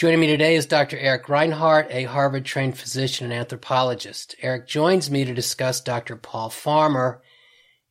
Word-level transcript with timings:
Joining 0.00 0.20
me 0.20 0.28
today 0.28 0.54
is 0.54 0.64
Dr. 0.64 0.96
Eric 0.96 1.28
Reinhart, 1.28 1.88
a 1.90 2.04
Harvard 2.04 2.46
trained 2.46 2.78
physician 2.78 3.26
and 3.26 3.34
anthropologist. 3.34 4.34
Eric 4.40 4.66
joins 4.66 5.10
me 5.10 5.26
to 5.26 5.34
discuss 5.34 5.82
Dr. 5.82 6.16
Paul 6.16 6.48
Farmer, 6.48 7.20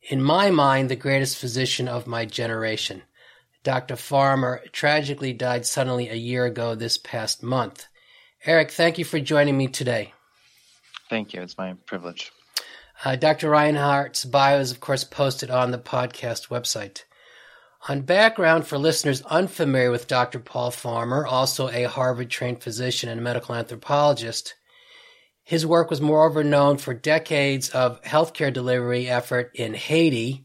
in 0.02 0.20
my 0.20 0.50
mind, 0.50 0.90
the 0.90 0.96
greatest 0.96 1.38
physician 1.38 1.86
of 1.86 2.08
my 2.08 2.24
generation. 2.24 3.02
Dr. 3.62 3.94
Farmer 3.94 4.60
tragically 4.72 5.32
died 5.32 5.64
suddenly 5.64 6.08
a 6.08 6.14
year 6.14 6.46
ago 6.46 6.74
this 6.74 6.98
past 6.98 7.44
month. 7.44 7.86
Eric, 8.44 8.72
thank 8.72 8.98
you 8.98 9.04
for 9.04 9.20
joining 9.20 9.56
me 9.56 9.68
today. 9.68 10.12
Thank 11.08 11.32
you. 11.32 11.42
It's 11.42 11.56
my 11.56 11.74
privilege. 11.86 12.32
Uh, 13.04 13.14
Dr. 13.14 13.50
Reinhart's 13.50 14.24
bio 14.24 14.58
is, 14.58 14.72
of 14.72 14.80
course, 14.80 15.04
posted 15.04 15.48
on 15.48 15.70
the 15.70 15.78
podcast 15.78 16.48
website. 16.48 17.04
On 17.88 18.02
background 18.02 18.66
for 18.66 18.76
listeners 18.76 19.22
unfamiliar 19.22 19.90
with 19.90 20.06
Dr. 20.06 20.38
Paul 20.38 20.70
Farmer, 20.70 21.26
also 21.26 21.70
a 21.70 21.84
Harvard 21.84 22.28
trained 22.28 22.62
physician 22.62 23.08
and 23.08 23.24
medical 23.24 23.54
anthropologist, 23.54 24.54
his 25.42 25.64
work 25.64 25.88
was 25.88 26.00
moreover 26.00 26.44
known 26.44 26.76
for 26.76 26.92
decades 26.92 27.70
of 27.70 28.02
healthcare 28.02 28.52
delivery 28.52 29.08
effort 29.08 29.52
in 29.54 29.72
Haiti, 29.72 30.44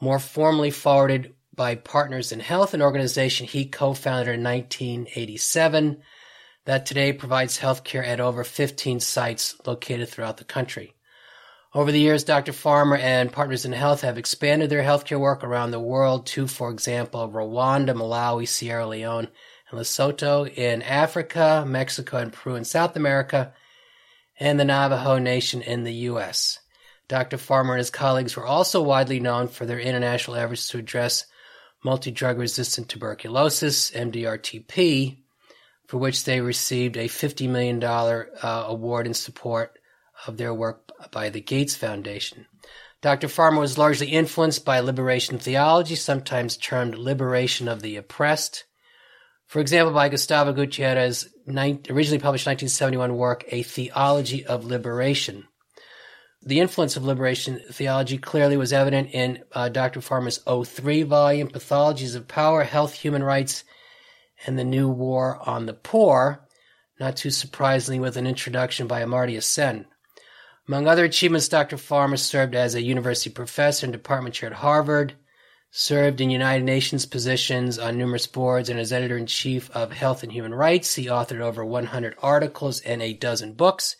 more 0.00 0.18
formally 0.18 0.72
forwarded 0.72 1.34
by 1.54 1.76
Partners 1.76 2.32
in 2.32 2.40
Health, 2.40 2.74
an 2.74 2.82
organization 2.82 3.46
he 3.46 3.66
co 3.66 3.94
founded 3.94 4.34
in 4.34 4.42
1987 4.42 6.02
that 6.64 6.84
today 6.84 7.12
provides 7.12 7.58
healthcare 7.58 8.04
at 8.04 8.18
over 8.18 8.42
15 8.42 8.98
sites 8.98 9.54
located 9.64 10.08
throughout 10.08 10.36
the 10.36 10.44
country. 10.44 10.95
Over 11.74 11.92
the 11.92 12.00
years, 12.00 12.24
Dr. 12.24 12.52
Farmer 12.52 12.96
and 12.96 13.32
Partners 13.32 13.64
in 13.64 13.72
Health 13.72 14.00
have 14.02 14.18
expanded 14.18 14.70
their 14.70 14.82
healthcare 14.82 15.20
work 15.20 15.44
around 15.44 15.72
the 15.72 15.80
world 15.80 16.26
to, 16.28 16.46
for 16.46 16.70
example, 16.70 17.28
Rwanda, 17.28 17.90
Malawi, 17.90 18.48
Sierra 18.48 18.86
Leone, 18.86 19.28
and 19.70 19.80
Lesotho 19.80 20.48
in 20.56 20.82
Africa, 20.82 21.64
Mexico, 21.66 22.18
and 22.18 22.32
Peru 22.32 22.54
in 22.54 22.64
South 22.64 22.96
America, 22.96 23.52
and 24.38 24.60
the 24.60 24.64
Navajo 24.64 25.18
Nation 25.18 25.60
in 25.60 25.84
the 25.84 25.94
U.S. 25.94 26.60
Dr. 27.08 27.36
Farmer 27.36 27.74
and 27.74 27.80
his 27.80 27.90
colleagues 27.90 28.36
were 28.36 28.46
also 28.46 28.82
widely 28.82 29.20
known 29.20 29.48
for 29.48 29.66
their 29.66 29.80
international 29.80 30.36
efforts 30.36 30.68
to 30.68 30.78
address 30.78 31.26
multi-drug 31.84 32.38
resistant 32.38 32.88
tuberculosis, 32.88 33.90
MDR-TB, 33.90 35.18
for 35.86 35.98
which 35.98 36.24
they 36.24 36.40
received 36.40 36.96
a 36.96 37.08
$50 37.08 37.48
million 37.48 37.82
uh, 37.82 38.64
award 38.66 39.06
in 39.06 39.14
support 39.14 39.78
of 40.26 40.36
their 40.36 40.54
work 40.54 40.90
by 41.10 41.30
the 41.30 41.40
Gates 41.40 41.74
Foundation. 41.74 42.46
Dr. 43.02 43.28
Farmer 43.28 43.60
was 43.60 43.78
largely 43.78 44.08
influenced 44.08 44.64
by 44.64 44.80
liberation 44.80 45.38
theology, 45.38 45.94
sometimes 45.94 46.56
termed 46.56 46.96
liberation 46.96 47.68
of 47.68 47.82
the 47.82 47.96
oppressed. 47.96 48.64
For 49.46 49.60
example, 49.60 49.92
by 49.94 50.08
Gustavo 50.08 50.52
Gutierrez' 50.52 51.28
originally 51.48 52.18
published 52.18 52.46
1971 52.46 53.16
work, 53.16 53.44
A 53.48 53.62
Theology 53.62 54.44
of 54.44 54.64
Liberation. 54.64 55.46
The 56.42 56.60
influence 56.60 56.96
of 56.96 57.04
liberation 57.04 57.60
theology 57.70 58.18
clearly 58.18 58.56
was 58.56 58.72
evident 58.72 59.10
in 59.12 59.42
uh, 59.52 59.68
Dr. 59.68 60.00
Farmer's 60.00 60.38
03 60.38 61.02
volume, 61.02 61.48
Pathologies 61.48 62.14
of 62.14 62.28
Power, 62.28 62.62
Health, 62.62 62.94
Human 62.94 63.22
Rights, 63.22 63.64
and 64.46 64.58
the 64.58 64.64
New 64.64 64.88
War 64.88 65.38
on 65.48 65.66
the 65.66 65.74
Poor, 65.74 66.46
not 67.00 67.16
too 67.16 67.30
surprisingly 67.30 68.00
with 68.00 68.16
an 68.16 68.26
introduction 68.26 68.86
by 68.86 69.02
Amartya 69.02 69.42
Sen. 69.42 69.86
Among 70.68 70.88
other 70.88 71.04
achievements, 71.04 71.48
Dr. 71.48 71.76
Farmer 71.76 72.16
served 72.16 72.56
as 72.56 72.74
a 72.74 72.82
university 72.82 73.30
professor 73.30 73.86
and 73.86 73.92
department 73.92 74.34
chair 74.34 74.50
at 74.50 74.56
Harvard, 74.56 75.14
served 75.70 76.20
in 76.20 76.28
United 76.28 76.64
Nations 76.64 77.06
positions 77.06 77.78
on 77.78 77.96
numerous 77.96 78.26
boards, 78.26 78.68
and 78.68 78.80
as 78.80 78.92
editor 78.92 79.16
in 79.16 79.26
chief 79.26 79.70
of 79.70 79.92
Health 79.92 80.24
and 80.24 80.32
Human 80.32 80.52
Rights. 80.52 80.96
He 80.96 81.06
authored 81.06 81.40
over 81.40 81.64
100 81.64 82.16
articles 82.20 82.80
and 82.80 83.00
a 83.00 83.12
dozen 83.12 83.52
books. 83.52 83.94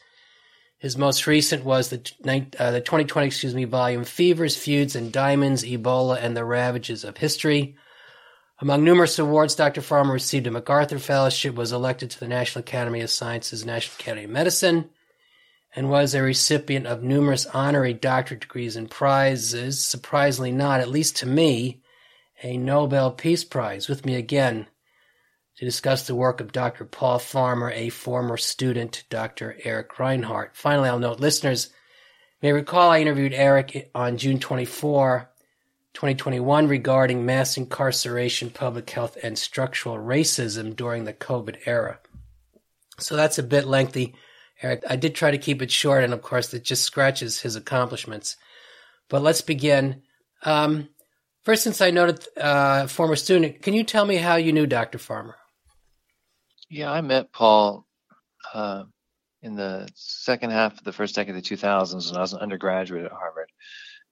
His 0.79 0.99
most 0.99 1.27
recent 1.27 1.65
was 1.65 1.91
the, 1.91 1.99
uh, 2.59 2.73
the 2.73 2.81
2020, 2.81 3.27
excuse 3.27 3.55
me, 3.55 3.65
volume 3.65 4.05
Fevers, 4.05 4.57
Feuds, 4.57 4.97
and 4.97 5.13
Diamonds, 5.13 5.65
Ebola, 5.65 6.21
and 6.21 6.37
the 6.37 6.45
Ravages 6.45 7.05
of 7.05 7.17
History. 7.17 7.77
Among 8.59 8.83
numerous 8.83 9.19
awards, 9.19 9.55
Dr. 9.55 9.83
Farmer 9.83 10.15
received 10.15 10.47
a 10.47 10.51
MacArthur 10.51 10.99
Fellowship, 10.99 11.55
was 11.55 11.73
elected 11.73 12.11
to 12.11 12.21
the 12.21 12.29
National 12.29 12.61
Academy 12.61 13.03
of 13.03 13.11
Sciences, 13.11 13.65
National 13.65 14.01
Academy 14.01 14.25
of 14.25 14.31
Medicine, 14.31 14.91
and 15.77 15.91
was 15.91 16.15
a 16.15 16.23
recipient 16.23 16.87
of 16.87 17.03
numerous 17.03 17.45
honorary 17.45 17.93
doctorate 17.93 18.41
degrees 18.41 18.77
and 18.77 18.91
prizes. 18.91 19.85
Surprisingly 19.85 20.51
not, 20.51 20.81
at 20.81 20.89
least 20.89 21.17
to 21.19 21.27
me, 21.27 21.83
a 22.43 22.57
Nobel 22.57 23.11
Peace 23.13 23.45
Prize. 23.45 23.87
With 23.87 24.07
me 24.07 24.15
again 24.15 24.67
to 25.59 25.65
discuss 25.67 26.07
the 26.07 26.15
work 26.15 26.41
of 26.41 26.51
Dr. 26.51 26.87
Paul 26.87 27.19
Farmer, 27.19 27.71
a 27.71 27.91
former 27.91 28.39
student, 28.39 29.05
Dr. 29.11 29.59
Eric 29.65 29.99
Reinhart. 29.99 30.57
Finally, 30.57 30.89
I'll 30.89 30.99
note 30.99 31.21
listeners 31.21 31.71
may 32.41 32.53
recall 32.53 32.91
I 32.91 33.01
interviewed 33.01 33.35
Eric 33.35 33.91
on 33.95 34.17
June 34.17 34.39
24, 34.39 35.31
2021 35.93 36.69
regarding 36.69 37.27
mass 37.27 37.59
incarceration, 37.59 38.49
public 38.49 38.89
health, 38.89 39.19
and 39.23 39.39
structural 39.39 39.97
racism 39.97 40.75
during 40.75 41.05
the 41.05 41.13
COVID 41.13 41.59
era. 41.67 41.99
So 42.99 43.15
that's 43.15 43.39
a 43.39 43.43
bit 43.43 43.67
lengthy. 43.67 44.15
Eric, 44.63 44.85
I 44.89 44.97
did 44.97 45.15
try 45.15 45.31
to 45.31 45.39
keep 45.39 45.61
it 45.61 45.71
short, 45.71 46.05
and 46.05 46.13
of 46.13 46.23
course, 46.23 46.53
it 46.55 46.65
just 46.65 46.85
scratches 46.85 47.41
his 47.41 47.57
accomplishments. 47.57 48.37
But 49.09 49.23
let's 49.23 49.43
begin. 49.43 50.03
Um, 50.43 50.89
first, 51.43 51.63
since 51.63 51.81
I 51.81 51.91
noted 51.91 52.27
uh, 52.37 52.87
former 52.87 53.17
student, 53.17 53.63
can 53.63 53.75
you 53.75 53.85
tell 53.85 54.05
me 54.05 54.17
how 54.17 54.37
you 54.37 54.53
knew 54.53 54.67
Dr. 54.67 54.99
Farmer? 54.99 55.37
Yeah, 56.71 56.91
I 56.91 57.01
met 57.01 57.33
Paul 57.33 57.87
uh, 58.53 58.85
in 59.43 59.55
the 59.55 59.89
second 59.95 60.51
half 60.51 60.79
of 60.79 60.85
the 60.85 60.93
first 60.93 61.15
decade 61.15 61.37
of 61.37 61.43
the 61.43 61.57
2000s 61.57 62.11
when 62.11 62.19
I 62.19 62.23
was 62.23 62.33
an 62.33 62.41
undergraduate 62.41 63.05
at 63.05 63.13
Harvard. 63.13 63.51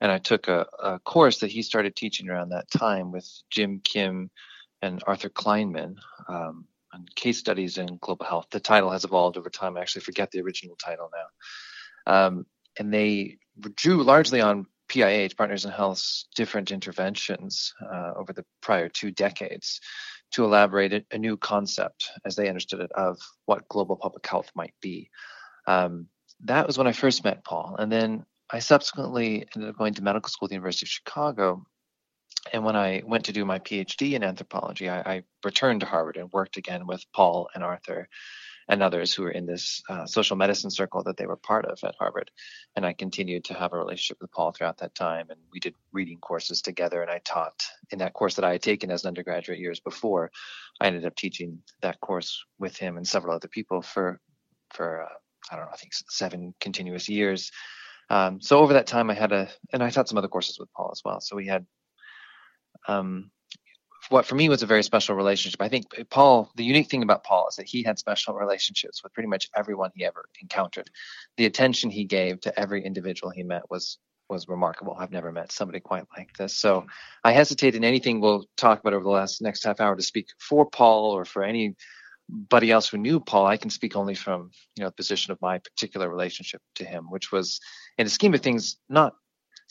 And 0.00 0.12
I 0.12 0.19
took 0.19 0.49
a, 0.49 0.66
a 0.83 0.99
course 1.00 1.38
that 1.38 1.50
he 1.50 1.62
started 1.62 1.97
teaching 1.97 2.28
around 2.28 2.50
that 2.50 2.71
time 2.71 3.10
with 3.10 3.28
Jim 3.50 3.81
Kim 3.83 4.31
and 4.83 5.03
Arthur 5.06 5.31
Kleinman. 5.31 5.97
Um, 6.28 6.66
on 6.94 7.06
case 7.15 7.38
studies 7.38 7.78
in 7.78 7.99
global 8.00 8.25
health. 8.25 8.47
The 8.50 8.60
title 8.60 8.91
has 8.91 9.05
evolved 9.05 9.37
over 9.37 9.50
time. 9.50 9.77
I 9.77 9.81
actually 9.81 10.03
forget 10.03 10.31
the 10.31 10.41
original 10.41 10.77
title 10.77 11.10
now. 11.12 12.27
Um, 12.27 12.47
and 12.78 12.93
they 12.93 13.38
drew 13.77 14.03
largely 14.03 14.41
on 14.41 14.66
PIH, 14.88 15.37
Partners 15.37 15.65
in 15.65 15.71
Health's 15.71 16.28
different 16.34 16.71
interventions 16.71 17.72
uh, 17.83 18.12
over 18.16 18.33
the 18.33 18.44
prior 18.60 18.88
two 18.88 19.10
decades 19.10 19.81
to 20.33 20.44
elaborate 20.44 21.06
a, 21.10 21.19
new 21.19 21.37
concept, 21.37 22.10
as 22.25 22.37
they 22.37 22.49
understood 22.49 22.81
it, 22.81 22.93
of 22.93 23.19
what 23.47 23.69
global 23.69 23.97
public 23.97 24.27
health 24.27 24.50
might 24.54 24.75
be. 24.81 25.09
Um, 25.66 26.09
that 26.44 26.66
was 26.66 26.77
when 26.77 26.87
I 26.87 26.93
first 26.93 27.25
met 27.25 27.44
Paul. 27.44 27.77
And 27.78 27.91
then 27.91 28.25
I 28.50 28.59
subsequently 28.59 29.47
ended 29.54 29.71
up 29.71 29.78
going 29.78 29.94
to 29.94 30.03
medical 30.03 30.28
school 30.28 30.47
at 30.47 30.50
the 30.50 30.56
University 30.56 30.87
of 30.87 30.91
Chicago 30.91 31.65
and 32.53 32.65
when 32.65 32.77
I 32.77 33.03
went 33.05 33.25
to 33.27 33.32
do 33.32 33.44
my 33.44 33.59
PhD 33.59 34.12
in 34.12 34.22
anthropology, 34.22 34.88
I, 34.88 35.00
I, 35.00 35.22
returned 35.44 35.81
to 35.81 35.87
Harvard 35.87 36.16
and 36.16 36.32
worked 36.32 36.56
again 36.56 36.87
with 36.87 37.05
Paul 37.12 37.49
and 37.55 37.62
Arthur 37.62 38.09
and 38.69 38.82
others 38.82 39.15
who 39.15 39.22
were 39.25 39.31
in 39.31 39.47
this 39.47 39.82
uh, 39.88 40.06
social 40.06 40.37
medicine 40.37 40.71
circle 40.71 41.03
that 41.03 41.16
they 41.16 41.27
were 41.27 41.37
part 41.37 41.66
of 41.66 41.78
at 41.84 41.94
Harvard. 41.99 42.31
And 42.77 42.87
I 42.87 42.94
continued 42.94 43.45
to 43.45 43.54
have 43.54 43.72
a 43.72 43.78
relationship 43.78 44.18
with 44.21 44.33
Paul 44.33 44.53
throughout 44.53 44.78
that 44.78 44.95
time. 44.95 45.27
And 45.28 45.39
we 45.53 45.60
did 45.60 45.74
reading 45.92 46.18
courses 46.18 46.63
together. 46.63 47.03
And 47.03 47.10
I 47.10 47.21
taught 47.24 47.63
in 47.91 47.98
that 47.98 48.15
course 48.15 48.34
that 48.36 48.45
I 48.45 48.53
had 48.53 48.63
taken 48.63 48.91
as 48.91 49.04
an 49.04 49.09
undergraduate 49.09 49.59
years 49.59 49.80
before. 49.80 50.30
I 50.80 50.86
ended 50.86 51.04
up 51.04 51.15
teaching 51.15 51.59
that 51.83 52.01
course 52.01 52.42
with 52.59 52.77
him 52.77 52.97
and 52.97 53.07
several 53.07 53.34
other 53.34 53.48
people 53.48 53.83
for 53.83 54.21
for 54.72 55.03
uh, 55.03 55.15
I 55.51 55.57
don't 55.57 55.66
know, 55.66 55.71
I 55.72 55.77
think 55.77 55.92
seven 55.92 56.54
continuous 56.59 57.09
years. 57.09 57.51
Um, 58.10 58.41
so 58.41 58.59
over 58.59 58.74
that 58.74 58.86
time, 58.86 59.10
I 59.10 59.15
had 59.15 59.33
a, 59.33 59.48
and 59.72 59.83
I 59.83 59.91
taught 59.91 60.09
some 60.09 60.18
other 60.18 60.28
courses 60.28 60.59
with 60.59 60.72
Paul 60.72 60.91
as 60.92 61.03
well. 61.04 61.21
So 61.21 61.36
we 61.36 61.47
had 61.47 61.66
um, 62.86 63.31
what 64.10 64.27
for 64.27 64.34
me 64.34 64.48
was 64.48 64.63
a 64.63 64.66
very 64.66 64.83
special 64.83 65.15
relationship. 65.16 65.63
I 65.63 65.69
think 65.69 65.86
Paul, 66.10 66.51
the 66.57 66.65
unique 66.65 66.91
thing 66.91 67.03
about 67.03 67.25
Paul 67.25 67.48
is 67.48 67.57
that 67.57 67.69
he 67.69 67.83
had 67.83 67.98
special 67.98 68.34
relationships 68.34 69.03
with 69.03 69.15
pretty 69.15 69.28
much 69.28 69.48
everyone 69.57 69.91
he 69.95 70.04
ever 70.04 70.27
encountered. 70.42 70.91
The 71.36 71.47
attention 71.47 71.91
he 71.91 72.04
gave 72.04 72.41
to 72.42 72.59
every 72.59 72.84
individual 72.84 73.31
he 73.31 73.42
met 73.42 73.71
was 73.71 73.98
was 74.28 74.48
remarkable. 74.48 74.97
I've 74.98 75.13
never 75.13 75.31
met 75.31 75.53
somebody 75.53 75.81
quite 75.81 76.04
like 76.16 76.34
this. 76.36 76.57
So 76.57 76.86
I 77.22 77.33
hesitate 77.33 77.75
in 77.75 77.84
anything 77.84 78.21
we'll 78.21 78.47
talk 78.57 78.81
about 78.81 78.95
over 78.95 79.04
the 79.04 79.10
last 79.10 79.42
next 79.42 79.65
half 79.65 79.80
hour 79.80 79.95
to 79.95 80.03
speak 80.03 80.28
for 80.39 80.69
Paul 80.69 81.10
or 81.10 81.25
for 81.27 81.45
anybody 81.45 82.71
else 82.71 82.89
who 82.89 82.97
knew 82.97 83.21
Paul, 83.21 83.47
I 83.47 83.59
can 83.59 83.71
speak 83.71 83.97
only 83.97 84.15
from 84.15 84.51
you 84.77 84.83
know 84.83 84.89
the 84.89 84.95
position 84.95 85.33
of 85.33 85.41
my 85.41 85.59
particular 85.59 86.09
relationship 86.09 86.63
to 86.77 86.84
him, 86.84 87.07
which 87.10 87.33
was, 87.33 87.60
in 87.98 88.04
the 88.04 88.10
scheme 88.10 88.34
of 88.34 88.41
things, 88.41 88.77
not 88.89 89.15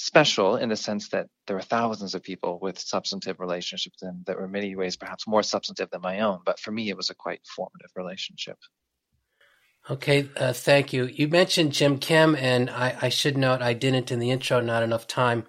special 0.03 0.57
in 0.57 0.67
the 0.67 0.75
sense 0.75 1.09
that 1.09 1.27
there 1.47 1.55
were 1.55 1.61
thousands 1.61 2.13
of 2.13 2.21
people 2.21 2.59
with 2.61 2.77
substantive 2.77 3.39
relationships 3.39 4.01
and 4.01 4.25
that 4.25 4.35
were 4.35 4.45
in 4.45 4.51
many 4.51 4.75
ways 4.75 4.97
perhaps 4.97 5.25
more 5.25 5.43
substantive 5.43 5.89
than 5.91 6.01
my 6.01 6.19
own. 6.19 6.39
But 6.45 6.59
for 6.59 6.71
me, 6.71 6.89
it 6.89 6.97
was 6.97 7.09
a 7.09 7.15
quite 7.15 7.39
formative 7.55 7.89
relationship. 7.95 8.57
Okay, 9.89 10.29
uh, 10.37 10.51
thank 10.51 10.91
you. 10.91 11.05
You 11.05 11.29
mentioned 11.29 11.71
Jim 11.71 11.99
Kim, 11.99 12.35
and 12.35 12.69
I, 12.69 12.97
I, 13.01 13.09
should 13.09 13.37
note 13.37 13.61
I 13.61 13.73
didn't 13.73 14.11
in 14.11 14.19
the 14.19 14.31
intro, 14.31 14.61
not 14.61 14.83
enough 14.83 15.07
time. 15.07 15.45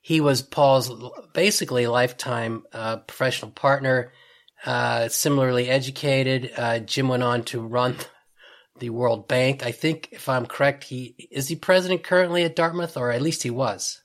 He 0.00 0.20
was 0.20 0.42
Paul's 0.42 0.90
basically 1.34 1.86
lifetime 1.86 2.64
uh, 2.72 2.98
professional 2.98 3.52
partner, 3.52 4.12
uh, 4.66 5.08
similarly 5.08 5.68
educated. 5.68 6.52
Uh, 6.56 6.78
Jim 6.80 7.08
went 7.08 7.22
on 7.22 7.44
to 7.44 7.60
run 7.60 7.96
the 8.80 8.90
World 8.90 9.28
Bank. 9.28 9.64
I 9.64 9.72
think, 9.72 10.08
if 10.12 10.28
I'm 10.28 10.46
correct, 10.46 10.84
he 10.84 11.28
is 11.30 11.48
he 11.48 11.56
president 11.56 12.02
currently 12.02 12.42
at 12.44 12.56
Dartmouth, 12.56 12.96
or 12.96 13.10
at 13.10 13.22
least 13.22 13.42
he 13.42 13.50
was. 13.50 14.00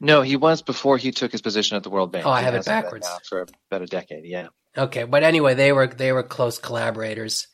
No, 0.00 0.22
he 0.22 0.36
was 0.36 0.60
before 0.62 0.98
he 0.98 1.12
took 1.12 1.32
his 1.32 1.40
position 1.40 1.76
at 1.76 1.82
the 1.82 1.90
World 1.90 2.12
Bank. 2.12 2.26
Oh, 2.26 2.30
I 2.30 2.42
have 2.42 2.54
it 2.54 2.64
backwards. 2.64 3.08
for 3.28 3.46
about 3.70 3.82
a 3.82 3.86
decade, 3.86 4.24
yeah. 4.24 4.48
Okay, 4.76 5.04
but 5.04 5.22
anyway, 5.22 5.54
they 5.54 5.72
were 5.72 5.86
they 5.86 6.12
were 6.12 6.22
close 6.22 6.58
collaborators. 6.58 7.46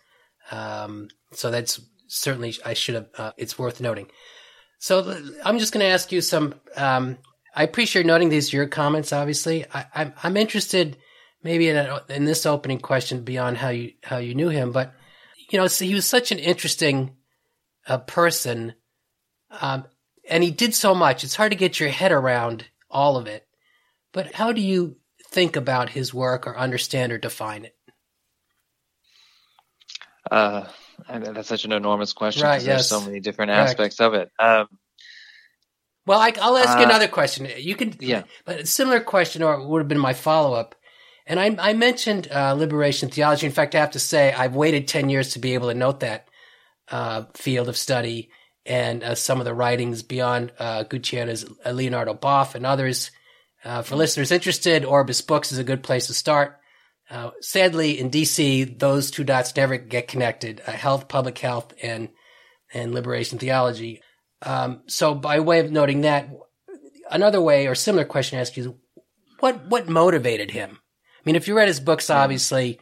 Um, 0.50 1.08
so 1.32 1.50
that's 1.50 1.80
certainly 2.06 2.54
I 2.64 2.74
should 2.74 2.94
have. 2.94 3.08
Uh, 3.16 3.32
it's 3.36 3.58
worth 3.58 3.80
noting. 3.80 4.08
So 4.78 5.16
I'm 5.44 5.58
just 5.58 5.72
going 5.72 5.84
to 5.84 5.92
ask 5.92 6.10
you 6.10 6.22
some. 6.22 6.54
Um, 6.76 7.18
I 7.54 7.64
appreciate 7.64 8.06
noting 8.06 8.30
these 8.30 8.52
your 8.52 8.66
comments. 8.66 9.12
Obviously, 9.12 9.66
I, 9.72 9.80
am 9.80 9.86
I'm, 9.94 10.12
I'm 10.22 10.36
interested 10.36 10.96
maybe 11.42 11.68
in, 11.68 11.76
a, 11.76 12.02
in 12.08 12.24
this 12.24 12.46
opening 12.46 12.78
question 12.78 13.22
beyond 13.22 13.58
how 13.58 13.68
you 13.68 13.92
how 14.02 14.18
you 14.18 14.34
knew 14.34 14.48
him, 14.48 14.72
but 14.72 14.94
you 15.50 15.58
know, 15.58 15.66
so 15.66 15.84
he 15.84 15.94
was 15.94 16.06
such 16.06 16.32
an 16.32 16.38
interesting 16.38 17.16
uh, 17.86 17.98
person, 17.98 18.74
um, 19.60 19.84
and 20.28 20.42
he 20.42 20.50
did 20.50 20.74
so 20.74 20.94
much. 20.94 21.24
It's 21.24 21.36
hard 21.36 21.52
to 21.52 21.58
get 21.58 21.80
your 21.80 21.88
head 21.88 22.12
around 22.12 22.66
all 22.88 23.16
of 23.16 23.26
it. 23.26 23.46
But 24.12 24.34
how 24.34 24.52
do 24.52 24.60
you 24.60 24.96
think 25.30 25.56
about 25.56 25.90
his 25.90 26.14
work, 26.14 26.46
or 26.46 26.56
understand, 26.56 27.12
or 27.12 27.18
define 27.18 27.64
it? 27.64 27.76
Uh, 30.30 30.66
that's 31.08 31.48
such 31.48 31.64
an 31.64 31.72
enormous 31.72 32.12
question. 32.12 32.44
Right. 32.44 32.62
Yes. 32.62 32.64
There's 32.64 32.88
so 32.88 33.00
many 33.00 33.20
different 33.20 33.50
Correct. 33.50 33.70
aspects 33.70 34.00
of 34.00 34.14
it. 34.14 34.30
Um, 34.38 34.68
well, 36.06 36.20
I, 36.20 36.30
will 36.30 36.56
ask 36.56 36.78
you 36.78 36.84
uh, 36.84 36.88
another 36.88 37.08
question. 37.08 37.48
You 37.58 37.74
can, 37.76 37.94
yeah, 38.00 38.22
but 38.44 38.60
a 38.60 38.66
similar 38.66 39.00
question, 39.00 39.42
or 39.42 39.66
would 39.66 39.80
have 39.80 39.88
been 39.88 39.98
my 39.98 40.14
follow 40.14 40.54
up. 40.54 40.74
And 41.30 41.38
I, 41.38 41.54
I 41.60 41.74
mentioned 41.74 42.26
uh, 42.28 42.54
liberation 42.54 43.08
theology. 43.08 43.46
In 43.46 43.52
fact, 43.52 43.76
I 43.76 43.78
have 43.78 43.92
to 43.92 44.00
say 44.00 44.32
I've 44.32 44.56
waited 44.56 44.88
ten 44.88 45.08
years 45.08 45.34
to 45.34 45.38
be 45.38 45.54
able 45.54 45.68
to 45.68 45.74
note 45.74 46.00
that 46.00 46.26
uh, 46.90 47.26
field 47.34 47.68
of 47.68 47.76
study 47.76 48.30
and 48.66 49.04
uh, 49.04 49.14
some 49.14 49.38
of 49.38 49.44
the 49.44 49.54
writings 49.54 50.02
beyond 50.02 50.50
uh, 50.58 50.82
Gutierrez's 50.82 51.48
uh, 51.64 51.70
Leonardo 51.70 52.14
Boff 52.14 52.56
and 52.56 52.66
others. 52.66 53.12
Uh, 53.64 53.82
for 53.82 53.94
listeners 53.94 54.32
interested, 54.32 54.84
Orbis 54.84 55.20
Books 55.20 55.52
is 55.52 55.58
a 55.58 55.64
good 55.64 55.84
place 55.84 56.08
to 56.08 56.14
start. 56.14 56.58
Uh, 57.08 57.30
sadly, 57.40 58.00
in 58.00 58.10
DC, 58.10 58.76
those 58.80 59.12
two 59.12 59.22
dots 59.22 59.54
never 59.54 59.76
get 59.76 60.08
connected: 60.08 60.58
health, 60.58 61.06
public 61.06 61.38
health, 61.38 61.72
and 61.80 62.08
and 62.74 62.92
liberation 62.92 63.38
theology. 63.38 64.02
Um, 64.42 64.82
so, 64.88 65.14
by 65.14 65.38
way 65.38 65.60
of 65.60 65.70
noting 65.70 66.00
that, 66.00 66.28
another 67.08 67.40
way 67.40 67.68
or 67.68 67.76
similar 67.76 68.04
question 68.04 68.36
to 68.36 68.40
ask 68.40 68.56
you: 68.56 68.80
what 69.38 69.66
what 69.66 69.88
motivated 69.88 70.50
him? 70.50 70.80
I 71.20 71.22
mean, 71.24 71.36
if 71.36 71.48
you 71.48 71.56
read 71.56 71.68
his 71.68 71.80
books, 71.80 72.08
obviously, 72.08 72.80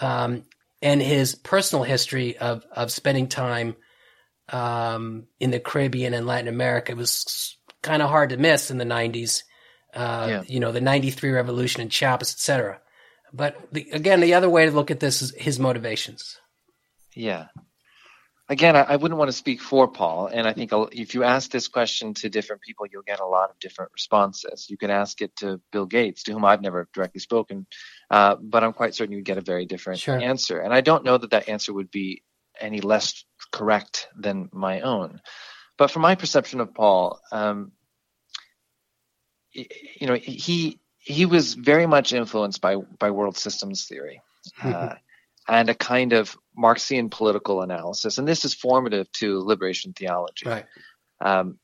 um, 0.00 0.42
and 0.82 1.00
his 1.00 1.34
personal 1.34 1.84
history 1.84 2.36
of 2.36 2.64
of 2.72 2.90
spending 2.90 3.28
time 3.28 3.76
um, 4.48 5.26
in 5.38 5.50
the 5.50 5.60
Caribbean 5.60 6.12
and 6.12 6.26
Latin 6.26 6.48
America, 6.48 6.92
it 6.92 6.98
was 6.98 7.56
kind 7.82 8.02
of 8.02 8.10
hard 8.10 8.30
to 8.30 8.36
miss 8.36 8.70
in 8.70 8.78
the 8.78 8.84
'90s. 8.84 9.42
Uh, 9.94 10.26
yeah. 10.28 10.42
You 10.46 10.60
know, 10.60 10.72
the 10.72 10.80
'93 10.80 11.30
revolution 11.30 11.80
in 11.80 11.88
Chiapas, 11.88 12.32
etc. 12.32 12.80
But 13.32 13.56
the, 13.72 13.88
again, 13.92 14.20
the 14.20 14.34
other 14.34 14.50
way 14.50 14.66
to 14.66 14.72
look 14.72 14.90
at 14.90 15.00
this 15.00 15.22
is 15.22 15.34
his 15.36 15.58
motivations. 15.58 16.38
Yeah. 17.14 17.46
Again, 18.48 18.76
I, 18.76 18.82
I, 18.82 18.96
wouldn't 18.96 19.18
want 19.18 19.28
to 19.28 19.36
speak 19.36 19.60
for 19.60 19.88
Paul, 19.88 20.28
and 20.28 20.46
I 20.46 20.52
think 20.52 20.70
if 20.92 21.14
you 21.14 21.24
ask 21.24 21.50
this 21.50 21.66
question 21.66 22.14
to 22.14 22.28
different 22.28 22.62
people, 22.62 22.86
you'll 22.86 23.02
get 23.02 23.18
a 23.18 23.26
lot 23.26 23.50
of 23.50 23.58
different 23.58 23.90
responses. 23.92 24.70
You 24.70 24.76
can 24.76 24.90
ask 24.90 25.20
it 25.20 25.34
to 25.36 25.60
Bill 25.72 25.86
Gates, 25.86 26.22
to 26.24 26.32
whom 26.32 26.44
I've 26.44 26.62
never 26.62 26.88
directly 26.94 27.20
spoken, 27.20 27.66
uh, 28.08 28.36
but 28.40 28.62
I'm 28.62 28.72
quite 28.72 28.94
certain 28.94 29.12
you'd 29.14 29.24
get 29.24 29.38
a 29.38 29.42
very 29.42 29.66
different 29.66 29.98
sure. 29.98 30.20
answer. 30.20 30.60
And 30.60 30.72
I 30.72 30.80
don't 30.80 31.04
know 31.04 31.18
that 31.18 31.30
that 31.30 31.48
answer 31.48 31.72
would 31.72 31.90
be 31.90 32.22
any 32.60 32.80
less 32.80 33.24
correct 33.50 34.08
than 34.16 34.48
my 34.52 34.80
own. 34.80 35.20
But 35.76 35.90
from 35.90 36.02
my 36.02 36.14
perception 36.14 36.60
of 36.60 36.72
Paul, 36.72 37.20
um, 37.32 37.72
you 39.52 40.06
know, 40.06 40.14
he 40.14 40.78
he 40.98 41.26
was 41.26 41.54
very 41.54 41.86
much 41.86 42.12
influenced 42.12 42.60
by 42.60 42.76
by 42.76 43.10
world 43.10 43.36
systems 43.36 43.86
theory 43.86 44.20
uh, 44.62 44.94
and 45.48 45.68
a 45.68 45.74
kind 45.74 46.12
of 46.12 46.36
Marxian 46.56 47.10
political 47.10 47.62
analysis, 47.62 48.18
and 48.18 48.26
this 48.26 48.44
is 48.44 48.54
formative 48.54 49.10
to 49.12 49.40
liberation 49.40 49.92
theology. 49.92 50.48
Right. 50.48 50.66
Um, 51.20 51.58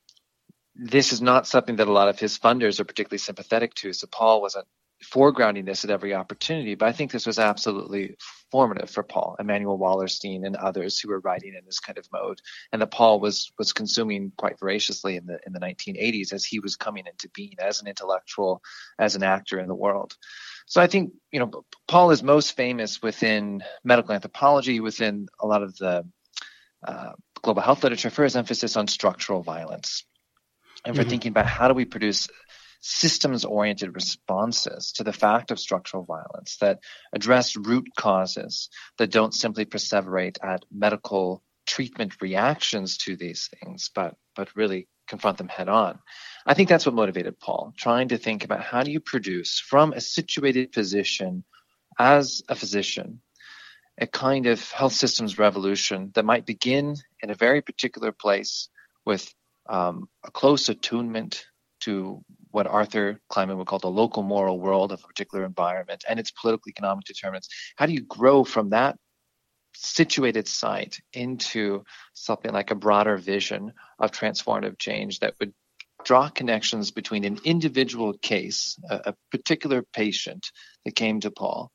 this 0.75 1.13
is 1.13 1.21
not 1.21 1.47
something 1.47 1.77
that 1.77 1.89
a 1.89 1.93
lot 1.93 2.09
of 2.09 2.19
his 2.19 2.39
funders 2.39 2.81
are 2.81 2.85
particularly 2.85 3.19
sympathetic 3.19 3.75
to. 3.75 3.93
So 3.93 4.07
Paul 4.07 4.41
wasn't 4.41 4.67
foregrounding 5.03 5.67
this 5.67 5.85
at 5.85 5.91
every 5.91 6.15
opportunity. 6.15 6.75
But 6.75 6.89
I 6.89 6.93
think 6.93 7.11
this 7.11 7.27
was 7.27 7.39
absolutely 7.39 8.17
formative 8.51 8.91
for 8.91 9.03
Paul, 9.03 9.37
Immanuel 9.39 9.79
Wallerstein, 9.79 10.47
and 10.47 10.57
others 10.57 10.99
who 10.99 11.09
were 11.09 11.21
writing 11.21 11.55
in 11.59 11.65
this 11.65 11.81
kind 11.81 11.99
of 11.99 12.07
mode, 12.13 12.41
and 12.73 12.81
that 12.81 12.91
Paul 12.91 13.21
was 13.21 13.53
was 13.59 13.73
consuming 13.73 14.33
quite 14.37 14.59
voraciously 14.59 15.17
in 15.17 15.27
the 15.27 15.39
in 15.47 15.53
the 15.53 15.61
1980s 15.61 16.33
as 16.33 16.45
he 16.45 16.61
was 16.61 16.77
coming 16.77 17.05
into 17.07 17.29
being 17.35 17.57
as 17.59 17.81
an 17.81 17.89
intellectual, 17.89 18.63
as 18.99 19.17
an 19.17 19.23
actor 19.23 19.59
in 19.59 19.69
the 19.69 19.75
world. 19.75 20.17
So 20.67 20.81
I 20.81 20.87
think 20.87 21.13
you 21.31 21.41
know 21.41 21.65
Paul 21.89 22.11
is 22.11 22.23
most 22.23 22.57
famous 22.57 23.03
within 23.03 23.63
medical 23.85 24.15
anthropology, 24.15 24.81
within 24.81 25.29
a 25.41 25.47
lot 25.47 25.63
of 25.63 25.77
the 25.77 26.05
uh, 26.87 27.13
global 27.43 27.63
health 27.63 27.83
literature 27.83 28.11
for 28.11 28.25
his 28.25 28.37
emphasis 28.37 28.77
on 28.77 28.87
structural 28.87 29.43
violence 29.43 30.05
and 30.85 30.95
for 30.95 31.03
mm-hmm. 31.03 31.11
thinking 31.11 31.31
about 31.31 31.47
how 31.47 31.69
do 31.69 31.75
we 31.75 31.85
produce 31.85 32.29
systems 32.81 33.45
oriented 33.45 33.95
responses 33.95 34.93
to 34.93 35.05
the 35.05 35.13
fact 35.13 35.53
of 35.53 35.61
structural 35.61 36.05
violence 36.05 36.57
that 36.61 36.81
address 37.13 37.57
root 37.57 37.89
causes 37.97 38.69
that 38.99 39.11
don't 39.11 39.35
simply 39.35 39.65
perseverate 39.65 40.39
at 40.43 40.65
medical 40.73 41.43
treatment 41.65 42.21
reactions 42.21 42.99
to 42.99 43.15
these 43.15 43.49
things, 43.61 43.91
but, 43.95 44.17
but 44.35 44.49
really 44.57 44.89
confront 45.13 45.37
them 45.37 45.49
head 45.49 45.69
on. 45.69 45.99
I 46.47 46.55
think 46.55 46.71
that's 46.71 46.87
what 46.87 46.95
motivated 46.95 47.39
Paul, 47.39 47.75
trying 47.77 48.09
to 48.09 48.17
think 48.17 48.45
about 48.45 48.63
how 48.63 48.83
do 48.83 48.91
you 48.91 48.99
produce 48.99 49.61
from 49.61 49.93
a 49.93 50.01
situated 50.01 50.73
position 50.73 51.45
as 51.99 52.43
a 52.49 52.55
physician 52.55 53.21
a 54.01 54.07
kind 54.07 54.47
of 54.47 54.59
health 54.71 54.95
systems 54.95 55.39
revolution 55.39 56.11
that 56.15 56.25
might 56.25 56.47
begin 56.47 56.97
in 57.23 57.29
a 57.29 57.35
very 57.35 57.61
particular 57.61 58.11
place 58.11 58.71
with 59.05 59.31
um, 59.69 60.09
a 60.25 60.31
close 60.31 60.71
attunement 60.71 61.45
to 61.81 62.25
what 62.51 62.67
Arthur 62.67 63.21
Kleinman 63.31 63.59
would 63.59 63.67
call 63.67 63.79
the 63.79 63.89
local 64.03 64.23
moral 64.23 64.59
world 64.59 64.93
of 64.93 65.05
a 65.05 65.07
particular 65.07 65.45
environment 65.45 66.05
and 66.09 66.19
its 66.19 66.31
political 66.31 66.71
economic 66.71 67.05
determinants. 67.05 67.49
How 67.77 67.85
do 67.85 67.93
you 67.93 68.01
grow 68.01 68.45
from 68.45 68.71
that 68.71 68.97
situated 69.75 70.49
site 70.49 71.01
into 71.13 71.85
something 72.15 72.53
like 72.53 72.71
a 72.71 72.77
broader 72.77 73.17
vision 73.17 73.73
of 73.99 74.11
transformative 74.11 74.79
change 74.79 75.21
that 75.21 75.35
would 75.41 75.53
draw 76.05 76.29
connections 76.29 76.91
between 76.91 77.25
an 77.25 77.39
individual 77.45 78.13
case, 78.15 78.79
a, 78.91 79.01
a 79.07 79.15
particular 79.31 79.83
patient 79.83 80.51
that 80.85 80.95
came 80.95 81.21
to 81.21 81.31
Paul, 81.31 81.71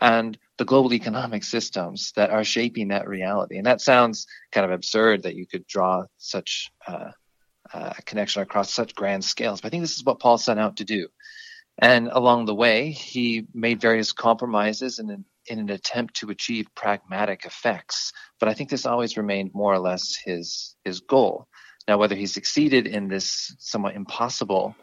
and 0.00 0.38
the 0.58 0.64
global 0.64 0.92
economic 0.92 1.44
systems 1.44 2.12
that 2.16 2.30
are 2.30 2.44
shaping 2.44 2.88
that 2.88 3.08
reality. 3.08 3.56
And 3.56 3.66
that 3.66 3.80
sounds 3.80 4.26
kind 4.52 4.64
of 4.64 4.72
absurd 4.72 5.22
that 5.22 5.34
you 5.34 5.46
could 5.46 5.66
draw 5.66 6.04
such 6.18 6.70
uh, 6.86 7.10
uh, 7.72 7.92
connection 8.04 8.42
across 8.42 8.72
such 8.72 8.94
grand 8.94 9.24
scales. 9.24 9.60
But 9.60 9.68
I 9.68 9.70
think 9.70 9.82
this 9.82 9.96
is 9.96 10.04
what 10.04 10.20
Paul 10.20 10.38
set 10.38 10.58
out 10.58 10.78
to 10.78 10.84
do. 10.84 11.08
And 11.78 12.08
along 12.08 12.44
the 12.44 12.54
way, 12.54 12.90
he 12.90 13.46
made 13.54 13.80
various 13.80 14.12
compromises 14.12 14.98
in 14.98 15.10
an, 15.10 15.24
in 15.46 15.58
an 15.58 15.70
attempt 15.70 16.16
to 16.16 16.30
achieve 16.30 16.66
pragmatic 16.74 17.44
effects. 17.44 18.12
But 18.38 18.48
I 18.48 18.54
think 18.54 18.70
this 18.70 18.86
always 18.86 19.16
remained 19.16 19.50
more 19.54 19.72
or 19.72 19.78
less 19.78 20.16
his 20.24 20.76
his 20.84 21.00
goal. 21.00 21.46
Now, 21.88 21.98
whether 21.98 22.14
he 22.14 22.26
succeeded 22.26 22.86
in 22.86 23.08
this 23.08 23.54
somewhat 23.58 23.94
impossible 23.94 24.76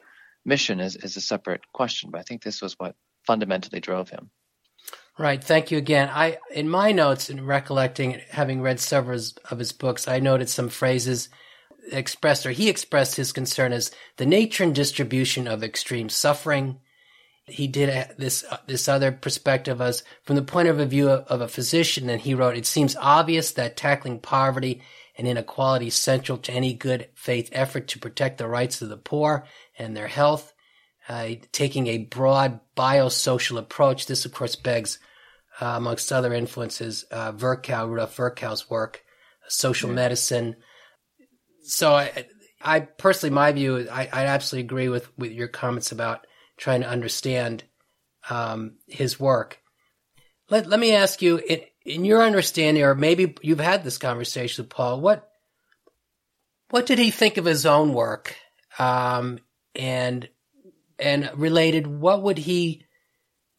mission 0.46 0.80
is, 0.80 0.96
is 0.96 1.16
a 1.18 1.22
separate 1.22 1.62
question. 1.74 2.10
But 2.12 2.20
I 2.20 2.24
think 2.24 2.44
this 2.44 2.62
was 2.62 2.74
what 2.74 2.96
fundamentally 3.26 3.80
drove 3.80 4.10
him. 4.10 4.32
Right. 5.20 5.44
Thank 5.44 5.72
you 5.72 5.78
again. 5.78 6.10
I, 6.14 6.38
in 6.54 6.70
my 6.70 6.92
notes, 6.92 7.30
in 7.30 7.46
recollecting, 7.46 8.22
having 8.30 8.62
read 8.62 8.80
several 8.80 9.20
of 9.50 9.60
his 9.60 9.72
books, 9.72 10.08
I 10.08 10.20
noted 10.20 10.48
some 10.48 10.70
phrases 10.70 11.30
expressed 11.92 12.46
or 12.46 12.52
he 12.52 12.70
expressed 12.70 13.16
his 13.16 13.32
concern 13.32 13.74
as 13.74 13.92
the 14.18 14.26
nature 14.26 14.64
and 14.64 14.76
distribution 14.76 15.48
of 15.48 15.64
extreme 15.64 16.10
suffering. 16.10 16.80
He 17.48 17.68
did 17.68 17.90
a, 17.90 18.10
this 18.18 18.44
uh, 18.50 18.58
this 18.68 18.88
other 18.88 19.12
perspective 19.12 19.80
as 19.82 20.04
from 20.24 20.36
the 20.36 20.42
point 20.42 20.68
of 20.68 20.78
view 20.90 21.10
of, 21.10 21.26
of 21.28 21.42
a 21.42 21.48
physician, 21.48 22.10
and 22.10 22.22
he 22.22 22.34
wrote, 22.34 22.58
"It 22.58 22.66
seems 22.66 22.96
obvious 22.98 23.52
that 23.54 23.78
tackling 23.78 24.20
poverty 24.20 24.82
and 25.18 25.28
inequality 25.28 25.88
is 25.88 25.96
central 25.96 26.38
to 26.38 26.52
any 26.52 26.74
good 26.74 27.10
faith 27.16 27.50
effort 27.52 27.88
to 27.88 28.00
protect 28.00 28.38
the 28.38 28.48
rights 28.48 28.82
of 28.82 28.90
the 28.90 28.98
poor 28.98 29.46
and 29.78 29.96
their 29.96 30.08
health. 30.08 30.54
Uh, 31.10 31.30
taking 31.54 31.88
a 31.88 32.00
broad 32.00 32.60
biosocial 32.76 33.58
approach, 33.58 34.06
this 34.06 34.26
of 34.26 34.34
course 34.34 34.58
begs, 34.58 35.00
uh, 35.62 35.74
amongst 35.78 36.12
other 36.12 36.34
influences, 36.34 37.04
uh, 37.12 37.32
Virchow, 37.32 37.88
Rudolf 37.88 38.16
Virchow's 38.16 38.70
work, 38.70 39.04
social 39.48 39.90
yeah. 39.90 39.96
medicine. 39.96 40.58
So 41.64 41.96
I, 41.96 42.26
I 42.62 42.82
personally, 42.82 43.34
my 43.34 43.54
view, 43.54 43.88
I, 43.90 44.10
I 44.12 44.26
absolutely 44.26 44.66
agree 44.66 44.90
with, 44.90 45.18
with 45.18 45.32
your 45.32 45.48
comments 45.48 45.94
about 45.94 46.27
trying 46.58 46.82
to 46.82 46.90
understand 46.90 47.64
um, 48.30 48.74
his 48.88 49.20
work. 49.20 49.60
Let, 50.50 50.68
let 50.68 50.80
me 50.80 50.94
ask 50.94 51.22
you, 51.22 51.38
in, 51.38 51.62
in 51.86 52.06
your 52.06 52.22
understanding, 52.22 52.84
or 52.84 52.96
maybe 52.96 53.36
you've 53.42 53.60
had 53.60 53.84
this 53.84 53.98
conversation 53.98 54.64
with 54.64 54.70
Paul, 54.70 55.02
what 55.02 55.30
what 56.70 56.86
did 56.86 57.00
he 57.00 57.12
think 57.12 57.38
of 57.38 57.46
his 57.46 57.66
own 57.66 57.94
work? 57.94 58.36
Um, 58.78 59.40
and 59.74 60.28
and 61.00 61.30
related, 61.36 61.88
what 61.88 62.24
would 62.24 62.38
he 62.38 62.86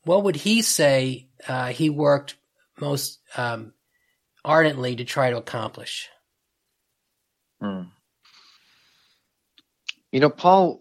what 0.05 0.25
would 0.25 0.37
he 0.37 0.63
say 0.63 1.29
uh, 1.47 1.69
he 1.69 1.91
worked 1.91 2.37
most 2.81 3.21
um, 3.37 3.73
ardently 4.45 4.97
to 4.97 5.05
try 5.05 5.31
to 5.31 5.37
accomplish? 5.37 6.09
Hmm. 7.61 7.83
You 10.13 10.21
know, 10.21 10.31
Paul 10.31 10.81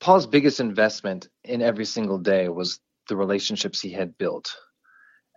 Paul's 0.00 0.26
biggest 0.26 0.60
investment 0.60 1.28
in 1.44 1.60
every 1.60 1.84
single 1.84 2.18
day 2.18 2.48
was 2.48 2.80
the 3.08 3.16
relationships 3.16 3.80
he 3.80 3.90
had 3.90 4.16
built. 4.16 4.54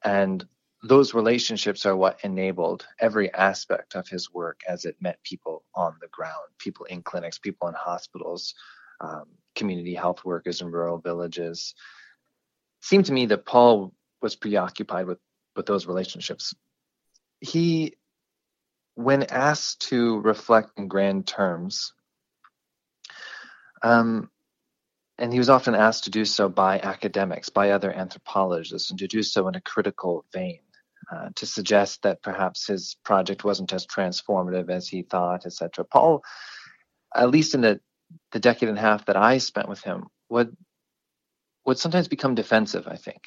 And 0.03 0.45
those 0.83 1.13
relationships 1.13 1.85
are 1.85 1.95
what 1.95 2.19
enabled 2.23 2.85
every 2.99 3.33
aspect 3.33 3.95
of 3.95 4.07
his 4.07 4.31
work 4.33 4.61
as 4.67 4.85
it 4.85 4.95
met 4.99 5.23
people 5.23 5.63
on 5.75 5.95
the 6.01 6.07
ground, 6.07 6.47
people 6.57 6.85
in 6.85 7.01
clinics, 7.03 7.37
people 7.37 7.67
in 7.67 7.75
hospitals, 7.75 8.55
um, 8.99 9.25
community 9.55 9.93
health 9.93 10.23
workers 10.25 10.61
in 10.61 10.71
rural 10.71 10.97
villages. 10.97 11.73
It 12.79 12.85
seemed 12.85 13.05
to 13.05 13.13
me 13.13 13.27
that 13.27 13.45
Paul 13.45 13.93
was 14.21 14.35
preoccupied 14.35 15.07
with, 15.07 15.19
with 15.55 15.65
those 15.65 15.87
relationships. 15.87 16.53
He, 17.39 17.95
when 18.95 19.23
asked 19.23 19.89
to 19.89 20.19
reflect 20.21 20.77
in 20.77 20.87
grand 20.87 21.27
terms, 21.27 21.93
um, 23.83 24.29
and 25.21 25.31
he 25.31 25.37
was 25.37 25.51
often 25.51 25.75
asked 25.75 26.05
to 26.05 26.09
do 26.09 26.25
so 26.25 26.49
by 26.49 26.79
academics, 26.79 27.49
by 27.49 27.69
other 27.69 27.93
anthropologists, 27.93 28.89
and 28.89 28.97
to 28.97 29.07
do 29.07 29.21
so 29.21 29.47
in 29.47 29.53
a 29.53 29.61
critical 29.61 30.25
vein, 30.33 30.61
uh, 31.11 31.29
to 31.35 31.45
suggest 31.45 32.01
that 32.01 32.23
perhaps 32.23 32.65
his 32.65 32.97
project 33.05 33.43
wasn't 33.43 33.71
as 33.71 33.85
transformative 33.85 34.71
as 34.71 34.87
he 34.87 35.03
thought, 35.03 35.45
etc. 35.45 35.85
Paul, 35.85 36.23
at 37.15 37.29
least 37.29 37.53
in 37.53 37.61
the, 37.61 37.79
the 38.31 38.39
decade 38.39 38.69
and 38.69 38.79
a 38.79 38.81
half 38.81 39.05
that 39.05 39.15
I 39.15 39.37
spent 39.37 39.69
with 39.69 39.83
him, 39.83 40.07
would 40.29 40.57
would 41.67 41.77
sometimes 41.77 42.07
become 42.07 42.33
defensive, 42.33 42.87
I 42.87 42.95
think, 42.95 43.21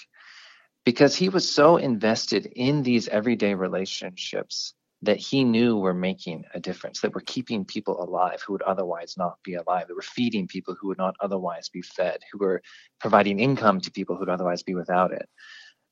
because 0.84 1.14
he 1.14 1.28
was 1.28 1.48
so 1.48 1.76
invested 1.76 2.44
in 2.44 2.82
these 2.82 3.06
everyday 3.06 3.54
relationships 3.54 4.74
that 5.04 5.18
he 5.18 5.44
knew 5.44 5.76
were 5.76 5.94
making 5.94 6.44
a 6.54 6.60
difference, 6.60 7.00
that 7.00 7.14
were 7.14 7.20
keeping 7.20 7.64
people 7.64 8.02
alive 8.02 8.42
who 8.42 8.52
would 8.52 8.62
otherwise 8.62 9.14
not 9.16 9.42
be 9.42 9.54
alive, 9.54 9.88
that 9.88 9.94
were 9.94 10.02
feeding 10.02 10.48
people 10.48 10.74
who 10.78 10.88
would 10.88 10.98
not 10.98 11.16
otherwise 11.20 11.68
be 11.68 11.82
fed, 11.82 12.20
who 12.32 12.38
were 12.38 12.62
providing 13.00 13.38
income 13.38 13.80
to 13.80 13.90
people 13.90 14.16
who 14.16 14.20
would 14.20 14.30
otherwise 14.30 14.62
be 14.62 14.74
without 14.74 15.12
it. 15.12 15.28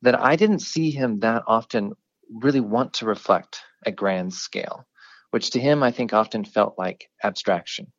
That 0.02 0.18
I 0.18 0.36
didn't 0.36 0.60
see 0.60 0.90
him 0.90 1.20
that 1.20 1.44
often 1.46 1.92
really 2.30 2.60
want 2.60 2.94
to 2.94 3.06
reflect 3.06 3.60
at 3.86 3.96
grand 3.96 4.32
scale, 4.32 4.86
which 5.30 5.50
to 5.50 5.60
him 5.60 5.82
I 5.82 5.90
think 5.90 6.12
often 6.12 6.44
felt 6.44 6.78
like 6.78 7.08
abstraction 7.22 7.92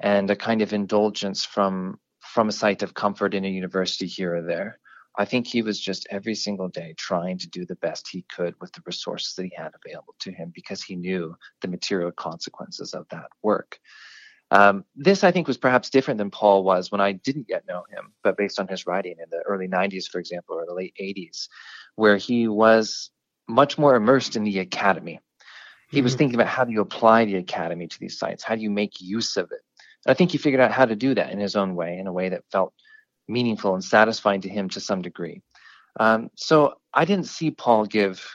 and 0.00 0.30
a 0.30 0.36
kind 0.36 0.62
of 0.62 0.72
indulgence 0.72 1.44
from 1.44 1.98
from 2.20 2.48
a 2.48 2.52
site 2.52 2.82
of 2.82 2.92
comfort 2.92 3.34
in 3.34 3.44
a 3.44 3.48
university 3.48 4.06
here 4.06 4.36
or 4.36 4.42
there. 4.42 4.78
I 5.18 5.24
think 5.24 5.46
he 5.46 5.62
was 5.62 5.80
just 5.80 6.06
every 6.10 6.34
single 6.34 6.68
day 6.68 6.94
trying 6.96 7.38
to 7.38 7.48
do 7.48 7.64
the 7.64 7.76
best 7.76 8.08
he 8.08 8.24
could 8.34 8.54
with 8.60 8.72
the 8.72 8.82
resources 8.84 9.34
that 9.34 9.44
he 9.44 9.52
had 9.56 9.72
available 9.84 10.14
to 10.20 10.32
him 10.32 10.52
because 10.54 10.82
he 10.82 10.96
knew 10.96 11.34
the 11.62 11.68
material 11.68 12.12
consequences 12.12 12.92
of 12.92 13.06
that 13.10 13.28
work. 13.42 13.78
Um, 14.50 14.84
this, 14.94 15.24
I 15.24 15.32
think, 15.32 15.48
was 15.48 15.56
perhaps 15.56 15.90
different 15.90 16.18
than 16.18 16.30
Paul 16.30 16.62
was 16.62 16.92
when 16.92 17.00
I 17.00 17.12
didn't 17.12 17.46
yet 17.48 17.66
know 17.66 17.84
him, 17.90 18.12
but 18.22 18.36
based 18.36 18.60
on 18.60 18.68
his 18.68 18.86
writing 18.86 19.16
in 19.18 19.28
the 19.30 19.42
early 19.46 19.66
90s, 19.66 20.06
for 20.06 20.20
example, 20.20 20.56
or 20.56 20.66
the 20.66 20.74
late 20.74 20.94
80s, 21.00 21.48
where 21.96 22.16
he 22.16 22.46
was 22.46 23.10
much 23.48 23.76
more 23.78 23.96
immersed 23.96 24.36
in 24.36 24.44
the 24.44 24.60
academy. 24.60 25.20
He 25.88 25.98
mm-hmm. 25.98 26.04
was 26.04 26.14
thinking 26.14 26.36
about 26.36 26.48
how 26.48 26.64
do 26.64 26.72
you 26.72 26.80
apply 26.80 27.24
the 27.24 27.36
academy 27.36 27.88
to 27.88 27.98
these 27.98 28.18
sites? 28.18 28.44
How 28.44 28.54
do 28.54 28.62
you 28.62 28.70
make 28.70 29.00
use 29.00 29.36
of 29.36 29.50
it? 29.50 29.60
And 30.04 30.12
I 30.12 30.14
think 30.14 30.30
he 30.30 30.38
figured 30.38 30.60
out 30.60 30.72
how 30.72 30.84
to 30.84 30.96
do 30.96 31.14
that 31.14 31.32
in 31.32 31.40
his 31.40 31.56
own 31.56 31.74
way, 31.74 31.98
in 31.98 32.06
a 32.06 32.12
way 32.12 32.28
that 32.28 32.44
felt 32.52 32.72
meaningful 33.28 33.74
and 33.74 33.84
satisfying 33.84 34.40
to 34.42 34.48
him 34.48 34.68
to 34.70 34.80
some 34.80 35.02
degree. 35.02 35.42
Um, 35.98 36.30
so 36.36 36.74
I 36.92 37.04
didn't 37.04 37.26
see 37.26 37.50
Paul 37.50 37.86
give 37.86 38.26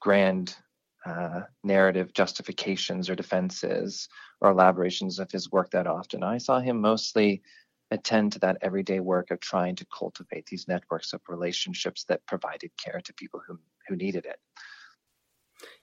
grand 0.00 0.56
uh, 1.04 1.40
narrative 1.64 2.12
justifications 2.14 3.10
or 3.10 3.14
defenses 3.14 4.08
or 4.40 4.50
elaborations 4.50 5.18
of 5.18 5.30
his 5.30 5.50
work 5.50 5.70
that 5.72 5.86
often. 5.86 6.22
I 6.22 6.38
saw 6.38 6.60
him 6.60 6.80
mostly 6.80 7.42
attend 7.90 8.32
to 8.32 8.38
that 8.38 8.56
everyday 8.62 9.00
work 9.00 9.30
of 9.30 9.40
trying 9.40 9.76
to 9.76 9.86
cultivate 9.96 10.46
these 10.46 10.66
networks 10.66 11.12
of 11.12 11.20
relationships 11.28 12.04
that 12.04 12.24
provided 12.26 12.70
care 12.82 13.00
to 13.04 13.12
people 13.14 13.40
who 13.46 13.58
who 13.88 13.96
needed 13.96 14.26
it. 14.26 14.38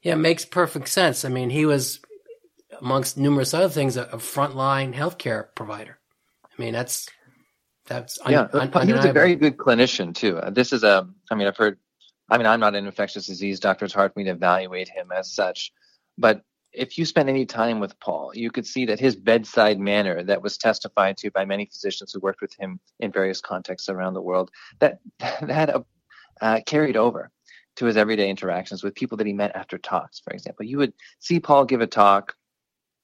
Yeah, 0.02 0.14
it 0.14 0.18
makes 0.18 0.46
perfect 0.46 0.88
sense. 0.88 1.26
I 1.26 1.30
mean, 1.30 1.50
he 1.50 1.66
was 1.66 2.00
amongst 2.82 3.18
numerous 3.18 3.54
other 3.54 3.70
things 3.70 3.98
a, 3.98 4.04
a 4.04 4.18
frontline 4.18 4.94
healthcare 4.94 5.48
provider. 5.56 6.00
I 6.46 6.62
mean, 6.62 6.74
that's 6.74 7.08
that's 7.90 8.20
yeah. 8.30 8.48
Un- 8.54 8.88
he 8.88 8.94
was 8.94 9.06
a 9.06 9.12
very 9.12 9.36
good 9.36 9.58
clinician 9.58 10.14
too. 10.14 10.38
Uh, 10.38 10.50
this 10.52 10.72
is 10.72 10.84
a. 10.84 11.08
I 11.30 11.36
mean, 11.36 11.48
I've 11.48 11.58
heard. 11.58 11.78
I 12.30 12.38
mean, 12.38 12.46
I'm 12.46 12.60
not 12.60 12.76
an 12.76 12.86
infectious 12.86 13.26
disease 13.26 13.60
doctor. 13.60 13.86
It's 13.86 13.94
hard 13.94 14.14
for 14.14 14.20
me 14.20 14.26
to 14.26 14.32
evaluate 14.32 14.88
him 14.88 15.12
as 15.12 15.34
such, 15.34 15.74
but 16.18 16.44
if 16.72 16.98
you 16.98 17.06
spend 17.06 17.30
any 17.30 17.46
time 17.46 17.80
with 17.80 18.00
Paul, 18.00 18.32
you 18.36 18.52
could 18.52 18.66
see 18.66 18.86
that 18.86 19.00
his 19.00 19.16
bedside 19.16 19.80
manner 19.80 20.24
that 20.24 20.42
was 20.42 20.58
testified 20.58 21.18
to 21.18 21.32
by 21.32 21.44
many 21.46 21.66
physicians 21.66 22.14
who 22.14 22.20
worked 22.20 22.42
with 22.42 22.54
him 22.54 22.80
in 23.00 23.12
various 23.12 23.42
contexts 23.42 23.90
around 23.90 24.14
the 24.14 24.22
world, 24.22 24.52
that 24.80 25.00
that 25.20 25.70
uh, 25.76 25.82
uh, 26.42 26.60
carried 26.66 26.96
over 26.96 27.32
to 27.78 27.86
his 27.86 27.98
everyday 27.98 28.30
interactions 28.30 28.84
with 28.84 28.96
people 28.96 29.18
that 29.18 29.28
he 29.28 29.34
met 29.34 29.56
after 29.56 29.78
talks. 29.78 30.20
For 30.20 30.32
example, 30.32 30.66
you 30.66 30.78
would 30.78 30.94
see 31.20 31.40
Paul 31.40 31.66
give 31.66 31.82
a 31.82 31.88
talk 31.88 32.36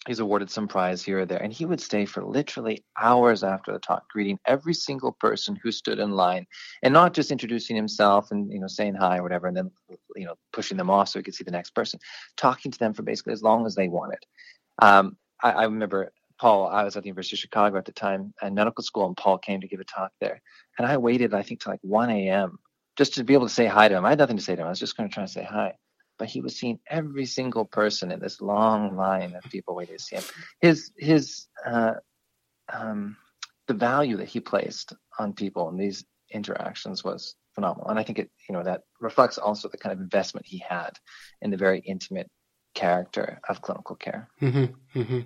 he's 0.08 0.20
awarded 0.20 0.50
some 0.50 0.68
prize 0.68 1.04
here 1.04 1.20
or 1.20 1.26
there 1.26 1.42
and 1.42 1.52
he 1.52 1.66
would 1.66 1.82
stay 1.82 2.06
for 2.06 2.24
literally 2.24 2.84
hours 3.00 3.44
after 3.44 3.72
the 3.72 3.80
talk 3.80 4.08
greeting 4.10 4.40
every 4.46 4.74
single 4.74 5.12
person 5.14 5.58
who 5.62 5.72
stood 5.72 6.00
in 6.00 6.12
line 6.12 6.46
and 6.84 6.94
not 6.94 7.14
just 7.14 7.32
introducing 7.32 7.76
himself 7.76 8.32
and 8.32 8.52
you 8.52 8.60
know 8.60 8.68
saying 8.68 8.96
hi 8.96 9.18
or 9.18 9.24
whatever 9.24 9.48
and 9.48 9.58
then 9.58 9.72
you 10.16 10.26
know 10.26 10.36
pushing 10.54 10.78
them 10.78 10.90
off 10.90 11.10
so 11.10 11.20
he 11.20 11.24
could 11.24 11.36
see 11.36 11.44
the 11.44 11.52
next 11.52 11.72
person 11.72 12.00
talking 12.38 12.72
to 12.72 12.80
them 12.80 12.94
for 12.94 13.04
basically 13.04 13.34
as 13.34 13.44
long 13.44 13.66
as 13.66 13.76
they 13.76 13.88
wanted 13.88 14.20
um, 14.82 15.18
I, 15.42 15.52
I 15.52 15.64
remember 15.64 16.12
Paul, 16.40 16.68
I 16.68 16.84
was 16.84 16.98
at 16.98 17.04
the 17.04 17.08
University 17.08 17.38
of 17.38 17.40
Chicago 17.40 17.78
at 17.78 17.86
the 17.86 17.94
time 17.94 18.34
in 18.42 18.54
medical 18.56 18.84
school, 18.84 19.08
and 19.08 19.16
Paul 19.16 19.38
came 19.38 19.62
to 19.62 19.70
give 19.70 19.80
a 19.80 19.86
talk 19.86 20.12
there. 20.20 20.42
And 20.78 20.86
I 20.86 20.98
waited, 20.98 21.34
I 21.34 21.44
think, 21.44 21.62
till 21.62 21.72
like 21.72 21.80
1 21.82 22.10
a.m. 22.10 22.60
just 22.98 23.14
to 23.14 23.24
be 23.24 23.34
able 23.34 23.48
to 23.48 23.54
say 23.54 23.68
hi 23.68 23.88
to 23.88 23.96
him. 23.96 24.06
I 24.06 24.10
had 24.10 24.20
nothing 24.20 24.36
to 24.36 24.44
say 24.44 24.54
to 24.54 24.62
him. 24.62 24.68
I 24.68 24.70
was 24.70 24.80
just 24.80 24.98
going 24.98 25.08
to 25.08 25.14
try 25.14 25.24
and 25.24 25.30
say 25.30 25.44
hi 25.44 25.76
but 26.18 26.30
he 26.30 26.42
was 26.42 26.58
seeing 26.58 26.80
every 26.90 27.26
single 27.26 27.66
person 27.66 28.12
in 28.12 28.20
this 28.20 28.42
long 28.42 28.96
line 28.96 29.36
of 29.36 29.52
people 29.52 29.76
waiting 29.76 29.98
to 29.98 30.04
see 30.04 30.16
him. 30.16 30.24
His 30.62 30.92
his 30.98 31.48
uh, 31.66 31.94
um, 32.72 33.18
the 33.68 33.74
value 33.74 34.18
that 34.18 34.28
he 34.28 34.40
placed 34.40 34.94
on 35.20 35.34
people 35.34 35.70
in 35.70 35.78
these 35.78 36.06
interactions 36.32 37.04
was 37.04 37.36
phenomenal, 37.54 37.90
and 37.90 38.00
I 38.00 38.04
think 38.04 38.20
it 38.20 38.30
you 38.48 38.54
know 38.54 38.64
that 38.64 38.82
reflects 39.00 39.38
also 39.38 39.68
the 39.68 39.78
kind 39.78 39.94
of 39.94 40.00
investment 40.00 40.46
he 40.46 40.60
had 40.60 40.92
in 41.42 41.52
the 41.52 41.58
very 41.58 41.80
intimate 41.80 42.30
character 42.76 43.40
of 43.48 43.62
clinical 43.62 43.96
care. 43.96 44.30
Mm-hmm, 44.42 45.00
mm-hmm. 45.00 45.20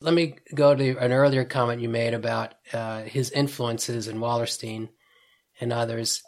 Let 0.00 0.14
me 0.14 0.36
go 0.54 0.74
to 0.74 0.96
an 0.96 1.12
earlier 1.12 1.44
comment 1.44 1.82
you 1.82 1.88
made 1.88 2.14
about 2.14 2.54
uh, 2.72 3.02
his 3.02 3.30
influences 3.30 4.08
in 4.08 4.18
Wallerstein 4.18 4.88
and 5.60 5.72
others. 5.72 6.22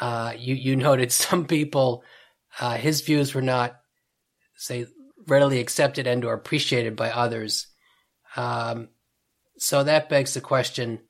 Uh, 0.00 0.32
you 0.38 0.54
you 0.54 0.76
noted 0.76 1.12
some 1.26 1.46
people 1.46 2.04
uh, 2.60 2.76
his 2.76 3.00
views 3.00 3.34
were 3.34 3.42
not, 3.42 3.76
say, 4.56 4.86
readily 5.26 5.60
accepted 5.60 6.06
and 6.06 6.24
or 6.24 6.34
appreciated 6.34 6.96
by 6.96 7.10
others. 7.10 7.68
Um, 8.36 8.88
so 9.58 9.84
that 9.84 10.08
begs 10.08 10.34
the 10.34 10.40
question. 10.40 11.00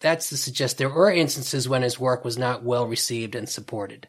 That's 0.00 0.28
to 0.30 0.36
suggest 0.36 0.78
there 0.78 0.88
were 0.88 1.10
instances 1.10 1.68
when 1.68 1.82
his 1.82 1.98
work 1.98 2.24
was 2.24 2.38
not 2.38 2.62
well 2.62 2.86
received 2.86 3.34
and 3.34 3.48
supported. 3.48 4.08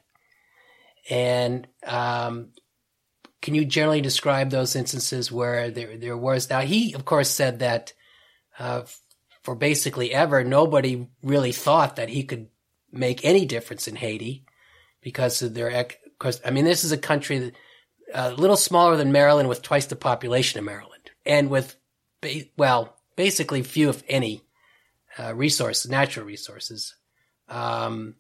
And 1.10 1.68
um, 1.86 2.50
can 3.42 3.56
you 3.56 3.66
generally 3.66 4.02
describe 4.02 4.50
those 4.50 4.76
instances 4.76 5.32
where 5.32 5.72
there 5.72 5.98
there 5.98 6.18
was? 6.18 6.50
Now 6.50 6.62
he, 6.62 6.94
of 6.94 7.06
course, 7.06 7.30
said 7.30 7.60
that 7.60 7.94
uh, 8.60 8.84
for 9.42 9.56
basically 9.56 10.14
ever, 10.14 10.44
nobody 10.44 11.08
really 11.24 11.52
thought 11.52 11.96
that 11.96 12.10
he 12.10 12.24
could 12.24 12.48
make 12.92 13.26
any 13.26 13.46
difference 13.46 13.88
in 13.88 13.96
Haiti 13.96 14.46
because 15.02 15.42
of 15.42 15.54
their, 15.54 15.88
because, 16.22 16.40
I 16.46 16.52
mean, 16.52 16.66
this 16.66 16.84
is 16.84 16.92
a 16.92 17.00
country 17.00 17.40
that, 17.40 17.56
a 18.14 18.32
little 18.32 18.56
smaller 18.56 18.96
than 18.96 19.12
Maryland 19.12 19.50
with 19.50 19.64
twice 19.64 19.88
the 19.88 19.96
population 19.96 20.60
of 20.60 20.66
Maryland 20.66 21.10
and 21.26 21.50
with, 21.50 21.76
well, 22.56 22.96
basically 23.16 23.64
few, 23.64 23.90
if 23.90 24.04
any, 24.08 24.44
uh, 25.18 25.34
resources, 25.34 25.90
natural 25.90 26.28
resources. 26.28 26.94
Um, 27.50 28.18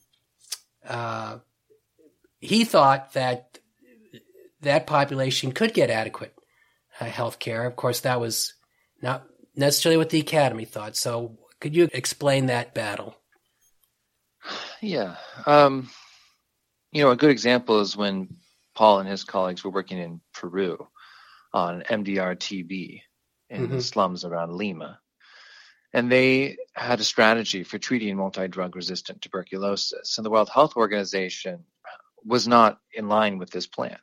uh, 0.84 1.38
he 2.39 2.65
thought 2.65 3.13
that 3.13 3.60
that 4.62 4.88
population 4.88 5.51
could 5.51 5.72
get 5.72 5.91
adequate 5.91 6.34
uh, 7.00 7.05
health 7.05 7.38
care. 7.38 7.65
Of 7.65 7.75
course, 7.75 8.00
that 8.00 8.20
was 8.20 8.55
not 9.00 9.27
necessarily 9.55 9.98
what 9.98 10.10
the 10.10 10.22
academy 10.22 10.65
thought. 10.65 10.96
So, 10.96 11.38
could 11.60 11.75
you 11.75 11.88
explain 11.93 12.48
that 12.48 12.74
battle? 12.74 13.15
Yeah. 14.81 15.17
Um, 15.46 15.91
you 16.91 17.03
know, 17.03 17.12
a 17.12 17.15
good 17.15 17.29
example 17.29 17.79
is 17.79 17.95
when 17.95 18.36
Paul 18.75 19.00
and 19.00 19.10
his 19.10 19.24
colleagues 19.24 19.63
were 19.63 19.71
working 19.71 19.98
in 19.98 20.21
Peru 20.33 20.88
on 21.53 21.83
MDR 21.83 22.36
TB 22.36 23.01
in 23.50 23.63
mm-hmm. 23.63 23.75
the 23.75 23.81
slums 23.81 24.25
around 24.25 24.53
Lima. 24.53 25.00
And 25.93 26.10
they 26.10 26.57
had 26.74 27.01
a 27.01 27.03
strategy 27.03 27.63
for 27.63 27.77
treating 27.77 28.15
multi 28.15 28.48
drug 28.48 28.75
resistant 28.75 29.21
tuberculosis. 29.21 30.17
And 30.17 30.25
the 30.25 30.29
World 30.29 30.50
Health 30.50 30.77
Organization 30.77 31.65
was 32.24 32.48
not 32.48 32.79
in 32.93 33.10
line 33.10 33.38
with 33.38 33.50
this 33.50 33.67
plan. 33.67 33.98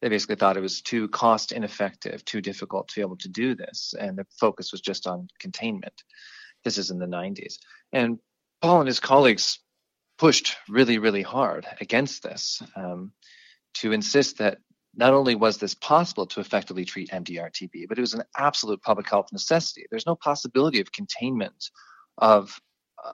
They 0.00 0.08
basically 0.08 0.36
thought 0.36 0.56
it 0.56 0.62
was 0.62 0.82
too 0.82 1.08
cost 1.08 1.52
ineffective, 1.52 2.24
too 2.24 2.40
difficult 2.40 2.88
to 2.88 2.94
be 2.96 3.00
able 3.00 3.16
to 3.18 3.28
do 3.28 3.54
this. 3.54 3.94
And 3.98 4.16
the 4.16 4.26
focus 4.38 4.72
was 4.72 4.80
just 4.80 5.06
on 5.06 5.28
containment. 5.38 6.02
This 6.64 6.78
is 6.78 6.90
in 6.90 6.98
the 6.98 7.06
90s. 7.06 7.58
And 7.92 8.18
Paul 8.62 8.80
and 8.80 8.86
his 8.88 9.00
colleagues 9.00 9.58
pushed 10.18 10.56
really, 10.68 10.98
really 10.98 11.22
hard 11.22 11.66
against 11.80 12.22
this 12.22 12.62
um, 12.74 13.12
to 13.74 13.92
insist 13.92 14.38
that 14.38 14.58
not 14.94 15.12
only 15.12 15.34
was 15.34 15.58
this 15.58 15.74
possible 15.74 16.26
to 16.26 16.40
effectively 16.40 16.84
treat 16.84 17.10
MDR-TB, 17.10 17.86
but 17.88 17.98
it 17.98 18.00
was 18.00 18.14
an 18.14 18.22
absolute 18.36 18.82
public 18.82 19.08
health 19.08 19.28
necessity. 19.32 19.84
There's 19.90 20.06
no 20.06 20.16
possibility 20.16 20.80
of 20.80 20.90
containment 20.92 21.70
of 22.18 22.58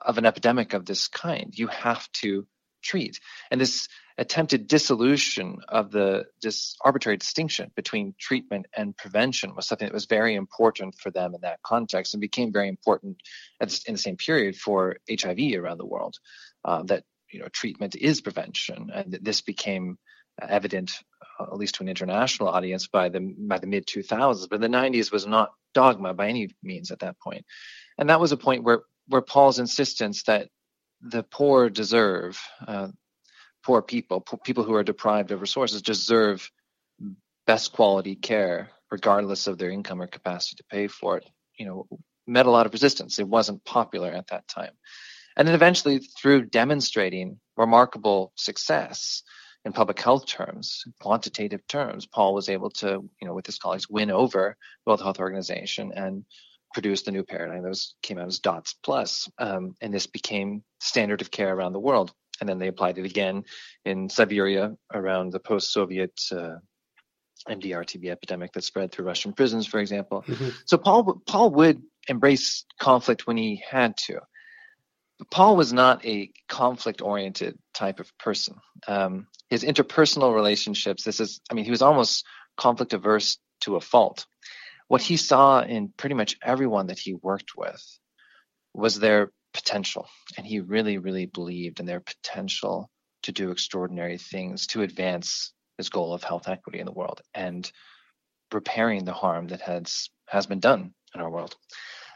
of 0.01 0.17
an 0.17 0.25
epidemic 0.25 0.73
of 0.73 0.85
this 0.85 1.07
kind. 1.09 1.53
You 1.53 1.67
have 1.67 2.09
to 2.13 2.47
treat, 2.81 3.19
and 3.51 3.59
this 3.59 3.87
attempted 4.17 4.67
dissolution 4.67 5.57
of 5.67 5.91
the 5.91 6.25
this 6.41 6.75
arbitrary 6.81 7.17
distinction 7.17 7.71
between 7.75 8.15
treatment 8.17 8.65
and 8.75 8.95
prevention 8.95 9.55
was 9.55 9.67
something 9.67 9.87
that 9.87 9.93
was 9.93 10.05
very 10.05 10.35
important 10.35 10.95
for 10.95 11.11
them 11.11 11.35
in 11.35 11.41
that 11.41 11.61
context, 11.63 12.13
and 12.13 12.21
became 12.21 12.53
very 12.53 12.69
important 12.69 13.17
the, 13.59 13.83
in 13.87 13.95
the 13.95 13.99
same 13.99 14.17
period 14.17 14.55
for 14.55 14.97
HIV 15.09 15.57
around 15.57 15.79
the 15.79 15.85
world. 15.85 16.15
Uh, 16.65 16.83
that 16.83 17.03
you 17.31 17.39
know 17.39 17.47
treatment 17.49 17.95
is 17.95 18.21
prevention, 18.21 18.89
and 18.93 19.19
this 19.21 19.41
became 19.41 19.97
evident 20.41 20.91
uh, 21.39 21.43
at 21.43 21.57
least 21.57 21.75
to 21.75 21.83
an 21.83 21.89
international 21.89 22.49
audience 22.49 22.87
by 22.87 23.09
the 23.09 23.19
by 23.19 23.59
the 23.59 23.67
mid 23.67 23.85
2000s 23.85 24.47
but 24.49 24.61
the 24.61 24.67
90s 24.67 25.11
was 25.11 25.25
not 25.27 25.51
dogma 25.73 26.13
by 26.13 26.27
any 26.27 26.49
means 26.61 26.91
at 26.91 26.99
that 26.99 27.19
point. 27.19 27.45
And 27.97 28.09
that 28.09 28.19
was 28.19 28.31
a 28.31 28.37
point 28.37 28.63
where 28.63 28.81
where 29.07 29.21
paul's 29.21 29.59
insistence 29.59 30.23
that 30.23 30.49
the 31.01 31.23
poor 31.23 31.69
deserve 31.69 32.39
uh, 32.67 32.87
poor 33.63 33.81
people 33.81 34.21
people 34.43 34.63
who 34.63 34.73
are 34.73 34.83
deprived 34.83 35.31
of 35.31 35.41
resources 35.41 35.81
deserve 35.81 36.49
best 37.45 37.73
quality 37.73 38.15
care 38.15 38.69
regardless 38.91 39.47
of 39.47 39.57
their 39.57 39.71
income 39.71 40.01
or 40.01 40.07
capacity 40.07 40.55
to 40.57 40.63
pay 40.69 40.87
for 40.87 41.17
it. 41.17 41.29
You 41.57 41.65
know 41.65 41.87
met 42.25 42.45
a 42.45 42.51
lot 42.51 42.65
of 42.65 42.73
resistance. 42.73 43.19
It 43.19 43.27
wasn't 43.27 43.65
popular 43.65 44.09
at 44.09 44.27
that 44.27 44.47
time 44.47 44.71
and 45.37 45.47
then 45.47 45.55
eventually 45.55 45.99
through 45.99 46.45
demonstrating 46.45 47.39
remarkable 47.57 48.33
success 48.35 49.23
in 49.65 49.71
public 49.71 49.99
health 49.99 50.25
terms, 50.27 50.83
quantitative 50.99 51.65
terms, 51.67 52.05
Paul 52.05 52.33
was 52.33 52.49
able 52.49 52.69
to, 52.71 53.09
you 53.21 53.27
know, 53.27 53.33
with 53.33 53.45
his 53.45 53.59
colleagues, 53.59 53.89
win 53.89 54.11
over 54.11 54.57
the 54.85 54.89
World 54.89 55.01
Health 55.01 55.19
Organization 55.19 55.93
and 55.95 56.25
produce 56.73 57.03
the 57.03 57.11
new 57.11 57.23
paradigm 57.23 57.61
that 57.63 57.69
was, 57.69 57.95
came 58.01 58.17
out 58.17 58.27
as 58.27 58.39
DOTS 58.39 58.75
Plus, 58.83 59.29
um, 59.37 59.75
and 59.79 59.93
this 59.93 60.07
became 60.07 60.63
standard 60.81 61.21
of 61.21 61.31
care 61.31 61.53
around 61.55 61.73
the 61.73 61.79
world. 61.79 62.11
And 62.41 62.49
then 62.49 62.57
they 62.57 62.67
applied 62.67 62.97
it 62.97 63.05
again 63.05 63.43
in 63.85 64.09
Siberia 64.09 64.75
around 64.93 65.31
the 65.31 65.39
post-Soviet 65.39 66.19
uh, 66.31 66.55
MDR-TB 67.47 68.09
epidemic 68.09 68.51
that 68.53 68.63
spread 68.63 68.91
through 68.91 69.05
Russian 69.05 69.33
prisons, 69.33 69.67
for 69.67 69.79
example. 69.79 70.23
Mm-hmm. 70.27 70.49
So 70.65 70.77
Paul 70.77 71.21
Paul 71.27 71.51
would 71.51 71.81
embrace 72.07 72.65
conflict 72.79 73.27
when 73.27 73.37
he 73.37 73.63
had 73.69 73.95
to. 74.07 74.19
Paul 75.29 75.55
was 75.55 75.73
not 75.73 76.05
a 76.05 76.31
conflict 76.47 77.01
oriented 77.01 77.57
type 77.73 77.99
of 77.99 78.11
person. 78.17 78.55
Um, 78.87 79.27
his 79.49 79.63
interpersonal 79.63 80.33
relationships, 80.33 81.03
this 81.03 81.19
is, 81.19 81.41
I 81.49 81.53
mean, 81.53 81.65
he 81.65 81.71
was 81.71 81.81
almost 81.81 82.25
conflict 82.57 82.93
averse 82.93 83.37
to 83.61 83.75
a 83.75 83.81
fault. 83.81 84.25
What 84.87 85.01
he 85.01 85.17
saw 85.17 85.61
in 85.61 85.93
pretty 85.95 86.15
much 86.15 86.37
everyone 86.43 86.87
that 86.87 86.99
he 86.99 87.13
worked 87.13 87.51
with 87.55 87.81
was 88.73 88.99
their 88.99 89.31
potential. 89.53 90.07
And 90.37 90.45
he 90.45 90.59
really, 90.59 90.97
really 90.97 91.25
believed 91.25 91.79
in 91.79 91.85
their 91.85 92.01
potential 92.01 92.89
to 93.23 93.31
do 93.31 93.51
extraordinary 93.51 94.17
things 94.17 94.67
to 94.67 94.81
advance 94.81 95.53
his 95.77 95.89
goal 95.89 96.13
of 96.13 96.23
health 96.23 96.47
equity 96.47 96.79
in 96.79 96.85
the 96.85 96.91
world 96.91 97.21
and 97.33 97.71
repairing 98.51 99.05
the 99.05 99.13
harm 99.13 99.47
that 99.47 99.61
has 99.61 100.09
has 100.27 100.45
been 100.45 100.59
done 100.59 100.93
in 101.15 101.21
our 101.21 101.29
world. 101.29 101.55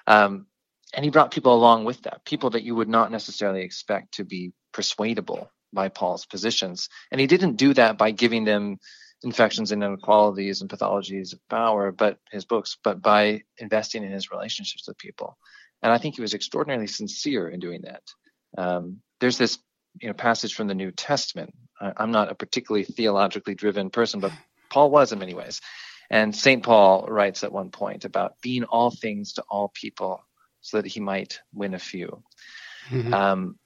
Um, 0.06 0.48
and 0.94 1.04
he 1.04 1.12
brought 1.12 1.32
people 1.32 1.54
along 1.54 1.86
with 1.86 2.02
that, 2.04 2.26
people 2.26 2.52
that 2.52 2.64
you 2.64 2.76
would 2.76 2.88
not 2.88 3.12
necessarily 3.12 3.62
expect 3.62 4.16
to 4.16 4.24
be 4.24 4.54
persuadable 4.72 5.52
by 5.74 5.90
Paul's 5.90 6.26
positions. 6.26 6.90
And 7.12 7.20
he 7.20 7.28
didn't 7.28 7.58
do 7.58 7.74
that 7.74 7.98
by 7.98 8.12
giving 8.12 8.46
them 8.46 8.80
infections 9.24 9.72
and 9.72 9.84
inequalities 9.84 10.62
and 10.62 10.70
pathologies 10.70 11.34
of 11.34 11.40
power, 11.50 11.92
but 11.92 12.20
his 12.32 12.46
books, 12.46 12.78
but 12.84 13.02
by 13.02 13.42
investing 13.58 14.04
in 14.04 14.12
his 14.12 14.32
relationships 14.32 14.88
with 14.88 14.98
people. 14.98 15.38
And 15.82 15.92
I 15.92 15.98
think 15.98 16.16
he 16.16 16.22
was 16.22 16.34
extraordinarily 16.34 16.88
sincere 16.88 17.50
in 17.50 17.60
doing 17.60 17.82
that. 17.84 18.04
Um, 18.58 19.02
there's 19.20 19.38
this 19.38 19.60
you 20.00 20.08
know 20.08 20.14
passage 20.14 20.54
from 20.56 20.68
the 20.68 20.76
New 20.76 20.92
Testament. 20.92 21.54
I, 21.80 21.94
I'm 21.98 22.12
not 22.12 22.32
a 22.32 22.36
particularly 22.36 22.86
theologically 22.86 23.56
driven 23.56 23.90
person, 23.90 24.20
but 24.20 24.32
Paul 24.70 24.90
was 24.90 25.12
in 25.12 25.20
many 25.20 25.34
ways. 25.34 25.62
And 26.10 26.36
St. 26.36 26.64
Paul 26.64 27.06
writes 27.08 27.44
at 27.44 27.52
one 27.52 27.70
point 27.70 28.06
about 28.06 28.40
being 28.42 28.64
all 28.64 28.92
things 28.92 29.34
to 29.34 29.44
all 29.50 29.70
people 29.74 30.24
so 30.68 30.82
that 30.82 30.88
he 30.88 31.00
might 31.00 31.40
win 31.54 31.74
a 31.74 31.80
few. 31.80 32.22
Mm-hmm. 32.90 33.14
Um, 33.14 33.60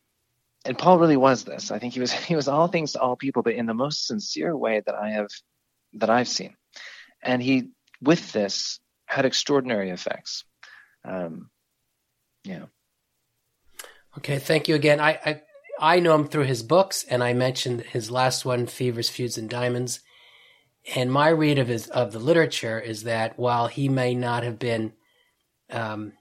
and 0.63 0.77
Paul 0.77 0.99
really 0.99 1.17
was 1.17 1.43
this. 1.43 1.71
I 1.71 1.79
think 1.79 1.95
he 1.95 1.99
was 1.99 2.11
he 2.29 2.35
was 2.35 2.47
all 2.47 2.67
things 2.67 2.93
to 2.93 3.01
all 3.01 3.15
people, 3.15 3.41
but 3.41 3.55
in 3.55 3.65
the 3.65 3.73
most 3.73 4.05
sincere 4.05 4.55
way 4.55 4.81
that 4.85 4.95
I 4.95 5.09
have 5.11 5.27
that 5.93 6.11
I've 6.11 6.27
seen. 6.27 6.55
And 7.23 7.41
he, 7.41 7.69
with 8.01 8.31
this, 8.31 8.79
had 9.05 9.25
extraordinary 9.25 9.89
effects. 9.89 10.43
Um, 11.03 11.49
yeah. 12.43 12.65
Okay, 14.17 14.39
thank 14.39 14.67
you 14.67 14.75
again. 14.75 14.99
I, 14.99 15.19
I 15.25 15.41
I 15.79 15.99
know 15.99 16.13
him 16.13 16.27
through 16.27 16.45
his 16.45 16.61
books, 16.61 17.03
and 17.03 17.23
I 17.23 17.33
mentioned 17.33 17.81
his 17.81 18.11
last 18.11 18.45
one, 18.45 18.67
Fevers, 18.67 19.09
Feuds, 19.09 19.37
and 19.39 19.49
Diamonds. 19.49 20.01
And 20.95 21.11
my 21.11 21.29
read 21.29 21.57
of 21.57 21.67
his 21.67 21.87
of 21.87 22.11
the 22.11 22.19
literature 22.19 22.79
is 22.79 23.03
that 23.03 23.37
while 23.37 23.67
he 23.67 23.89
may 23.89 24.13
not 24.13 24.43
have 24.43 24.59
been, 24.59 24.93
um, 25.69 26.13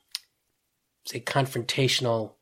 say, 1.04 1.20
confrontational 1.20 2.34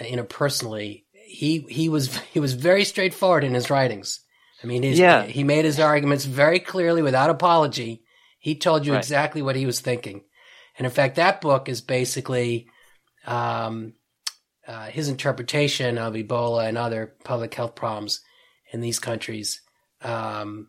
uh, 0.00 0.04
interpersonally, 0.04 1.04
he 1.12 1.60
he 1.68 1.88
was 1.88 2.16
he 2.32 2.40
was 2.40 2.52
very 2.54 2.84
straightforward 2.84 3.44
in 3.44 3.54
his 3.54 3.70
writings. 3.70 4.20
I 4.62 4.66
mean, 4.66 4.84
yeah. 4.84 5.24
he 5.24 5.42
made 5.42 5.64
his 5.64 5.80
arguments 5.80 6.24
very 6.24 6.60
clearly 6.60 7.02
without 7.02 7.30
apology. 7.30 8.04
He 8.38 8.54
told 8.54 8.86
you 8.86 8.92
right. 8.92 8.98
exactly 8.98 9.42
what 9.42 9.56
he 9.56 9.66
was 9.66 9.80
thinking, 9.80 10.22
and 10.78 10.86
in 10.86 10.92
fact, 10.92 11.16
that 11.16 11.40
book 11.40 11.68
is 11.68 11.80
basically 11.80 12.68
um, 13.26 13.94
uh, 14.66 14.86
his 14.86 15.08
interpretation 15.08 15.98
of 15.98 16.14
Ebola 16.14 16.68
and 16.68 16.78
other 16.78 17.14
public 17.24 17.54
health 17.54 17.74
problems 17.74 18.20
in 18.72 18.80
these 18.80 18.98
countries 18.98 19.60
um, 20.02 20.68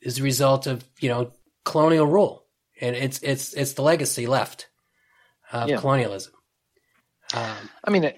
is 0.00 0.16
the 0.16 0.22
result 0.22 0.66
of 0.66 0.84
you 1.00 1.08
know 1.08 1.32
colonial 1.64 2.06
rule, 2.06 2.44
and 2.80 2.96
it's 2.96 3.20
it's 3.22 3.52
it's 3.52 3.74
the 3.74 3.82
legacy 3.82 4.26
left 4.26 4.68
of 5.52 5.68
yeah. 5.68 5.78
colonialism. 5.78 6.32
Um, 7.34 7.70
I 7.84 7.90
mean, 7.90 8.12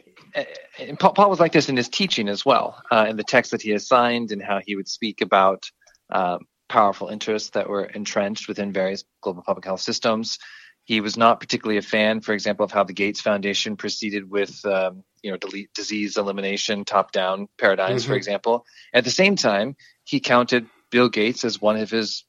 and 0.78 0.98
Paul 0.98 1.30
was 1.30 1.40
like 1.40 1.52
this 1.52 1.68
in 1.68 1.76
his 1.76 1.88
teaching 1.88 2.28
as 2.28 2.44
well, 2.44 2.82
uh, 2.90 3.06
in 3.08 3.16
the 3.16 3.24
text 3.24 3.52
that 3.52 3.62
he 3.62 3.72
assigned 3.72 4.32
and 4.32 4.42
how 4.42 4.60
he 4.64 4.76
would 4.76 4.88
speak 4.88 5.20
about 5.20 5.70
uh, 6.10 6.38
powerful 6.68 7.08
interests 7.08 7.50
that 7.50 7.68
were 7.68 7.84
entrenched 7.84 8.48
within 8.48 8.72
various 8.72 9.04
global 9.22 9.42
public 9.42 9.64
health 9.64 9.80
systems. 9.80 10.38
He 10.84 11.00
was 11.00 11.16
not 11.16 11.40
particularly 11.40 11.78
a 11.78 11.82
fan, 11.82 12.20
for 12.20 12.32
example, 12.32 12.64
of 12.64 12.72
how 12.72 12.84
the 12.84 12.94
Gates 12.94 13.20
Foundation 13.20 13.76
proceeded 13.76 14.30
with, 14.30 14.64
um, 14.64 15.04
you 15.22 15.30
know, 15.30 15.38
disease 15.74 16.16
elimination, 16.16 16.84
top-down 16.84 17.48
paradigms, 17.58 18.02
mm-hmm. 18.02 18.12
for 18.12 18.16
example. 18.16 18.64
At 18.94 19.04
the 19.04 19.10
same 19.10 19.36
time, 19.36 19.76
he 20.04 20.20
counted 20.20 20.66
Bill 20.90 21.10
Gates 21.10 21.44
as 21.44 21.60
one 21.60 21.76
of 21.76 21.90
his, 21.90 22.24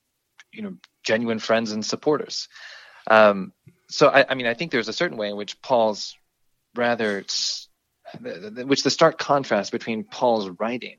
you 0.52 0.62
know, 0.62 0.74
genuine 1.04 1.40
friends 1.40 1.72
and 1.72 1.86
supporters. 1.86 2.50
Um, 3.10 3.54
so, 3.90 4.10
I, 4.10 4.26
I 4.30 4.36
mean, 4.36 4.48
I 4.48 4.54
think 4.54 4.72
there's 4.72 4.90
a 4.90 4.94
certain 4.94 5.18
way 5.18 5.30
in 5.30 5.38
which 5.38 5.62
Paul's 5.62 6.18
rather, 6.76 7.24
which 8.22 8.84
the 8.84 8.90
stark 8.90 9.18
contrast 9.18 9.72
between 9.72 10.04
Paul's 10.04 10.50
writing 10.60 10.98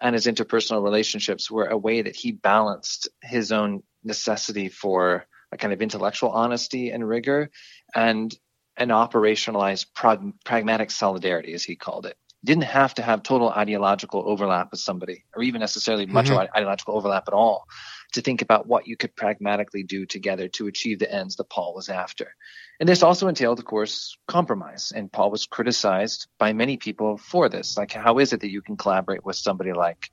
and 0.00 0.14
his 0.14 0.26
interpersonal 0.26 0.82
relationships 0.82 1.50
were 1.50 1.66
a 1.66 1.78
way 1.78 2.02
that 2.02 2.16
he 2.16 2.32
balanced 2.32 3.08
his 3.22 3.52
own 3.52 3.82
necessity 4.02 4.68
for 4.68 5.26
a 5.52 5.56
kind 5.56 5.72
of 5.72 5.80
intellectual 5.80 6.30
honesty 6.30 6.90
and 6.90 7.06
rigor 7.06 7.50
and 7.94 8.34
an 8.76 8.88
operationalized 8.88 9.86
prag- 9.94 10.32
pragmatic 10.44 10.90
solidarity, 10.90 11.52
as 11.52 11.62
he 11.62 11.76
called 11.76 12.06
it. 12.06 12.16
Didn't 12.44 12.64
have 12.64 12.94
to 12.94 13.02
have 13.02 13.22
total 13.22 13.50
ideological 13.50 14.24
overlap 14.26 14.72
with 14.72 14.80
somebody, 14.80 15.24
or 15.36 15.42
even 15.44 15.60
necessarily 15.60 16.06
much 16.06 16.26
mm-hmm. 16.26 16.56
ideological 16.56 16.96
overlap 16.96 17.28
at 17.28 17.34
all, 17.34 17.66
to 18.14 18.20
think 18.20 18.42
about 18.42 18.66
what 18.66 18.88
you 18.88 18.96
could 18.96 19.14
pragmatically 19.14 19.84
do 19.84 20.06
together 20.06 20.48
to 20.48 20.66
achieve 20.66 20.98
the 20.98 21.12
ends 21.12 21.36
that 21.36 21.50
Paul 21.50 21.74
was 21.74 21.88
after. 21.88 22.34
And 22.82 22.88
this 22.88 23.04
also 23.04 23.28
entailed, 23.28 23.60
of 23.60 23.64
course, 23.64 24.18
compromise. 24.26 24.92
And 24.92 25.12
Paul 25.12 25.30
was 25.30 25.46
criticized 25.46 26.26
by 26.36 26.52
many 26.52 26.78
people 26.78 27.16
for 27.16 27.48
this. 27.48 27.78
Like, 27.78 27.92
how 27.92 28.18
is 28.18 28.32
it 28.32 28.40
that 28.40 28.50
you 28.50 28.60
can 28.60 28.76
collaborate 28.76 29.24
with 29.24 29.36
somebody 29.36 29.72
like 29.72 30.10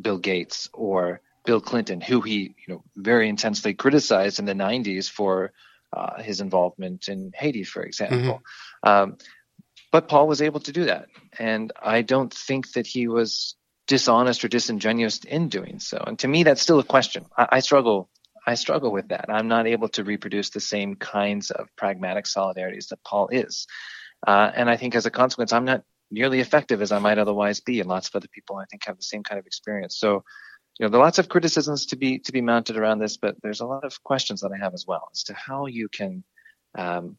Bill 0.00 0.16
Gates 0.16 0.70
or 0.72 1.20
Bill 1.44 1.60
Clinton, 1.60 2.00
who 2.00 2.22
he, 2.22 2.54
you 2.66 2.74
know, 2.74 2.84
very 2.96 3.28
intensely 3.28 3.74
criticized 3.74 4.38
in 4.38 4.46
the 4.46 4.54
90s 4.54 5.10
for 5.10 5.52
uh, 5.92 6.22
his 6.22 6.40
involvement 6.40 7.08
in 7.08 7.32
Haiti, 7.34 7.64
for 7.64 7.82
example. 7.82 8.40
Mm-hmm. 8.82 8.88
Um, 8.88 9.18
but 9.92 10.08
Paul 10.08 10.26
was 10.26 10.40
able 10.40 10.60
to 10.60 10.72
do 10.72 10.86
that. 10.86 11.08
And 11.38 11.70
I 11.82 12.00
don't 12.00 12.32
think 12.32 12.72
that 12.72 12.86
he 12.86 13.08
was 13.08 13.56
dishonest 13.86 14.42
or 14.42 14.48
disingenuous 14.48 15.18
in 15.18 15.50
doing 15.50 15.80
so. 15.80 16.02
And 16.06 16.18
to 16.20 16.28
me, 16.28 16.44
that's 16.44 16.62
still 16.62 16.78
a 16.78 16.84
question. 16.84 17.26
I, 17.36 17.48
I 17.50 17.60
struggle. 17.60 18.08
I 18.46 18.54
struggle 18.54 18.92
with 18.92 19.08
that. 19.08 19.26
I'm 19.28 19.48
not 19.48 19.66
able 19.66 19.88
to 19.90 20.04
reproduce 20.04 20.50
the 20.50 20.60
same 20.60 20.96
kinds 20.96 21.50
of 21.50 21.68
pragmatic 21.76 22.24
solidarities 22.24 22.88
that 22.88 23.02
Paul 23.04 23.28
is. 23.28 23.66
Uh, 24.26 24.50
and 24.54 24.68
I 24.68 24.76
think 24.76 24.94
as 24.94 25.06
a 25.06 25.10
consequence, 25.10 25.52
I'm 25.52 25.64
not 25.64 25.82
nearly 26.10 26.40
effective 26.40 26.82
as 26.82 26.92
I 26.92 26.98
might 26.98 27.18
otherwise 27.18 27.60
be. 27.60 27.80
And 27.80 27.88
lots 27.88 28.08
of 28.08 28.16
other 28.16 28.28
people, 28.28 28.56
I 28.56 28.64
think, 28.66 28.84
have 28.86 28.96
the 28.96 29.02
same 29.02 29.22
kind 29.22 29.38
of 29.38 29.46
experience. 29.46 29.98
So, 29.98 30.24
you 30.78 30.86
know, 30.86 30.88
there 30.88 31.00
are 31.00 31.04
lots 31.04 31.18
of 31.18 31.28
criticisms 31.28 31.86
to 31.86 31.96
be 31.96 32.18
to 32.20 32.32
be 32.32 32.40
mounted 32.40 32.76
around 32.76 32.98
this, 32.98 33.16
but 33.16 33.36
there's 33.42 33.60
a 33.60 33.66
lot 33.66 33.84
of 33.84 34.02
questions 34.02 34.40
that 34.40 34.52
I 34.52 34.62
have 34.62 34.74
as 34.74 34.86
well 34.86 35.08
as 35.12 35.22
to 35.24 35.34
how 35.34 35.66
you 35.66 35.88
can 35.88 36.24
um, 36.76 37.16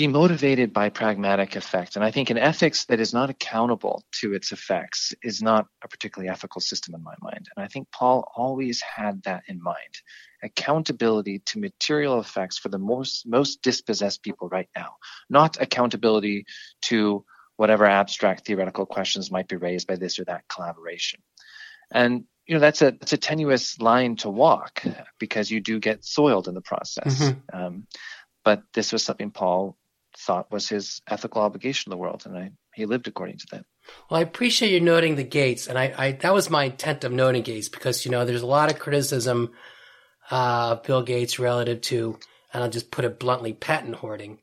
be 0.00 0.06
motivated 0.06 0.72
by 0.72 0.88
pragmatic 0.88 1.56
effect. 1.56 1.94
And 1.94 2.02
I 2.02 2.10
think 2.10 2.30
an 2.30 2.38
ethics 2.38 2.86
that 2.86 3.00
is 3.00 3.12
not 3.12 3.28
accountable 3.28 4.02
to 4.12 4.32
its 4.32 4.50
effects 4.50 5.12
is 5.22 5.42
not 5.42 5.66
a 5.84 5.88
particularly 5.88 6.30
ethical 6.30 6.62
system 6.62 6.94
in 6.94 7.02
my 7.02 7.12
mind. 7.20 7.50
And 7.54 7.62
I 7.62 7.68
think 7.68 7.90
Paul 7.92 8.26
always 8.34 8.80
had 8.80 9.22
that 9.24 9.42
in 9.46 9.62
mind. 9.62 10.00
Accountability 10.42 11.40
to 11.40 11.60
material 11.60 12.18
effects 12.18 12.56
for 12.56 12.70
the 12.70 12.78
most 12.78 13.26
most 13.26 13.60
dispossessed 13.60 14.22
people 14.22 14.48
right 14.48 14.70
now, 14.74 14.94
not 15.28 15.60
accountability 15.60 16.46
to 16.84 17.26
whatever 17.56 17.84
abstract 17.84 18.46
theoretical 18.46 18.86
questions 18.86 19.30
might 19.30 19.48
be 19.48 19.56
raised 19.56 19.86
by 19.86 19.96
this 19.96 20.18
or 20.18 20.24
that 20.24 20.48
collaboration. 20.48 21.20
And 21.92 22.24
you 22.46 22.54
know 22.54 22.60
that's 22.60 22.80
a 22.80 22.86
it's 23.02 23.12
a 23.12 23.18
tenuous 23.18 23.78
line 23.82 24.16
to 24.16 24.30
walk 24.30 24.82
because 25.18 25.50
you 25.50 25.60
do 25.60 25.78
get 25.78 26.06
soiled 26.06 26.48
in 26.48 26.54
the 26.54 26.62
process. 26.62 27.20
Mm-hmm. 27.20 27.54
Um, 27.54 27.86
but 28.46 28.62
this 28.72 28.94
was 28.94 29.04
something 29.04 29.30
Paul 29.30 29.76
thought 30.20 30.50
was 30.50 30.68
his 30.68 31.00
ethical 31.08 31.42
obligation 31.42 31.84
to 31.84 31.90
the 31.90 31.96
world, 31.96 32.22
and 32.26 32.36
I, 32.36 32.50
he 32.74 32.86
lived 32.86 33.08
according 33.08 33.38
to 33.38 33.46
that. 33.52 33.64
Well, 34.10 34.20
I 34.20 34.22
appreciate 34.22 34.72
you 34.72 34.80
noting 34.80 35.16
the 35.16 35.24
Gates, 35.24 35.66
and 35.66 35.78
I, 35.78 35.94
I 35.96 36.12
that 36.12 36.34
was 36.34 36.50
my 36.50 36.64
intent 36.64 37.04
of 37.04 37.12
noting 37.12 37.42
Gates 37.42 37.68
because 37.68 38.04
you 38.04 38.10
know 38.10 38.24
there's 38.24 38.42
a 38.42 38.46
lot 38.46 38.70
of 38.70 38.78
criticism 38.78 39.52
uh, 40.30 40.72
of 40.72 40.82
Bill 40.82 41.02
Gates 41.02 41.38
relative 41.38 41.80
to, 41.82 42.18
and 42.52 42.62
I'll 42.62 42.70
just 42.70 42.90
put 42.90 43.04
it 43.04 43.18
bluntly, 43.18 43.52
patent 43.52 43.96
hoarding, 43.96 44.38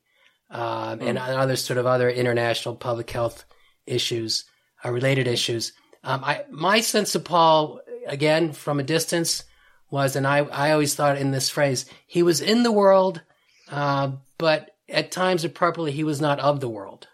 um, 0.50 0.98
mm. 0.98 1.08
and 1.08 1.18
other 1.18 1.56
sort 1.56 1.78
of 1.78 1.86
other 1.86 2.10
international 2.10 2.74
public 2.74 3.10
health 3.10 3.44
issues, 3.86 4.44
uh, 4.84 4.90
related 4.90 5.26
issues. 5.26 5.72
Um, 6.04 6.22
I 6.24 6.44
my 6.50 6.80
sense 6.80 7.14
of 7.14 7.24
Paul, 7.24 7.80
again 8.06 8.52
from 8.52 8.80
a 8.80 8.84
distance, 8.84 9.44
was, 9.90 10.16
and 10.16 10.26
I 10.26 10.38
I 10.38 10.72
always 10.72 10.94
thought 10.94 11.18
in 11.18 11.30
this 11.30 11.48
phrase, 11.48 11.86
he 12.06 12.22
was 12.22 12.40
in 12.40 12.62
the 12.62 12.72
world, 12.72 13.22
uh, 13.70 14.12
but 14.38 14.70
at 14.88 15.10
times 15.10 15.44
appropriately 15.44 15.92
he 15.92 16.04
was 16.04 16.20
not 16.20 16.40
of 16.40 16.60
the 16.60 16.68
world 16.68 17.08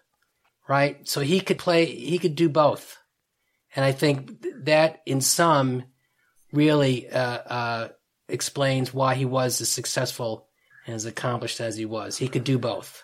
right? 0.69 1.07
So 1.09 1.21
he 1.21 1.41
could 1.41 1.59
play 1.59 1.87
he 1.87 2.19
could 2.19 2.35
do 2.35 2.49
both. 2.49 2.97
And 3.77 3.85
i 3.85 3.93
think 3.93 4.45
that 4.65 5.03
in 5.07 5.21
some 5.21 5.85
really 6.53 7.09
uh, 7.11 7.19
uh, 7.19 7.89
explains 8.29 8.95
why 8.95 9.15
he 9.15 9.25
was 9.25 9.61
as 9.61 9.69
successful 9.69 10.49
and 10.87 10.95
as 10.95 11.05
accomplished 11.05 11.61
as 11.61 11.77
he 11.77 11.85
was. 11.85 12.19
He 12.19 12.29
could 12.29 12.45
do 12.45 12.59
both 12.59 13.04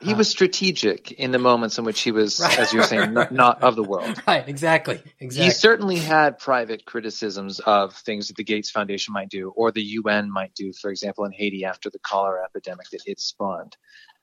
he 0.00 0.14
was 0.14 0.28
strategic 0.28 1.12
in 1.12 1.30
the 1.30 1.38
moments 1.38 1.78
in 1.78 1.84
which 1.84 2.00
he 2.00 2.12
was, 2.12 2.40
right. 2.40 2.58
as 2.58 2.72
you're 2.72 2.82
saying, 2.82 3.12
not, 3.12 3.32
not, 3.32 3.62
of 3.62 3.76
the 3.76 3.82
world. 3.82 4.20
Right, 4.26 4.48
exactly, 4.48 5.02
exactly. 5.18 5.44
He 5.44 5.50
certainly 5.50 5.96
had 5.96 6.38
private 6.38 6.84
criticisms 6.84 7.58
of 7.60 7.94
things 7.94 8.28
that 8.28 8.36
the 8.36 8.44
Gates 8.44 8.70
Foundation 8.70 9.12
might 9.12 9.28
do, 9.28 9.50
or 9.56 9.72
the 9.72 9.82
UN 9.82 10.30
might 10.30 10.54
do, 10.54 10.72
for 10.72 10.90
example, 10.90 11.24
in 11.24 11.32
Haiti 11.32 11.64
after 11.64 11.90
the 11.90 11.98
cholera 11.98 12.44
epidemic 12.44 12.88
that 12.90 13.02
it 13.06 13.20
spawned. 13.20 13.76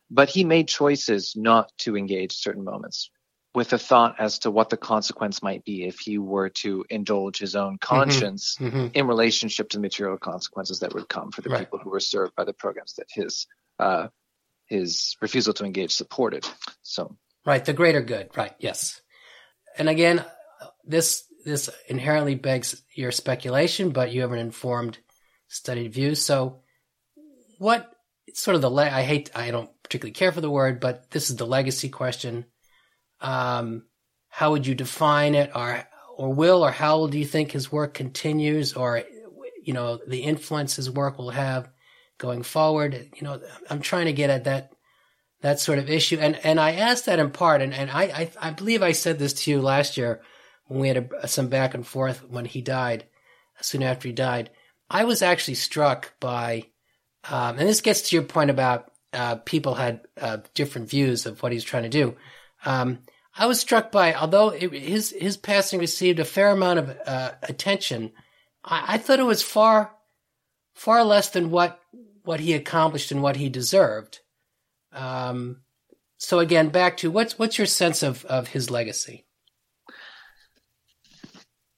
But 0.09 0.29
he 0.29 0.43
made 0.43 0.67
choices 0.67 1.33
not 1.35 1.71
to 1.79 1.97
engage 1.97 2.33
certain 2.33 2.63
moments 2.63 3.11
with 3.53 3.73
a 3.73 3.77
thought 3.77 4.15
as 4.19 4.39
to 4.39 4.51
what 4.51 4.69
the 4.69 4.77
consequence 4.77 5.41
might 5.41 5.65
be 5.65 5.87
if 5.87 5.99
he 5.99 6.17
were 6.17 6.47
to 6.47 6.85
indulge 6.89 7.39
his 7.39 7.55
own 7.55 7.73
mm-hmm. 7.73 7.95
conscience 7.95 8.55
mm-hmm, 8.59 8.77
mm-hmm. 8.77 8.87
in 8.93 9.07
relationship 9.07 9.69
to 9.69 9.77
the 9.77 9.81
material 9.81 10.17
consequences 10.17 10.79
that 10.79 10.93
would 10.93 11.09
come 11.09 11.31
for 11.31 11.41
the 11.41 11.49
right. 11.49 11.59
people 11.59 11.79
who 11.79 11.89
were 11.89 11.99
served 11.99 12.35
by 12.35 12.43
the 12.43 12.53
programs 12.53 12.93
that 12.93 13.07
his 13.09 13.47
uh, 13.79 14.07
his 14.67 15.15
refusal 15.21 15.53
to 15.55 15.65
engage 15.65 15.91
supported. 15.91 16.47
So 16.81 17.17
right, 17.45 17.63
the 17.63 17.73
greater 17.73 18.01
good. 18.01 18.29
Right. 18.35 18.53
Yes. 18.59 19.01
And 19.77 19.89
again, 19.89 20.23
this 20.85 21.23
this 21.45 21.69
inherently 21.87 22.35
begs 22.35 22.81
your 22.93 23.11
speculation, 23.11 23.91
but 23.91 24.11
you 24.11 24.21
have 24.21 24.33
an 24.33 24.39
informed, 24.39 24.97
studied 25.47 25.93
view. 25.93 26.13
So, 26.13 26.61
what 27.57 27.89
sort 28.33 28.55
of 28.55 28.61
the 28.61 28.69
le- 28.69 28.89
I 28.89 29.03
hate 29.03 29.31
I 29.33 29.51
don't 29.51 29.69
particularly 29.81 30.13
care 30.13 30.31
for 30.31 30.41
the 30.41 30.49
word, 30.49 30.79
but 30.79 31.09
this 31.11 31.29
is 31.29 31.37
the 31.37 31.47
legacy 31.47 31.89
question. 31.89 32.45
Um, 33.21 33.83
how 34.27 34.51
would 34.51 34.67
you 34.67 34.75
define 34.75 35.35
it, 35.35 35.51
or 35.55 35.83
or 36.17 36.33
will 36.33 36.65
or 36.65 36.71
how 36.71 37.07
do 37.07 37.17
you 37.17 37.25
think 37.25 37.51
his 37.51 37.71
work 37.71 37.93
continues, 37.93 38.73
or 38.73 39.03
you 39.63 39.73
know 39.73 39.99
the 40.05 40.23
influence 40.23 40.75
his 40.75 40.91
work 40.91 41.17
will 41.17 41.29
have 41.29 41.69
going 42.17 42.43
forward. 42.43 43.09
You 43.15 43.23
know, 43.23 43.41
I'm 43.69 43.81
trying 43.81 44.05
to 44.05 44.13
get 44.13 44.29
at 44.29 44.45
that 44.45 44.71
that 45.41 45.59
sort 45.59 45.79
of 45.79 45.89
issue, 45.89 46.17
and 46.19 46.35
and 46.43 46.59
I 46.59 46.73
asked 46.73 47.05
that 47.05 47.19
in 47.19 47.31
part, 47.31 47.61
and 47.61 47.73
and 47.73 47.91
I 47.91 48.03
I, 48.03 48.31
I 48.41 48.51
believe 48.51 48.81
I 48.81 48.91
said 48.91 49.19
this 49.19 49.33
to 49.33 49.51
you 49.51 49.61
last 49.61 49.97
year 49.97 50.21
when 50.65 50.79
we 50.79 50.87
had 50.87 51.09
a, 51.21 51.27
some 51.27 51.47
back 51.47 51.73
and 51.73 51.85
forth 51.85 52.23
when 52.29 52.45
he 52.45 52.61
died, 52.61 53.05
soon 53.61 53.83
after 53.83 54.07
he 54.07 54.13
died. 54.13 54.49
I 54.89 55.03
was 55.03 55.21
actually 55.21 55.55
struck 55.55 56.13
by, 56.19 56.65
um, 57.29 57.59
and 57.59 57.67
this 57.67 57.81
gets 57.81 58.09
to 58.09 58.15
your 58.15 58.23
point 58.23 58.49
about 58.49 58.91
uh, 59.13 59.35
people 59.35 59.75
had 59.75 60.01
uh, 60.19 60.37
different 60.53 60.89
views 60.89 61.25
of 61.25 61.41
what 61.41 61.51
he's 61.51 61.63
trying 61.63 61.83
to 61.83 61.89
do. 61.89 62.15
Um, 62.65 62.99
I 63.37 63.45
was 63.45 63.59
struck 63.59 63.91
by, 63.91 64.13
although 64.13 64.49
it, 64.49 64.71
his 64.73 65.11
his 65.11 65.37
passing 65.37 65.79
received 65.79 66.19
a 66.19 66.25
fair 66.25 66.49
amount 66.49 66.79
of 66.79 66.97
uh, 67.05 67.31
attention, 67.43 68.11
I, 68.63 68.95
I, 68.95 68.97
thought 68.97 69.19
it 69.19 69.23
was 69.23 69.43
far 69.43 69.91
far 70.73 71.03
less 71.03 71.29
than 71.29 71.51
what 71.51 71.79
what 72.27 72.41
he 72.41 72.53
accomplished 72.53 73.11
and 73.11 73.23
what 73.23 73.37
he 73.37 73.49
deserved. 73.49 74.19
Um, 74.91 75.61
so 76.17 76.39
again, 76.39 76.69
back 76.69 76.97
to 76.97 77.09
what's 77.09 77.39
what's 77.39 77.57
your 77.57 77.67
sense 77.67 78.03
of 78.03 78.25
of 78.25 78.49
his 78.49 78.69
legacy? 78.69 79.25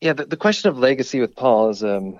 Yeah, 0.02 0.14
the, 0.14 0.26
the 0.26 0.38
question 0.38 0.70
of 0.70 0.80
legacy 0.80 1.20
with 1.20 1.36
Paul 1.36 1.70
is 1.70 1.84
um, 1.84 2.20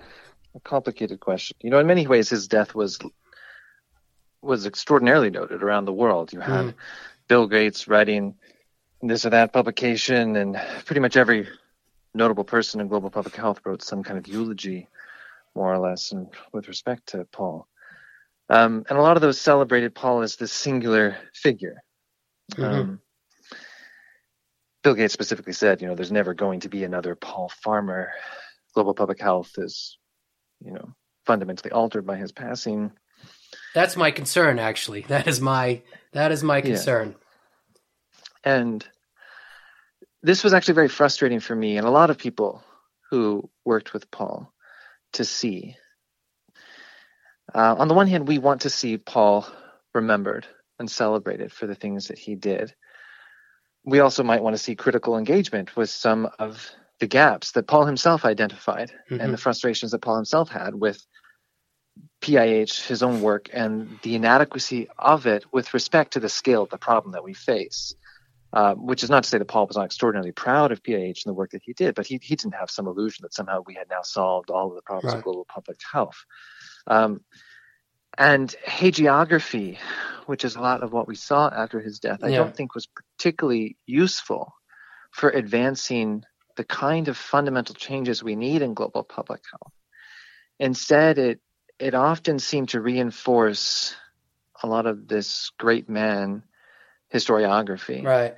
a 0.54 0.60
complicated 0.60 1.22
question. 1.22 1.58
You 1.62 1.70
know, 1.70 1.80
in 1.80 1.88
many 1.88 2.06
ways, 2.08 2.30
his 2.30 2.48
death 2.48 2.76
was 2.76 3.00
was 4.42 4.66
extraordinarily 4.66 5.30
noted 5.30 5.64
around 5.64 5.86
the 5.86 5.94
world. 5.94 6.32
You 6.32 6.40
had 6.40 6.66
mm. 6.66 6.74
Bill 7.28 7.48
Gates 7.48 7.88
writing 7.88 8.36
this 9.02 9.26
or 9.26 9.32
that 9.32 9.54
publication, 9.54 10.36
and 10.36 10.60
pretty 10.86 11.00
much 11.00 11.18
every 11.18 11.48
notable 12.14 12.44
person 12.44 12.82
in 12.82 12.88
global 12.88 13.10
public 13.10 13.36
health 13.36 13.62
wrote 13.66 13.82
some 13.82 14.04
kind 14.04 14.20
of 14.20 14.28
eulogy, 14.28 14.88
more 15.56 15.74
or 15.74 15.80
less, 15.80 16.12
and 16.12 16.28
with 16.52 16.68
respect 16.68 17.08
to 17.08 17.26
Paul. 17.32 17.68
Um, 18.50 18.84
and 18.90 18.98
a 18.98 19.02
lot 19.02 19.16
of 19.16 19.22
those 19.22 19.40
celebrated 19.40 19.94
Paul 19.94 20.22
as 20.22 20.36
this 20.36 20.52
singular 20.52 21.18
figure. 21.34 21.84
Mm-hmm. 22.54 22.64
Um, 22.64 23.02
Bill 24.84 24.96
Gates 24.96 25.14
specifically 25.14 25.54
said, 25.54 25.82
you 25.82 25.88
know, 25.88 25.96
there's 25.96 26.12
never 26.12 26.34
going 26.34 26.62
to 26.62 26.70
be 26.70 26.84
another 26.84 27.16
Paul 27.16 27.52
Farmer. 27.64 28.12
Global 28.74 28.94
public 28.94 29.20
health 29.20 29.52
is, 29.58 29.98
you 30.62 30.72
know, 30.72 30.94
fundamentally 31.26 31.72
altered 31.72 32.06
by 32.06 32.18
his 32.18 32.32
passing. 32.32 32.92
That's 33.76 33.98
my 33.98 34.12
concern, 34.12 34.58
actually. 34.58 35.02
That 35.02 35.28
is 35.28 35.42
my 35.42 35.82
that 36.14 36.32
is 36.32 36.44
my 36.44 36.62
concern. 36.62 37.16
Yeah. 38.46 38.56
And 38.56 38.88
this 40.24 40.44
was 40.44 40.54
actually 40.54 40.76
very 40.76 40.88
frustrating 40.88 41.40
for 41.40 41.56
me 41.56 41.78
and 41.78 41.86
a 41.86 41.92
lot 41.92 42.10
of 42.10 42.18
people 42.18 42.64
who 43.10 43.50
worked 43.66 43.94
with 43.94 44.10
Paul 44.12 44.52
to 45.14 45.26
see 45.26 45.76
uh, 47.54 47.76
on 47.78 47.88
the 47.88 47.94
one 47.94 48.08
hand, 48.08 48.28
we 48.28 48.38
want 48.38 48.62
to 48.62 48.70
see 48.70 48.98
Paul 48.98 49.48
remembered 49.94 50.46
and 50.80 50.90
celebrated 50.90 51.52
for 51.52 51.68
the 51.68 51.76
things 51.76 52.08
that 52.08 52.18
he 52.18 52.36
did. 52.36 52.74
We 53.84 54.00
also 54.00 54.24
might 54.24 54.44
want 54.44 54.56
to 54.56 54.62
see 54.62 54.76
critical 54.76 55.18
engagement 55.18 55.76
with 55.76 55.90
some 55.90 56.30
of 56.38 56.70
the 57.00 57.08
gaps 57.08 57.52
that 57.54 57.68
Paul 57.68 57.86
himself 57.86 58.26
identified 58.26 58.92
mm-hmm. 59.10 59.22
and 59.22 59.34
the 59.34 59.38
frustrations 59.38 59.92
that 59.92 60.02
Paul 60.02 60.18
himself 60.18 60.50
had 60.50 60.76
with 60.76 61.06
PIH, 62.22 62.86
his 62.86 63.02
own 63.04 63.22
work, 63.22 63.50
and 63.54 64.00
the 64.04 64.16
inadequacy 64.16 64.90
of 64.98 65.26
it 65.26 65.46
with 65.52 65.74
respect 65.74 66.14
to 66.14 66.20
the 66.20 66.30
scale 66.30 66.64
of 66.64 66.70
the 66.70 66.78
problem 66.78 67.14
that 67.14 67.24
we 67.24 67.34
face. 67.34 67.96
Uh, 68.52 68.74
which 68.74 69.04
is 69.04 69.12
not 69.12 69.22
to 69.22 69.30
say 69.30 69.38
that 69.38 69.46
Paul 69.46 69.68
was 69.68 69.78
not 69.78 69.86
extraordinarily 69.86 70.32
proud 70.32 70.72
of 70.72 70.82
PIH 70.82 71.24
and 71.24 71.30
the 71.30 71.34
work 71.34 71.52
that 71.52 71.62
he 71.64 71.74
did, 71.74 71.94
but 71.94 72.08
he, 72.08 72.20
he 72.20 72.36
didn't 72.36 72.56
have 72.56 72.72
some 72.72 72.88
illusion 72.88 73.22
that 73.22 73.34
somehow 73.34 73.62
we 73.64 73.76
had 73.76 73.88
now 73.92 74.02
solved 74.02 74.50
all 74.50 74.70
of 74.70 74.76
the 74.76 74.82
problems 74.82 75.14
right. 75.14 75.20
of 75.20 75.24
global 75.24 75.46
public 75.46 75.80
health. 75.92 76.26
Um, 76.88 77.22
and 78.18 78.54
hagiography, 78.68 79.78
which 80.26 80.44
is 80.44 80.56
a 80.56 80.62
lot 80.62 80.82
of 80.82 80.92
what 80.92 81.08
we 81.08 81.16
saw 81.16 81.48
after 81.48 81.80
his 81.80 82.00
death, 82.00 82.24
I 82.24 82.30
yeah. 82.30 82.38
don't 82.38 82.56
think 82.56 82.74
was 82.74 82.88
particularly 82.88 83.78
useful 83.86 84.54
for 85.12 85.30
advancing 85.30 86.24
the 86.58 86.64
kind 86.64 87.08
of 87.08 87.18
fundamental 87.18 87.76
changes 87.76 88.24
we 88.24 88.36
need 88.36 88.64
in 88.64 88.74
global 88.74 89.04
public 89.04 89.42
health. 89.52 89.74
Instead, 90.60 91.18
it 91.18 91.40
it 91.80 91.94
often 91.94 92.40
seemed 92.40 92.70
to 92.70 92.82
reinforce 92.82 93.96
a 94.62 94.68
lot 94.68 94.86
of 94.86 95.08
this 95.08 95.52
great 95.58 95.88
man 95.88 96.44
historiography. 97.14 98.04
Right. 98.04 98.36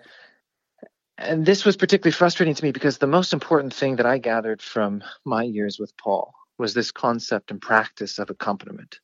And 1.17 1.45
this 1.45 1.65
was 1.65 1.77
particularly 1.77 2.13
frustrating 2.13 2.55
to 2.55 2.63
me 2.63 2.71
because 2.71 2.97
the 2.97 3.07
most 3.07 3.33
important 3.33 3.73
thing 3.73 3.97
that 3.97 4.05
I 4.05 4.17
gathered 4.17 4.61
from 4.61 5.03
my 5.23 5.43
years 5.43 5.77
with 5.77 5.95
Paul 5.97 6.33
was 6.57 6.73
this 6.73 6.91
concept 6.91 7.51
and 7.51 7.61
practice 7.61 8.17
of 8.17 8.29
accompaniment. 8.29 8.99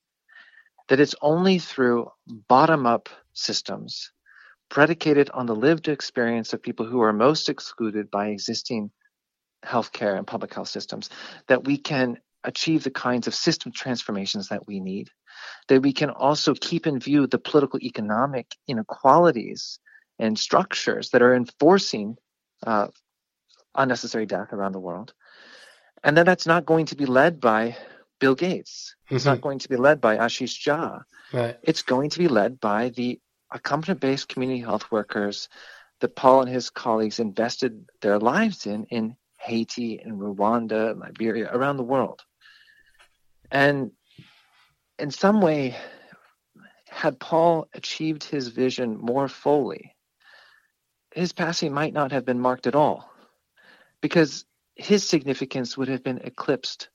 That 0.88 1.00
it's 1.00 1.16
only 1.22 1.60
through 1.60 2.10
bottom 2.28 2.86
up 2.86 3.10
systems 3.34 4.12
predicated 4.70 5.30
on 5.30 5.46
the 5.46 5.56
lived 5.56 5.88
experience 5.88 6.54
of 6.54 6.62
people 6.62 6.86
who 6.86 7.02
are 7.02 7.14
most 7.14 7.50
excluded 7.50 8.10
by 8.10 8.28
existing 8.28 8.92
healthcare 9.64 10.18
and 10.18 10.28
public 10.28 10.54
health 10.54 10.70
systems 10.70 11.10
that 11.48 11.66
we 11.66 11.78
can 11.78 12.18
achieve 12.48 12.84
the 12.84 12.90
kinds 12.90 13.28
of 13.28 13.36
system 13.36 13.72
transformations 13.72 14.48
that 14.48 14.66
we 14.66 14.80
need 14.80 15.12
that 15.68 15.82
we 15.82 15.94
can 15.94 16.10
also 16.10 16.54
keep 16.54 16.88
in 16.88 17.00
view 17.00 17.28
the 17.28 17.38
political 17.38 17.80
economic 17.82 18.48
inequalities 18.68 19.80
and 20.18 20.40
structures 20.40 21.10
that 21.12 21.22
are 21.22 21.36
enforcing 21.36 22.18
uh, 22.66 22.88
unnecessary 23.76 24.26
death 24.26 24.52
around 24.54 24.72
the 24.72 24.80
world. 24.80 25.14
And 26.04 26.18
then 26.18 26.26
that's 26.26 26.48
not 26.48 26.66
going 26.66 26.88
to 26.88 26.96
be 26.96 27.06
led 27.06 27.40
by 27.40 27.78
Bill 28.20 28.34
Gates. 28.34 28.96
Mm-hmm. 29.06 29.16
It's 29.16 29.26
not 29.26 29.38
mm-hmm. 29.38 29.44
going 29.44 29.60
to 29.60 29.70
be 29.70 29.76
led 29.76 30.02
by 30.02 30.18
Ashish 30.18 30.58
Jha. 30.66 31.02
Right. 31.34 31.58
It's 31.62 31.84
going 31.84 32.10
to 32.12 32.20
be 32.20 32.28
led 32.28 32.60
by 32.60 32.90
the 32.90 33.20
accompaniment 33.52 34.02
based 34.02 34.30
community 34.30 34.62
health 34.62 34.92
workers 34.92 35.50
that 36.00 36.16
Paul 36.16 36.42
and 36.42 36.50
his 36.50 36.70
colleagues 36.70 37.20
invested 37.20 37.86
their 38.02 38.20
lives 38.20 38.66
in 38.66 38.86
in 38.86 39.16
Haiti 39.40 40.00
and 40.00 40.20
Rwanda, 40.20 41.00
Liberia, 41.00 41.50
around 41.52 41.78
the 41.78 41.84
world. 41.84 42.22
And 43.52 43.92
in 45.00 45.12
some 45.12 45.42
way, 45.42 45.76
had 46.90 47.20
Paul 47.20 47.68
achieved 47.74 48.24
his 48.24 48.48
vision 48.48 48.98
more 48.98 49.28
fully, 49.28 49.96
his 51.12 51.34
passing 51.34 51.74
might 51.74 51.94
not 51.94 52.12
have 52.12 52.26
been 52.26 52.40
marked 52.40 52.68
at 52.68 52.76
all, 52.76 53.12
because 54.02 54.46
his 54.76 55.08
significance 55.08 55.78
would 55.78 55.88
have 55.88 56.04
been 56.04 56.20
eclipsed 56.20 56.90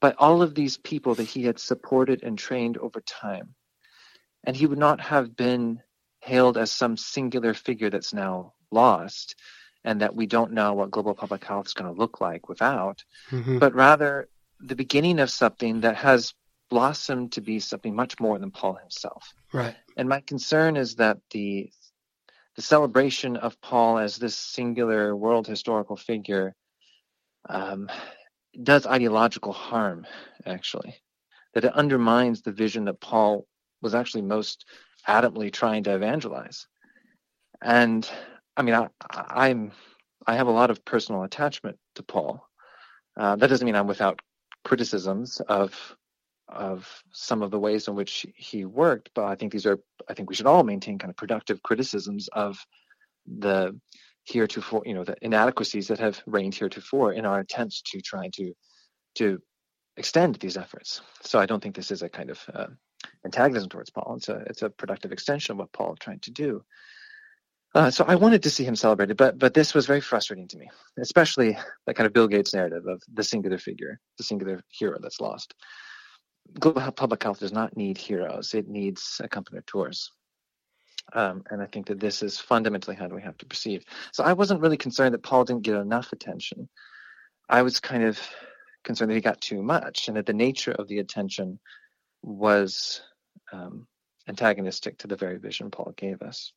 by 0.00 0.12
all 0.12 0.42
of 0.42 0.54
these 0.54 0.76
people 0.78 1.14
that 1.14 1.24
he 1.24 1.44
had 1.44 1.58
supported 1.58 2.22
and 2.22 2.38
trained 2.38 2.78
over 2.78 3.00
time. 3.00 3.54
And 4.44 4.56
he 4.56 4.66
would 4.66 4.78
not 4.78 5.00
have 5.00 5.36
been 5.36 5.82
hailed 6.20 6.56
as 6.56 6.72
some 6.72 6.96
singular 6.96 7.54
figure 7.54 7.90
that's 7.90 8.14
now 8.14 8.54
lost 8.70 9.36
and 9.84 10.00
that 10.00 10.14
we 10.14 10.26
don't 10.26 10.52
know 10.52 10.74
what 10.74 10.90
global 10.90 11.14
public 11.14 11.44
health 11.44 11.66
is 11.66 11.74
going 11.74 11.92
to 11.92 11.98
look 11.98 12.20
like 12.20 12.48
without, 12.48 13.04
mm-hmm. 13.30 13.58
but 13.58 13.74
rather 13.74 14.28
the 14.62 14.76
beginning 14.76 15.18
of 15.20 15.30
something 15.30 15.80
that 15.80 15.96
has 15.96 16.34
blossomed 16.68 17.32
to 17.32 17.40
be 17.40 17.58
something 17.60 17.94
much 17.94 18.20
more 18.20 18.38
than 18.38 18.50
Paul 18.50 18.74
himself. 18.74 19.34
Right. 19.52 19.74
And 19.96 20.08
my 20.08 20.20
concern 20.20 20.76
is 20.76 20.96
that 20.96 21.18
the 21.30 21.70
the 22.56 22.62
celebration 22.62 23.36
of 23.36 23.60
Paul 23.60 23.98
as 23.98 24.16
this 24.16 24.36
singular 24.36 25.14
world 25.16 25.46
historical 25.46 25.96
figure 25.96 26.54
um, 27.48 27.88
does 28.62 28.86
ideological 28.86 29.52
harm, 29.52 30.06
actually. 30.44 30.96
That 31.54 31.64
it 31.64 31.72
undermines 31.72 32.42
the 32.42 32.52
vision 32.52 32.84
that 32.84 33.00
Paul 33.00 33.46
was 33.82 33.94
actually 33.94 34.22
most 34.22 34.66
adamantly 35.08 35.52
trying 35.52 35.84
to 35.84 35.94
evangelize. 35.94 36.66
And 37.62 38.08
I 38.56 38.62
mean, 38.62 38.74
I, 38.74 38.88
I'm 39.10 39.72
I 40.26 40.36
have 40.36 40.48
a 40.48 40.52
lot 40.52 40.70
of 40.70 40.84
personal 40.84 41.22
attachment 41.22 41.78
to 41.94 42.02
Paul. 42.02 42.46
Uh, 43.16 43.36
that 43.36 43.48
doesn't 43.48 43.64
mean 43.64 43.74
I'm 43.74 43.86
without 43.86 44.20
criticisms 44.64 45.40
of 45.48 45.96
of 46.48 47.02
some 47.12 47.42
of 47.42 47.52
the 47.52 47.58
ways 47.58 47.86
in 47.86 47.94
which 47.94 48.26
he 48.34 48.64
worked, 48.64 49.10
but 49.14 49.24
I 49.24 49.36
think 49.36 49.52
these 49.52 49.66
are 49.66 49.78
I 50.08 50.14
think 50.14 50.28
we 50.28 50.34
should 50.34 50.46
all 50.46 50.64
maintain 50.64 50.98
kind 50.98 51.10
of 51.10 51.16
productive 51.16 51.62
criticisms 51.62 52.28
of 52.32 52.58
the 53.26 53.78
heretofore, 54.24 54.82
you 54.84 54.94
know, 54.94 55.04
the 55.04 55.16
inadequacies 55.22 55.88
that 55.88 55.98
have 55.98 56.20
reigned 56.26 56.54
heretofore 56.54 57.12
in 57.12 57.24
our 57.24 57.40
attempts 57.40 57.82
to 57.82 58.00
try 58.00 58.28
to 58.34 58.52
to 59.16 59.40
extend 59.96 60.36
these 60.36 60.56
efforts. 60.56 61.00
So 61.22 61.38
I 61.38 61.46
don't 61.46 61.62
think 61.62 61.74
this 61.74 61.90
is 61.90 62.02
a 62.02 62.08
kind 62.08 62.30
of 62.30 62.40
uh, 62.52 62.66
antagonism 63.24 63.68
towards 63.68 63.90
Paul. 63.90 64.14
It's 64.16 64.28
a 64.28 64.36
it's 64.46 64.62
a 64.62 64.70
productive 64.70 65.12
extension 65.12 65.52
of 65.52 65.58
what 65.58 65.72
Paul 65.72 65.96
trying 65.96 66.20
to 66.20 66.30
do. 66.30 66.64
Uh, 67.72 67.90
so 67.90 68.04
I 68.06 68.16
wanted 68.16 68.42
to 68.42 68.50
see 68.50 68.64
him 68.64 68.74
celebrated, 68.74 69.16
but 69.16 69.38
but 69.38 69.54
this 69.54 69.74
was 69.74 69.86
very 69.86 70.00
frustrating 70.00 70.48
to 70.48 70.58
me, 70.58 70.68
especially 70.98 71.56
that 71.86 71.94
kind 71.94 72.06
of 72.06 72.12
Bill 72.12 72.26
Gates 72.26 72.52
narrative 72.52 72.86
of 72.86 73.00
the 73.12 73.22
singular 73.22 73.58
figure, 73.58 74.00
the 74.18 74.24
singular 74.24 74.60
hero 74.70 74.98
that's 75.00 75.20
lost 75.20 75.54
global 76.58 76.90
public 76.92 77.22
health 77.22 77.40
does 77.40 77.52
not 77.52 77.76
need 77.76 77.98
heroes; 77.98 78.54
it 78.54 78.68
needs 78.68 79.20
accompagnateurs. 79.22 80.10
Um, 81.12 81.42
and 81.50 81.62
I 81.62 81.66
think 81.66 81.86
that 81.86 82.00
this 82.00 82.22
is 82.22 82.38
fundamentally 82.38 82.96
how 82.96 83.08
we 83.08 83.22
have 83.22 83.38
to 83.38 83.46
perceive. 83.46 83.84
So 84.12 84.22
I 84.22 84.32
wasn't 84.34 84.60
really 84.60 84.76
concerned 84.76 85.14
that 85.14 85.22
Paul 85.22 85.44
didn't 85.44 85.62
get 85.62 85.74
enough 85.74 86.12
attention. 86.12 86.68
I 87.48 87.62
was 87.62 87.80
kind 87.80 88.04
of 88.04 88.20
concerned 88.84 89.10
that 89.10 89.16
he 89.16 89.20
got 89.20 89.40
too 89.40 89.62
much, 89.62 90.08
and 90.08 90.16
that 90.16 90.26
the 90.26 90.32
nature 90.32 90.72
of 90.72 90.88
the 90.88 90.98
attention 90.98 91.58
was 92.22 93.02
um, 93.52 93.86
antagonistic 94.28 94.98
to 94.98 95.08
the 95.08 95.16
very 95.16 95.38
vision 95.38 95.70
Paul 95.70 95.94
gave 95.96 96.22
us. 96.22 96.52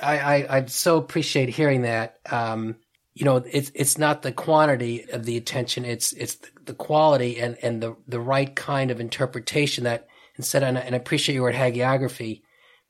I, 0.00 0.18
I, 0.18 0.56
I 0.56 0.64
so 0.66 0.96
appreciate 0.96 1.48
hearing 1.48 1.82
that. 1.82 2.18
Um, 2.30 2.76
you 3.14 3.24
know, 3.24 3.36
it's 3.36 3.70
it's 3.74 3.98
not 3.98 4.22
the 4.22 4.32
quantity 4.32 5.10
of 5.10 5.24
the 5.24 5.36
attention; 5.36 5.84
it's 5.84 6.12
it's 6.12 6.38
the 6.64 6.74
quality 6.74 7.40
and 7.40 7.56
and 7.62 7.82
the 7.82 7.96
the 8.06 8.20
right 8.20 8.54
kind 8.54 8.90
of 8.90 9.00
interpretation 9.00 9.84
that 9.84 10.06
instead. 10.36 10.62
And, 10.62 10.78
and 10.78 10.94
I 10.94 10.98
appreciate 10.98 11.34
your 11.34 11.44
word 11.44 11.54
hagiography, 11.54 12.42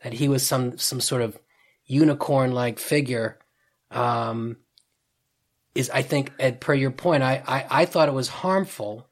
that 0.03 0.13
he 0.13 0.29
was 0.29 0.47
some 0.47 0.79
some 0.79 1.01
sort 1.01 1.23
of 1.23 1.39
unicorn 1.87 2.53
like 2.53 2.79
figure. 2.79 3.39
Um, 3.91 4.59
is 5.75 5.91
I 5.91 6.03
think, 6.03 6.33
per 6.61 6.75
your 6.75 6.91
point, 6.91 7.23
I, 7.23 7.43
I 7.47 7.83
I 7.83 7.85
thought 7.87 8.09
it 8.09 8.15
was 8.15 8.29
harmful 8.29 9.09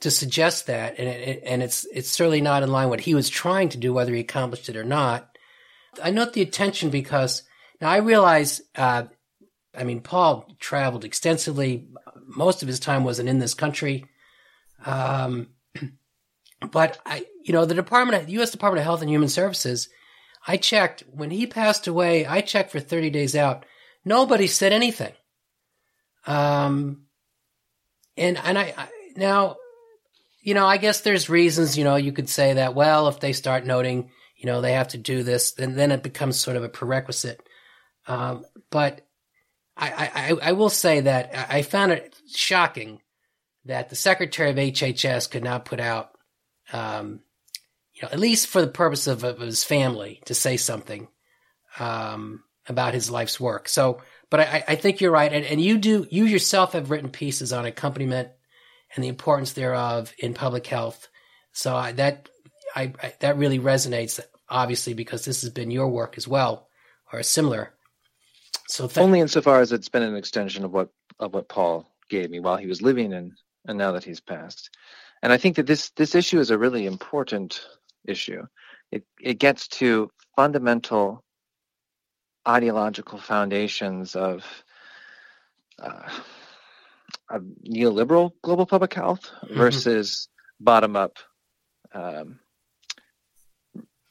to 0.00 0.10
suggest 0.10 0.66
that, 0.66 0.98
and 0.98 1.08
it, 1.08 1.42
and 1.46 1.62
it's 1.62 1.86
it's 1.92 2.10
certainly 2.10 2.40
not 2.40 2.62
in 2.62 2.70
line 2.70 2.90
what 2.90 3.00
he 3.00 3.14
was 3.14 3.30
trying 3.30 3.70
to 3.70 3.78
do, 3.78 3.92
whether 3.92 4.12
he 4.12 4.20
accomplished 4.20 4.68
it 4.68 4.76
or 4.76 4.84
not. 4.84 5.33
I 6.02 6.10
note 6.10 6.32
the 6.32 6.42
attention 6.42 6.90
because 6.90 7.42
now 7.80 7.90
I 7.90 7.98
realize 7.98 8.60
uh, 8.76 9.04
I 9.76 9.84
mean, 9.84 10.00
Paul 10.00 10.46
traveled 10.60 11.04
extensively. 11.04 11.88
Most 12.26 12.62
of 12.62 12.68
his 12.68 12.80
time 12.80 13.04
wasn't 13.04 13.28
in 13.28 13.38
this 13.38 13.54
country. 13.54 14.06
Um, 14.84 15.48
but 16.70 16.98
I, 17.04 17.26
you 17.42 17.52
know, 17.52 17.64
the 17.64 17.74
Department, 17.74 18.22
of, 18.22 18.28
U.S. 18.28 18.50
Department 18.50 18.80
of 18.80 18.84
Health 18.84 19.02
and 19.02 19.10
Human 19.10 19.28
Services, 19.28 19.88
I 20.46 20.56
checked 20.56 21.04
when 21.10 21.30
he 21.30 21.46
passed 21.46 21.86
away. 21.86 22.26
I 22.26 22.40
checked 22.40 22.70
for 22.70 22.80
30 22.80 23.10
days 23.10 23.34
out. 23.34 23.66
Nobody 24.04 24.46
said 24.46 24.72
anything. 24.72 25.12
Um, 26.26 27.06
and, 28.16 28.38
and 28.38 28.58
I, 28.58 28.74
I 28.76 28.88
now, 29.16 29.56
you 30.42 30.54
know, 30.54 30.66
I 30.66 30.76
guess 30.76 31.00
there's 31.00 31.28
reasons, 31.28 31.76
you 31.76 31.84
know, 31.84 31.96
you 31.96 32.12
could 32.12 32.28
say 32.28 32.54
that, 32.54 32.74
well, 32.74 33.08
if 33.08 33.20
they 33.20 33.32
start 33.32 33.64
noting, 33.64 34.10
you 34.44 34.50
know, 34.50 34.60
they 34.60 34.74
have 34.74 34.88
to 34.88 34.98
do 34.98 35.22
this, 35.22 35.52
then, 35.52 35.74
then 35.74 35.90
it 35.90 36.02
becomes 36.02 36.38
sort 36.38 36.58
of 36.58 36.64
a 36.64 36.68
prerequisite. 36.68 37.40
Um, 38.06 38.44
but 38.68 39.00
I, 39.74 40.10
I, 40.14 40.50
I 40.50 40.52
will 40.52 40.68
say 40.68 41.00
that 41.00 41.34
I 41.50 41.62
found 41.62 41.92
it 41.92 42.14
shocking 42.28 43.00
that 43.64 43.88
the 43.88 43.96
secretary 43.96 44.50
of 44.50 44.56
HHS 44.56 45.30
could 45.30 45.42
not 45.42 45.64
put 45.64 45.80
out, 45.80 46.10
um, 46.74 47.20
you 47.94 48.02
know, 48.02 48.10
at 48.12 48.20
least 48.20 48.48
for 48.48 48.60
the 48.60 48.66
purpose 48.66 49.06
of, 49.06 49.24
of 49.24 49.40
his 49.40 49.64
family, 49.64 50.20
to 50.26 50.34
say 50.34 50.58
something 50.58 51.08
um, 51.78 52.44
about 52.68 52.92
his 52.92 53.10
life's 53.10 53.40
work. 53.40 53.66
So, 53.66 54.02
but 54.28 54.40
I, 54.40 54.62
I 54.68 54.74
think 54.74 55.00
you're 55.00 55.10
right, 55.10 55.32
and, 55.32 55.46
and 55.46 55.58
you 55.58 55.78
do 55.78 56.06
you 56.10 56.26
yourself 56.26 56.74
have 56.74 56.90
written 56.90 57.08
pieces 57.08 57.50
on 57.50 57.64
accompaniment 57.64 58.28
and 58.94 59.02
the 59.02 59.08
importance 59.08 59.54
thereof 59.54 60.12
in 60.18 60.34
public 60.34 60.66
health. 60.66 61.08
So 61.52 61.74
I, 61.74 61.92
that 61.92 62.28
I, 62.76 62.92
I 63.02 63.14
that 63.20 63.38
really 63.38 63.58
resonates 63.58 64.20
obviously, 64.48 64.94
because 64.94 65.24
this 65.24 65.42
has 65.42 65.50
been 65.50 65.70
your 65.70 65.88
work 65.88 66.16
as 66.16 66.28
well, 66.28 66.68
or 67.12 67.22
similar. 67.22 67.72
So 68.68 68.86
th- 68.86 68.98
only 68.98 69.20
insofar 69.20 69.60
as 69.60 69.72
it's 69.72 69.88
been 69.88 70.02
an 70.02 70.16
extension 70.16 70.64
of 70.64 70.72
what 70.72 70.88
of 71.18 71.34
what 71.34 71.48
Paul 71.48 71.90
gave 72.08 72.30
me 72.30 72.40
while 72.40 72.56
he 72.56 72.66
was 72.66 72.82
living, 72.82 73.12
and 73.12 73.32
and 73.66 73.78
now 73.78 73.92
that 73.92 74.04
he's 74.04 74.20
passed. 74.20 74.70
And 75.22 75.32
I 75.32 75.36
think 75.36 75.56
that 75.56 75.66
this 75.66 75.90
this 75.90 76.14
issue 76.14 76.40
is 76.40 76.50
a 76.50 76.58
really 76.58 76.86
important 76.86 77.66
issue. 78.06 78.42
It 78.90 79.04
it 79.20 79.38
gets 79.38 79.68
to 79.68 80.10
fundamental 80.36 81.24
ideological 82.46 83.18
foundations 83.18 84.16
of, 84.16 84.44
uh, 85.78 86.08
of 87.30 87.42
neoliberal 87.66 88.32
global 88.42 88.66
public 88.66 88.94
health 88.94 89.30
mm-hmm. 89.42 89.56
versus 89.56 90.28
bottom 90.60 90.96
up 90.96 91.18
um, 91.92 92.38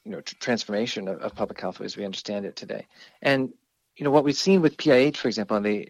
you 0.04 0.10
know 0.10 0.20
transformation 0.20 1.08
of, 1.08 1.20
of, 1.20 1.34
public 1.34 1.60
health 1.60 1.80
as 1.80 1.96
we 1.96 2.04
understand 2.04 2.44
it 2.44 2.56
today 2.56 2.86
and 3.22 3.52
you 3.96 4.04
know 4.04 4.10
what 4.10 4.24
we've 4.24 4.36
seen 4.36 4.60
with 4.60 4.76
PIH 4.76 5.16
for 5.16 5.28
example 5.28 5.56
in 5.56 5.62
the 5.62 5.88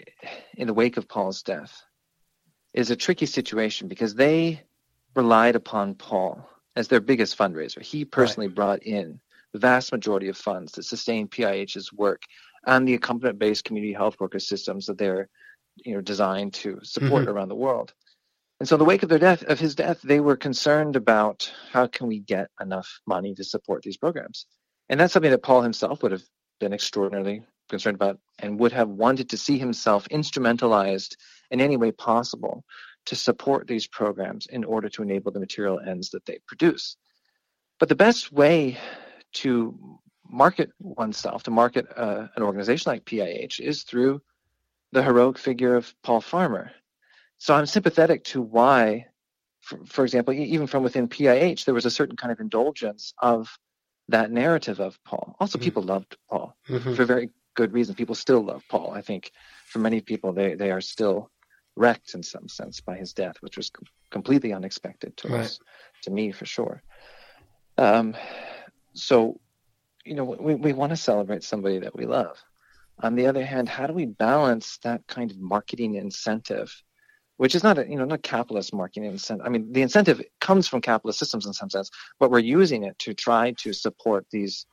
in 0.57 0.67
the 0.67 0.75
wake 0.75 0.97
of 0.97 1.09
Paul's 1.09 1.43
death 1.43 1.83
is 2.73 2.91
a 2.91 2.97
tricky 2.97 3.27
situation 3.27 3.89
because 3.89 4.15
they 4.15 4.61
relied 5.15 5.57
upon 5.57 5.95
Paul 5.95 6.49
as 6.77 6.89
their 6.89 7.01
biggest 7.01 7.37
fundraiser 7.37 7.83
he 7.83 8.05
personally 8.05 8.49
right. 8.49 8.57
brought 8.57 8.83
in 8.83 9.21
the 9.53 9.59
vast 9.59 9.93
majority 9.93 10.29
of 10.29 10.37
funds 10.37 10.73
that 10.73 10.85
sustain 10.85 11.29
PIH's 11.29 11.93
work 11.93 12.23
and 12.67 12.89
the 12.89 12.95
accompaniment-based 12.95 13.65
community 13.65 13.93
health 13.93 14.17
worker 14.19 14.41
systems 14.41 14.87
that 14.87 14.99
they're 14.99 15.29
you 15.77 15.95
know 15.95 16.01
designed 16.01 16.55
to 16.55 16.79
support 16.83 17.23
mm-hmm. 17.23 17.31
around 17.31 17.49
the 17.49 17.55
world 17.55 17.93
and 18.65 18.69
so, 18.71 18.77
in 18.77 18.79
the 18.79 18.87
wake 18.87 19.03
of 19.03 19.11
their 19.11 19.19
death, 19.19 19.43
of 19.43 19.61
his 19.61 19.75
death, 19.75 20.01
they 20.01 20.21
were 20.21 20.39
concerned 20.39 20.97
about 20.97 21.53
how 21.71 21.87
can 21.87 22.07
we 22.07 22.21
get 22.21 22.49
enough 22.63 22.99
money 23.07 23.35
to 23.35 23.45
support 23.45 23.83
these 23.83 23.99
programs, 23.99 24.47
and 24.89 24.99
that's 24.99 25.13
something 25.13 25.33
that 25.33 25.43
Paul 25.43 25.61
himself 25.61 26.03
would 26.03 26.13
have 26.13 26.23
been 26.61 26.73
extraordinarily 26.73 27.43
concerned 27.69 27.97
about, 27.97 28.19
and 28.39 28.59
would 28.59 28.73
have 28.73 28.89
wanted 28.89 29.29
to 29.29 29.37
see 29.37 29.59
himself 29.59 30.09
instrumentalized 30.09 31.15
in 31.51 31.61
any 31.61 31.77
way 31.77 31.93
possible 31.93 32.65
to 33.05 33.15
support 33.15 33.67
these 33.67 33.87
programs 33.87 34.47
in 34.47 34.65
order 34.65 34.89
to 34.89 35.03
enable 35.03 35.31
the 35.31 35.41
material 35.41 35.79
ends 35.79 36.09
that 36.09 36.25
they 36.25 36.39
produce. 36.47 36.97
But 37.79 37.91
the 37.91 37.97
best 37.97 38.33
way 38.33 38.79
to 39.43 39.79
market 40.27 40.71
oneself, 40.81 41.43
to 41.43 41.51
market 41.51 41.87
uh, 41.95 42.29
an 42.35 42.43
organization 42.43 42.93
like 42.93 43.05
PIH, 43.05 43.61
is 43.61 43.83
through 43.83 44.23
the 44.93 45.03
heroic 45.03 45.37
figure 45.37 45.77
of 45.77 45.95
Paul 46.03 46.23
Farmer 46.23 46.73
so 47.45 47.55
I'm 47.55 47.67
sympathetic 47.67 48.25
to 48.25 48.41
why, 48.41 49.09
for, 49.61 49.79
for 49.85 50.03
example, 50.03 50.33
even 50.33 50.67
from 50.67 50.83
within 50.83 51.09
PIH, 51.09 51.67
there 51.67 51.75
was 51.75 51.85
a 51.85 51.91
certain 51.91 52.17
kind 52.17 52.33
of 52.33 52.41
indulgence 52.41 53.13
of 53.19 53.59
that 54.09 54.31
narrative 54.31 54.81
of 54.81 54.99
Paul. 55.05 55.37
Also, 55.39 55.59
mm-hmm. 55.59 55.65
people 55.65 55.83
loved 55.83 56.17
Paul 56.31 56.57
mm-hmm. 56.67 56.95
for 56.95 57.05
very 57.05 57.29
good 57.53 57.75
reason. 57.75 57.97
People 57.97 58.15
still 58.15 58.43
love 58.43 58.65
Paul. 58.71 58.93
I 58.93 59.03
think 59.03 59.31
for 59.67 59.79
many 59.79 60.01
people, 60.01 60.33
they, 60.33 60.55
they 60.55 60.71
are 60.71 60.81
still 60.81 61.31
wrecked 61.77 62.15
in 62.15 62.23
some 62.23 62.49
sense 62.49 62.81
by 62.81 62.97
his 62.97 63.13
death, 63.13 63.37
which 63.41 63.59
was 63.59 63.69
com- 63.69 63.85
completely 64.11 64.55
unexpected 64.55 65.15
to 65.19 65.29
right. 65.29 65.41
us, 65.41 65.61
to 66.05 66.11
me 66.11 66.33
for 66.33 66.47
sure. 66.47 66.83
Um, 67.77 68.17
so, 68.95 69.39
you 70.03 70.15
know, 70.15 70.25
we, 70.25 70.55
we 70.55 70.73
want 70.73 70.93
to 70.93 70.97
celebrate 70.97 71.45
somebody 71.45 71.81
that 71.81 71.95
we 71.95 72.07
love. 72.07 72.43
On 73.01 73.17
the 73.17 73.27
other 73.27 73.45
hand, 73.45 73.69
how 73.69 73.87
do 73.87 73.93
we 73.93 74.07
balance 74.07 74.79
that 74.79 75.07
kind 75.07 75.31
of 75.31 75.39
marketing 75.39 75.97
incentive 75.97 76.75
which 77.37 77.55
is 77.55 77.63
not 77.63 77.79
a 77.79 77.89
you 77.89 77.97
know 77.97 78.05
not 78.05 78.23
capitalist 78.23 78.73
marketing 78.73 79.11
incentive. 79.11 79.47
I 79.47 79.51
mean, 79.51 79.73
the 79.73 79.83
incentive 79.83 80.23
comes 80.41 80.69
from 80.69 80.81
capitalist 80.81 81.19
systems 81.19 81.47
in 81.47 81.53
some 81.53 81.71
sense, 81.71 81.91
but 82.19 82.31
we're 82.31 82.39
using 82.39 82.85
it 82.85 82.99
to 83.01 83.15
try 83.15 83.53
to 83.59 83.73
support 83.73 84.27
these 84.31 84.67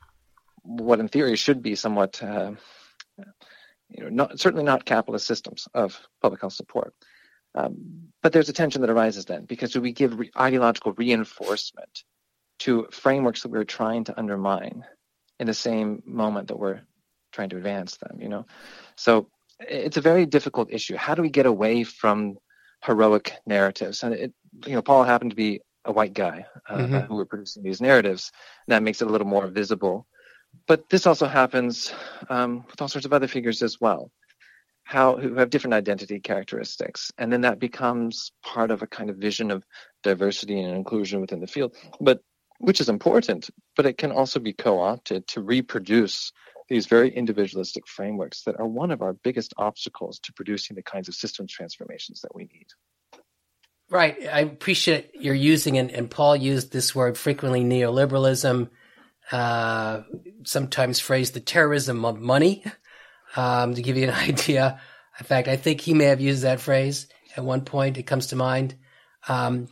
what 0.63 0.99
in 0.99 1.07
theory 1.07 1.35
should 1.35 1.61
be 1.61 1.75
somewhat 1.75 2.21
uh, 2.21 2.51
you 3.89 4.03
know 4.03 4.09
not, 4.09 4.39
certainly 4.39 4.63
not 4.63 4.85
capitalist 4.85 5.25
systems 5.25 5.67
of 5.73 5.99
public 6.21 6.41
health 6.41 6.53
support. 6.53 6.93
Um, 7.53 8.07
but 8.23 8.31
there's 8.31 8.47
a 8.47 8.53
tension 8.53 8.81
that 8.81 8.89
arises 8.89 9.25
then 9.25 9.43
because 9.43 9.75
we 9.75 9.91
give 9.91 10.17
re- 10.17 10.31
ideological 10.39 10.93
reinforcement 10.93 12.03
to 12.59 12.87
frameworks 12.91 13.41
that 13.41 13.49
we're 13.49 13.65
trying 13.65 14.05
to 14.05 14.17
undermine 14.17 14.85
in 15.39 15.47
the 15.47 15.53
same 15.53 16.01
moment 16.05 16.47
that 16.47 16.59
we're 16.59 16.81
trying 17.31 17.49
to 17.49 17.57
advance 17.57 17.97
them? 17.97 18.21
You 18.21 18.29
know, 18.29 18.45
so 18.95 19.27
it's 19.59 19.97
a 19.97 20.01
very 20.01 20.25
difficult 20.25 20.71
issue. 20.71 20.95
How 20.95 21.15
do 21.15 21.21
we 21.21 21.29
get 21.29 21.45
away 21.45 21.83
from 21.83 22.37
heroic 22.83 23.33
narratives. 23.45 24.03
And 24.03 24.13
it, 24.13 24.33
you 24.65 24.73
know, 24.73 24.81
Paul 24.81 25.03
happened 25.03 25.31
to 25.31 25.35
be 25.35 25.61
a 25.85 25.91
white 25.91 26.13
guy 26.13 26.45
uh, 26.69 26.77
mm-hmm. 26.77 26.97
who 26.99 27.15
were 27.15 27.25
producing 27.25 27.63
these 27.63 27.81
narratives. 27.81 28.31
And 28.67 28.73
that 28.73 28.83
makes 28.83 29.01
it 29.01 29.07
a 29.07 29.11
little 29.11 29.27
more 29.27 29.47
visible. 29.47 30.07
But 30.67 30.89
this 30.89 31.07
also 31.07 31.27
happens 31.27 31.93
um, 32.29 32.65
with 32.69 32.81
all 32.81 32.87
sorts 32.87 33.05
of 33.05 33.13
other 33.13 33.27
figures 33.27 33.61
as 33.61 33.79
well, 33.79 34.11
how 34.83 35.15
who 35.17 35.35
have 35.35 35.49
different 35.49 35.73
identity 35.73 36.19
characteristics, 36.19 37.11
and 37.17 37.31
then 37.31 37.41
that 37.41 37.59
becomes 37.59 38.31
part 38.43 38.71
of 38.71 38.81
a 38.81 38.87
kind 38.87 39.09
of 39.09 39.15
vision 39.15 39.49
of 39.49 39.63
diversity 40.03 40.59
and 40.59 40.75
inclusion 40.75 41.21
within 41.21 41.39
the 41.39 41.47
field. 41.47 41.75
But 41.99 42.21
which 42.59 42.81
is 42.81 42.89
important, 42.89 43.49
but 43.75 43.85
it 43.85 43.97
can 43.97 44.11
also 44.11 44.39
be 44.39 44.53
co-opted 44.53 45.27
to 45.27 45.41
reproduce 45.41 46.31
these 46.71 46.85
very 46.85 47.13
individualistic 47.13 47.85
frameworks 47.85 48.43
that 48.43 48.57
are 48.57 48.65
one 48.65 48.91
of 48.91 49.01
our 49.01 49.11
biggest 49.11 49.53
obstacles 49.57 50.19
to 50.19 50.31
producing 50.31 50.75
the 50.75 50.81
kinds 50.81 51.09
of 51.09 51.15
systems 51.15 51.51
transformations 51.51 52.21
that 52.21 52.33
we 52.33 52.43
need. 52.43 52.67
Right. 53.89 54.15
I 54.31 54.39
appreciate 54.39 55.11
your 55.15 55.35
using, 55.35 55.77
and, 55.77 55.91
and 55.91 56.09
Paul 56.09 56.37
used 56.37 56.71
this 56.71 56.95
word 56.95 57.17
frequently 57.17 57.61
neoliberalism, 57.61 58.69
uh, 59.33 60.01
sometimes 60.45 61.01
phrased 61.01 61.33
the 61.33 61.41
terrorism 61.41 62.05
of 62.05 62.21
money, 62.21 62.63
um, 63.35 63.75
to 63.75 63.81
give 63.81 63.97
you 63.97 64.07
an 64.07 64.13
idea. 64.29 64.79
In 65.19 65.25
fact, 65.25 65.49
I 65.49 65.57
think 65.57 65.81
he 65.81 65.93
may 65.93 66.05
have 66.05 66.21
used 66.21 66.43
that 66.43 66.61
phrase 66.61 67.09
at 67.35 67.43
one 67.43 67.65
point. 67.65 67.97
It 67.97 68.03
comes 68.03 68.27
to 68.27 68.37
mind. 68.37 68.75
Um, 69.27 69.67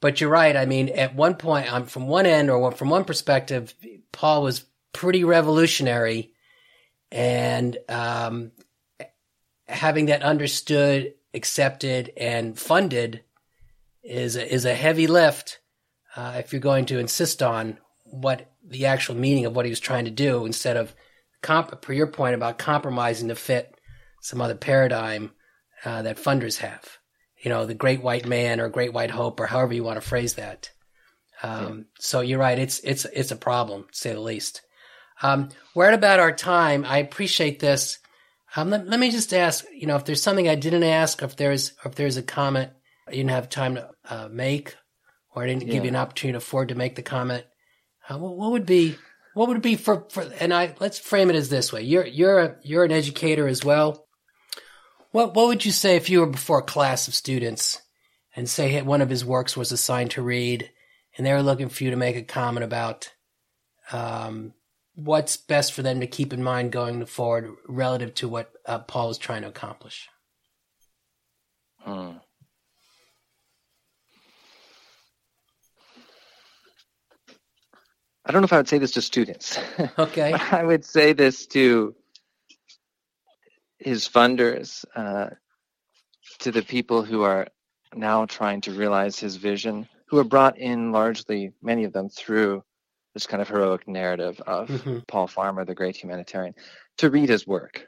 but 0.00 0.20
you're 0.20 0.30
right. 0.30 0.56
I 0.56 0.64
mean, 0.66 0.90
at 0.90 1.16
one 1.16 1.34
point, 1.34 1.72
um, 1.72 1.86
from 1.86 2.06
one 2.06 2.24
end 2.24 2.50
or 2.50 2.70
from 2.70 2.90
one 2.90 3.04
perspective, 3.04 3.74
Paul 4.12 4.44
was 4.44 4.64
pretty 4.92 5.24
revolutionary 5.24 6.34
and 7.10 7.78
um, 7.88 8.52
having 9.68 10.06
that 10.06 10.22
understood, 10.22 11.14
accepted, 11.34 12.12
and 12.16 12.58
funded 12.58 13.22
is 14.02 14.36
a, 14.36 14.52
is 14.52 14.64
a 14.64 14.74
heavy 14.74 15.06
lift 15.06 15.60
uh, 16.16 16.34
if 16.38 16.52
you're 16.52 16.60
going 16.60 16.86
to 16.86 16.98
insist 16.98 17.42
on 17.42 17.78
what 18.04 18.52
the 18.64 18.86
actual 18.86 19.14
meaning 19.14 19.46
of 19.46 19.54
what 19.54 19.64
he 19.64 19.70
was 19.70 19.80
trying 19.80 20.04
to 20.04 20.10
do 20.10 20.46
instead 20.46 20.76
of 20.76 20.94
comp- 21.42 21.80
per 21.82 21.92
your 21.92 22.06
point 22.06 22.34
about 22.34 22.58
compromising 22.58 23.28
to 23.28 23.34
fit 23.34 23.78
some 24.20 24.40
other 24.40 24.54
paradigm 24.54 25.32
uh, 25.84 26.02
that 26.02 26.16
funders 26.16 26.58
have. 26.58 26.98
You 27.38 27.50
know, 27.50 27.66
the 27.66 27.74
great 27.74 28.02
white 28.02 28.26
man 28.26 28.60
or 28.60 28.68
great 28.68 28.92
white 28.92 29.10
hope 29.10 29.38
or 29.38 29.46
however 29.46 29.74
you 29.74 29.84
want 29.84 30.00
to 30.00 30.08
phrase 30.08 30.34
that. 30.34 30.70
Um, 31.42 31.78
yeah. 31.78 31.84
So 31.98 32.20
you're 32.20 32.38
right. 32.38 32.58
It's 32.58 32.80
it's 32.80 33.04
it's 33.12 33.30
a 33.30 33.36
problem, 33.36 33.86
to 33.92 33.96
say 33.96 34.12
the 34.12 34.20
least. 34.20 34.62
Um, 35.22 35.48
we're 35.74 35.88
at 35.88 35.94
about 35.94 36.20
our 36.20 36.32
time. 36.32 36.84
I 36.84 36.98
appreciate 36.98 37.58
this. 37.58 37.98
Um, 38.54 38.70
let, 38.70 38.86
let, 38.86 39.00
me 39.00 39.10
just 39.10 39.32
ask, 39.34 39.64
you 39.72 39.86
know, 39.86 39.96
if 39.96 40.04
there's 40.04 40.22
something 40.22 40.48
I 40.48 40.54
didn't 40.54 40.82
ask, 40.82 41.22
if 41.22 41.36
there's 41.36 41.72
if 41.84 41.94
there's 41.94 42.16
a 42.16 42.22
comment 42.22 42.70
I 43.06 43.12
didn't 43.12 43.30
have 43.30 43.48
time 43.48 43.76
to 43.76 43.90
uh, 44.08 44.28
make, 44.30 44.74
or 45.34 45.42
I 45.42 45.46
didn't 45.46 45.66
yeah. 45.66 45.74
give 45.74 45.84
you 45.84 45.88
an 45.88 45.96
opportunity 45.96 46.32
to 46.32 46.38
afford 46.38 46.68
to 46.68 46.74
make 46.74 46.96
the 46.96 47.02
comment, 47.02 47.44
uh, 48.08 48.18
what, 48.18 48.36
what, 48.36 48.52
would 48.52 48.66
be 48.66 48.96
what 49.34 49.48
would 49.48 49.58
it 49.58 49.62
be 49.62 49.76
for, 49.76 50.06
for 50.10 50.22
and 50.40 50.54
I 50.54 50.74
let's 50.80 50.98
frame 50.98 51.30
it 51.30 51.36
as 51.36 51.48
this 51.48 51.72
way. 51.72 51.82
You're 51.82 52.06
you're 52.06 52.38
a, 52.38 52.56
you're 52.62 52.84
an 52.84 52.92
educator 52.92 53.46
as 53.46 53.64
well. 53.64 54.06
What 55.12 55.34
what 55.34 55.48
would 55.48 55.64
you 55.64 55.72
say 55.72 55.96
if 55.96 56.08
you 56.08 56.20
were 56.20 56.26
before 56.26 56.60
a 56.60 56.64
class 56.64 57.08
of 57.08 57.14
students 57.14 57.80
and 58.34 58.48
say 58.48 58.80
one 58.82 59.02
of 59.02 59.10
his 59.10 59.24
works 59.24 59.56
was 59.56 59.72
assigned 59.72 60.12
to 60.12 60.22
read, 60.22 60.70
and 61.16 61.26
they 61.26 61.32
were 61.32 61.42
looking 61.42 61.68
for 61.68 61.84
you 61.84 61.90
to 61.90 61.96
make 61.96 62.16
a 62.16 62.22
comment 62.22 62.64
about 62.64 63.12
um, 63.92 64.52
what's 64.96 65.36
best 65.36 65.72
for 65.74 65.82
them 65.82 66.00
to 66.00 66.06
keep 66.06 66.32
in 66.32 66.42
mind 66.42 66.72
going 66.72 67.04
forward 67.04 67.54
relative 67.68 68.14
to 68.14 68.28
what 68.28 68.50
uh, 68.64 68.78
Paul 68.80 69.10
is 69.10 69.18
trying 69.18 69.42
to 69.42 69.48
accomplish? 69.48 70.08
Hmm. 71.80 72.12
I 78.24 78.32
don't 78.32 78.40
know 78.40 78.46
if 78.46 78.52
I 78.52 78.56
would 78.56 78.68
say 78.68 78.78
this 78.78 78.92
to 78.92 79.02
students. 79.02 79.58
Okay. 79.98 80.32
I 80.32 80.64
would 80.64 80.84
say 80.84 81.12
this 81.12 81.46
to 81.48 81.94
his 83.78 84.08
funders, 84.08 84.84
uh, 84.96 85.28
to 86.40 86.50
the 86.50 86.62
people 86.62 87.04
who 87.04 87.22
are 87.22 87.46
now 87.94 88.26
trying 88.26 88.62
to 88.62 88.72
realize 88.72 89.18
his 89.18 89.36
vision, 89.36 89.88
who 90.08 90.18
are 90.18 90.24
brought 90.24 90.58
in 90.58 90.90
largely, 90.90 91.52
many 91.62 91.84
of 91.84 91.92
them, 91.92 92.08
through 92.08 92.64
this 93.16 93.26
kind 93.26 93.40
of 93.40 93.48
heroic 93.48 93.88
narrative 93.88 94.38
of 94.46 94.68
mm-hmm. 94.68 94.98
Paul 95.08 95.26
Farmer, 95.26 95.64
the 95.64 95.74
great 95.74 95.96
humanitarian, 95.96 96.54
to 96.98 97.08
read 97.08 97.30
his 97.30 97.46
work 97.46 97.86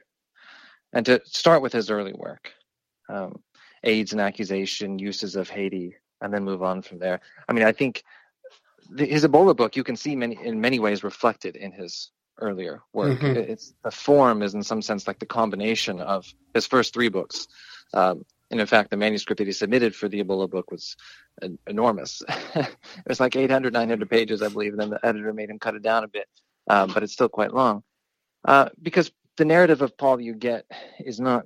and 0.94 1.04
to 1.04 1.20
start 1.26 1.60
with 1.60 1.70
his 1.70 1.90
early 1.90 2.14
work, 2.14 2.50
um, 3.10 3.38
AIDS 3.84 4.12
and 4.12 4.22
accusation, 4.22 4.98
uses 4.98 5.36
of 5.36 5.50
Haiti, 5.50 5.96
and 6.22 6.32
then 6.32 6.44
move 6.44 6.62
on 6.62 6.80
from 6.80 6.98
there. 6.98 7.20
I 7.46 7.52
mean, 7.52 7.64
I 7.64 7.72
think 7.72 8.04
the, 8.90 9.04
his 9.04 9.22
Ebola 9.22 9.54
book, 9.54 9.76
you 9.76 9.84
can 9.84 9.96
see 9.96 10.16
many 10.16 10.38
in 10.42 10.62
many 10.62 10.78
ways 10.78 11.04
reflected 11.04 11.56
in 11.56 11.72
his 11.72 12.10
earlier 12.38 12.80
work. 12.94 13.18
Mhm. 13.18 13.36
It's 13.36 13.74
the 13.84 13.90
form 13.90 14.42
is 14.42 14.54
in 14.54 14.62
some 14.62 14.80
sense 14.80 15.06
like 15.06 15.18
the 15.18 15.26
combination 15.26 16.00
of 16.00 16.24
his 16.54 16.66
first 16.66 16.94
three 16.94 17.10
books. 17.10 17.48
Um, 17.92 18.24
and 18.50 18.60
in 18.60 18.66
fact, 18.66 18.90
the 18.90 18.96
manuscript 18.96 19.38
that 19.38 19.46
he 19.46 19.52
submitted 19.52 19.94
for 19.94 20.08
the 20.08 20.22
Ebola 20.22 20.48
book 20.48 20.70
was 20.70 20.96
en- 21.42 21.58
enormous. 21.66 22.22
it 22.54 22.76
was 23.06 23.20
like 23.20 23.36
800, 23.36 23.72
900 23.72 24.08
pages, 24.08 24.42
I 24.42 24.48
believe. 24.48 24.72
And 24.72 24.80
then 24.80 24.90
the 24.90 25.06
editor 25.06 25.32
made 25.32 25.50
him 25.50 25.58
cut 25.58 25.74
it 25.74 25.82
down 25.82 26.04
a 26.04 26.08
bit, 26.08 26.26
um, 26.68 26.90
but 26.92 27.02
it's 27.02 27.12
still 27.12 27.28
quite 27.28 27.52
long. 27.52 27.82
Uh, 28.46 28.70
because 28.80 29.10
the 29.36 29.44
narrative 29.44 29.82
of 29.82 29.96
Paul 29.98 30.20
you 30.20 30.34
get 30.34 30.64
is 30.98 31.20
not 31.20 31.44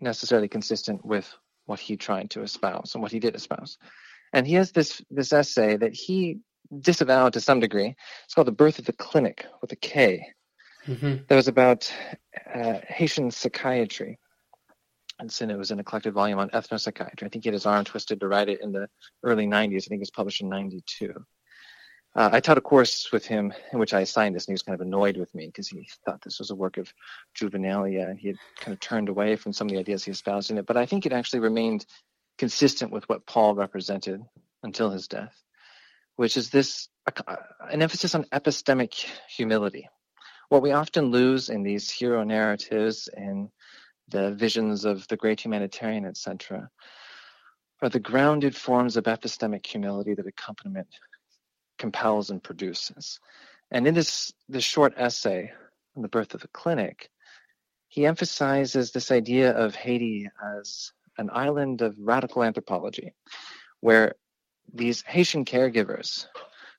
necessarily 0.00 0.48
consistent 0.48 1.04
with 1.04 1.32
what 1.66 1.80
he 1.80 1.96
tried 1.96 2.30
to 2.30 2.42
espouse 2.42 2.94
and 2.94 3.02
what 3.02 3.12
he 3.12 3.20
did 3.20 3.34
espouse. 3.34 3.78
And 4.32 4.46
he 4.46 4.54
has 4.54 4.72
this 4.72 5.02
this 5.10 5.32
essay 5.32 5.76
that 5.76 5.94
he 5.94 6.38
disavowed 6.80 7.32
to 7.32 7.40
some 7.40 7.60
degree. 7.60 7.94
It's 8.24 8.34
called 8.34 8.46
"The 8.46 8.52
Birth 8.52 8.78
of 8.78 8.84
the 8.84 8.92
Klinik" 8.92 9.44
with 9.62 9.72
a 9.72 9.76
K. 9.76 10.26
hmm 10.84 11.16
That 11.28 11.36
was 11.36 11.48
about 11.48 11.90
uh, 12.54 12.80
Haitian 12.86 13.30
psychiatry. 13.30 14.18
And 15.18 15.30
so 15.32 15.48
it 15.48 15.58
was 15.58 15.70
in 15.70 15.80
a 15.80 15.84
collected 15.84 16.14
volume 16.14 16.38
on 16.38 16.50
ethnopsychiatry. 16.50 17.24
I 17.24 17.28
think 17.28 17.44
he 17.44 17.48
had 17.48 17.54
his 17.54 17.66
arm 17.66 17.84
twisted 17.84 18.20
to 18.20 18.28
write 18.28 18.48
it 18.48 18.60
in 18.60 18.72
the 18.72 18.88
early 19.24 19.46
90s. 19.46 19.84
I 19.84 19.88
think 19.88 19.98
it 19.98 20.00
was 20.00 20.10
published 20.10 20.42
in 20.42 20.48
92. 20.48 21.12
Uh, 22.14 22.30
I 22.32 22.40
taught 22.40 22.58
a 22.58 22.62
course 22.62 23.10
with 23.12 23.26
him 23.26 23.52
in 23.72 23.78
which 23.78 23.94
I 23.94 24.00
assigned 24.00 24.34
this, 24.34 24.46
and 24.46 24.52
he 24.52 24.54
was 24.54 24.62
kind 24.62 24.74
of 24.74 24.86
annoyed 24.86 25.16
with 25.16 25.34
me 25.34 25.46
because 25.46 25.68
he 25.68 25.88
thought 26.04 26.22
this 26.22 26.38
was 26.38 26.50
a 26.50 26.54
work 26.54 26.76
of 26.78 26.92
juvenilia, 27.36 28.16
he 28.16 28.28
had 28.28 28.36
kind 28.58 28.72
of 28.72 28.80
turned 28.80 29.08
away 29.08 29.36
from 29.36 29.52
some 29.52 29.66
of 29.66 29.72
the 29.72 29.78
ideas 29.78 30.04
he 30.04 30.10
espoused 30.10 30.50
in 30.50 30.58
it. 30.58 30.66
But 30.66 30.76
I 30.76 30.86
think 30.86 31.04
it 31.04 31.12
actually 31.12 31.40
remained 31.40 31.84
consistent 32.38 32.92
with 32.92 33.08
what 33.08 33.26
Paul 33.26 33.54
represented 33.54 34.22
until 34.62 34.90
his 34.90 35.06
death, 35.06 35.36
which 36.16 36.36
is 36.36 36.50
this 36.50 36.88
uh, 37.06 37.36
an 37.70 37.82
emphasis 37.82 38.14
on 38.14 38.24
epistemic 38.32 38.94
humility. 39.28 39.88
What 40.48 40.62
we 40.62 40.72
often 40.72 41.10
lose 41.10 41.50
in 41.50 41.62
these 41.62 41.90
hero 41.90 42.24
narratives 42.24 43.08
and 43.14 43.50
the 44.10 44.32
visions 44.32 44.84
of 44.84 45.06
the 45.08 45.16
great 45.16 45.40
humanitarian, 45.40 46.04
etc., 46.04 46.70
are 47.80 47.88
the 47.88 48.00
grounded 48.00 48.56
forms 48.56 48.96
of 48.96 49.04
epistemic 49.04 49.64
humility 49.64 50.14
that 50.14 50.26
accompaniment 50.26 50.88
compels 51.78 52.30
and 52.30 52.42
produces. 52.42 53.20
And 53.70 53.86
in 53.86 53.94
this 53.94 54.32
this 54.48 54.64
short 54.64 54.94
essay 54.96 55.52
on 55.96 56.02
the 56.02 56.08
birth 56.08 56.34
of 56.34 56.40
the 56.40 56.48
clinic, 56.48 57.10
he 57.88 58.06
emphasizes 58.06 58.90
this 58.90 59.10
idea 59.10 59.52
of 59.52 59.74
Haiti 59.74 60.28
as 60.58 60.92
an 61.18 61.30
island 61.32 61.82
of 61.82 61.96
radical 61.98 62.42
anthropology, 62.42 63.14
where 63.80 64.14
these 64.72 65.02
Haitian 65.02 65.44
caregivers 65.44 66.26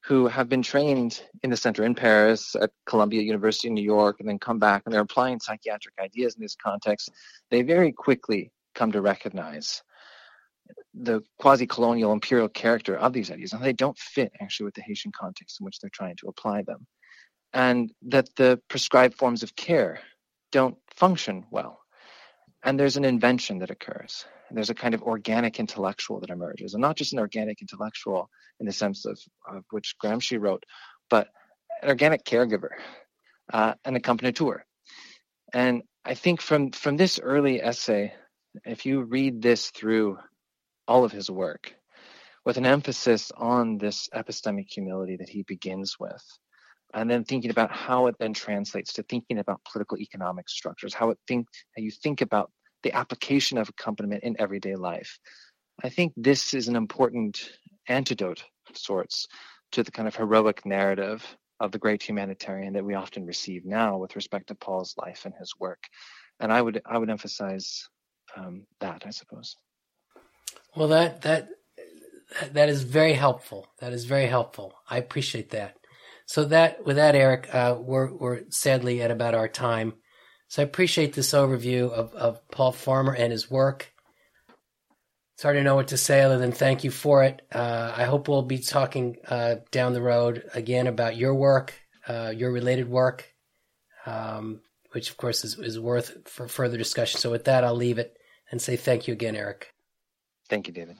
who 0.06 0.28
have 0.28 0.47
been 0.47 0.62
trained 0.62 1.22
in 1.43 1.50
the 1.50 1.58
center 1.58 1.84
in 1.84 1.93
Paris, 1.93 2.56
at 2.56 2.72
Columbia 2.86 3.22
University 3.22 3.68
in 3.68 3.74
New 3.74 3.84
York, 3.84 4.18
and 4.20 4.30
then 4.30 4.39
come 4.39 4.60
back 4.60 4.84
and 4.86 4.93
they're 4.93 5.02
applying 5.02 5.39
psychiatric 5.39 5.95
ideas 6.00 6.36
in 6.36 6.41
this 6.41 6.56
context, 6.56 7.12
they 7.52 7.62
very 7.62 7.91
quickly 7.91 8.52
come 8.76 8.91
to 8.91 9.02
recognize 9.02 9.84
the 10.93 11.22
quasi-colonial 11.38 12.14
imperial 12.14 12.50
character 12.50 12.95
of 12.97 13.14
these 13.14 13.32
ideas 13.32 13.54
and 13.54 13.64
they 13.64 13.74
don't 13.74 13.97
fit 13.97 14.32
actually 14.39 14.66
with 14.66 14.76
the 14.76 14.82
Haitian 14.82 15.12
context 15.12 15.60
in 15.60 15.66
which 15.66 15.80
they're 15.80 15.89
trying 15.89 16.16
to 16.18 16.28
apply 16.28 16.62
them. 16.64 16.86
And 17.54 17.91
that 18.04 18.30
the 18.36 18.62
prescribed 18.70 19.16
forms 19.16 19.43
of 19.43 19.56
care 19.56 20.02
don't 20.52 20.78
function 20.95 21.45
well. 21.52 21.80
And 22.64 22.80
there's 22.80 22.97
an 22.97 23.05
invention 23.05 23.60
that 23.60 23.72
occurs. 23.72 24.26
There's 24.51 24.70
a 24.72 24.76
kind 24.76 24.93
of 24.95 25.03
organic 25.03 25.60
intellectual 25.60 26.20
that 26.22 26.30
emerges, 26.32 26.74
and 26.74 26.82
not 26.82 26.97
just 26.97 27.14
an 27.14 27.20
organic 27.20 27.62
intellectual 27.62 28.30
in 28.60 28.66
the 28.68 28.74
sense 28.74 29.05
of, 29.05 29.20
of 29.47 29.64
which 29.72 29.95
Gramsci 30.03 30.39
wrote, 30.39 30.64
but 31.10 31.30
an 31.82 31.89
organic 31.89 32.26
caregiver, 32.26 32.72
uh, 33.53 33.76
an 33.86 33.95
accompagnateur 33.95 34.64
And 35.53 35.84
I 36.05 36.14
think 36.16 36.41
from 36.41 36.72
from 36.72 36.97
this 36.97 37.20
early 37.20 37.62
essay, 37.62 38.14
if 38.66 38.86
you 38.86 39.03
read 39.03 39.41
this 39.41 39.70
through 39.72 40.18
all 40.88 41.05
of 41.05 41.12
his 41.12 41.30
work, 41.30 41.74
with 42.45 42.57
an 42.57 42.66
emphasis 42.66 43.32
on 43.38 43.78
this 43.78 44.10
epistemic 44.16 44.68
humility 44.72 45.18
that 45.18 45.30
he 45.30 45.43
begins 45.43 45.97
with, 45.99 46.24
and 46.94 47.10
then 47.10 47.24
thinking 47.24 47.52
about 47.52 47.72
how 47.72 48.08
it 48.08 48.16
then 48.20 48.34
translates 48.34 48.94
to 48.94 49.04
thinking 49.04 49.38
about 49.40 49.64
political 49.64 49.98
economic 49.98 50.50
structures, 50.50 50.94
how 50.94 51.10
it 51.10 51.18
think 51.28 51.48
how 51.76 51.82
you 51.82 51.92
think 51.92 52.22
about 52.22 52.52
the 52.84 52.94
application 52.94 53.58
of 53.58 53.70
accompaniment 53.70 54.24
in 54.24 54.36
everyday 54.40 54.76
life. 54.76 55.20
I 55.84 55.90
think 55.90 56.14
this 56.16 56.54
is 56.54 56.68
an 56.68 56.76
important 56.76 57.50
antidote 57.88 58.44
of 58.70 58.78
sorts 58.78 59.28
to 59.72 59.84
the 59.84 59.92
kind 59.92 60.08
of 60.08 60.16
heroic 60.16 60.66
narrative 60.66 61.26
of 61.60 61.72
the 61.72 61.78
great 61.78 62.02
humanitarian 62.02 62.74
that 62.74 62.86
we 62.86 62.96
often 62.96 63.26
receive 63.26 63.66
now 63.66 63.98
with 63.98 64.16
respect 64.16 64.48
to 64.48 64.56
Paul's 64.56 64.96
life 64.98 65.26
and 65.26 65.34
his 65.38 65.54
work. 65.60 65.84
And 66.40 66.52
I 66.52 66.62
would 66.62 66.82
I 66.86 66.98
would 66.98 67.10
emphasize 67.10 67.88
um, 68.36 68.66
that, 68.80 69.04
I 69.06 69.10
suppose. 69.10 69.56
Well, 70.76 70.88
that 70.90 71.22
that 71.24 71.50
that 72.52 72.70
is 72.70 72.84
very 72.84 73.14
helpful. 73.14 73.68
That 73.80 73.92
is 73.92 74.06
very 74.06 74.28
helpful. 74.28 74.74
I 74.90 74.98
appreciate 74.98 75.50
that. 75.50 75.76
So 76.30 76.46
that 76.46 76.86
with 76.86 76.98
that, 76.98 77.16
Eric, 77.16 77.50
uh, 77.52 77.76
we're 77.80 78.14
we're 78.14 78.42
sadly 78.50 79.02
at 79.02 79.10
about 79.10 79.34
our 79.34 79.48
time. 79.48 79.94
So 80.48 80.62
I 80.62 80.66
appreciate 80.66 81.14
this 81.14 81.32
overview 81.32 81.92
of, 81.92 82.14
of 82.14 82.48
Paul 82.52 82.72
Farmer 82.72 83.16
and 83.16 83.32
his 83.32 83.50
work. 83.50 83.92
It's 85.34 85.42
hard 85.42 85.56
to 85.56 85.64
know 85.64 85.74
what 85.74 85.88
to 85.88 85.98
say 85.98 86.22
other 86.22 86.38
than 86.38 86.52
thank 86.52 86.84
you 86.84 86.92
for 86.92 87.24
it. 87.24 87.42
Uh, 87.52 87.96
I 87.98 88.04
hope 88.04 88.28
we'll 88.28 88.44
be 88.44 88.60
talking 88.60 89.16
uh, 89.28 89.56
down 89.72 89.94
the 89.94 90.04
road 90.04 90.44
again 90.54 90.86
about 90.86 91.18
your 91.18 91.34
work, 91.34 91.74
uh, 92.08 92.32
your 92.36 92.52
related 92.52 92.88
work, 92.88 93.34
um, 94.06 94.62
which 94.92 95.10
of 95.10 95.18
course 95.18 95.44
is, 95.44 95.58
is 95.58 95.80
worth 95.80 96.30
for 96.30 96.48
further 96.48 96.78
discussion. 96.78 97.20
So 97.20 97.32
with 97.32 97.46
that, 97.46 97.64
I'll 97.64 97.74
leave 97.74 97.98
it 97.98 98.16
and 98.52 98.62
say 98.62 98.76
thank 98.76 99.08
you 99.08 99.14
again, 99.14 99.36
Eric. 99.36 99.74
Thank 100.48 100.68
you, 100.68 100.74
David. 100.76 100.98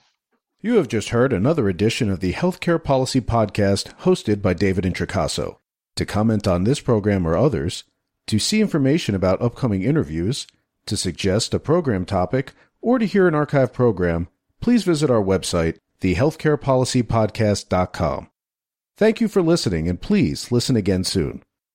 You 0.62 0.74
have 0.74 0.88
just 0.88 1.08
heard 1.08 1.32
another 1.32 1.70
edition 1.70 2.10
of 2.10 2.20
the 2.20 2.34
Healthcare 2.34 2.84
Policy 2.84 3.22
Podcast 3.22 3.96
hosted 4.00 4.42
by 4.42 4.52
David 4.52 4.84
Introcaso. 4.84 5.56
To 5.96 6.04
comment 6.04 6.46
on 6.46 6.64
this 6.64 6.80
program 6.80 7.26
or 7.26 7.34
others, 7.34 7.84
to 8.26 8.38
see 8.38 8.60
information 8.60 9.14
about 9.14 9.40
upcoming 9.40 9.82
interviews, 9.82 10.46
to 10.84 10.98
suggest 10.98 11.54
a 11.54 11.58
program 11.58 12.04
topic, 12.04 12.52
or 12.82 12.98
to 12.98 13.06
hear 13.06 13.26
an 13.26 13.34
archive 13.34 13.72
program, 13.72 14.28
please 14.60 14.84
visit 14.84 15.10
our 15.10 15.22
website, 15.22 15.78
thehealthcarepolicypodcast.com. 16.02 18.30
Thank 18.98 19.22
you 19.22 19.28
for 19.28 19.40
listening, 19.40 19.88
and 19.88 19.98
please 19.98 20.52
listen 20.52 20.76
again 20.76 21.04
soon. 21.04 21.42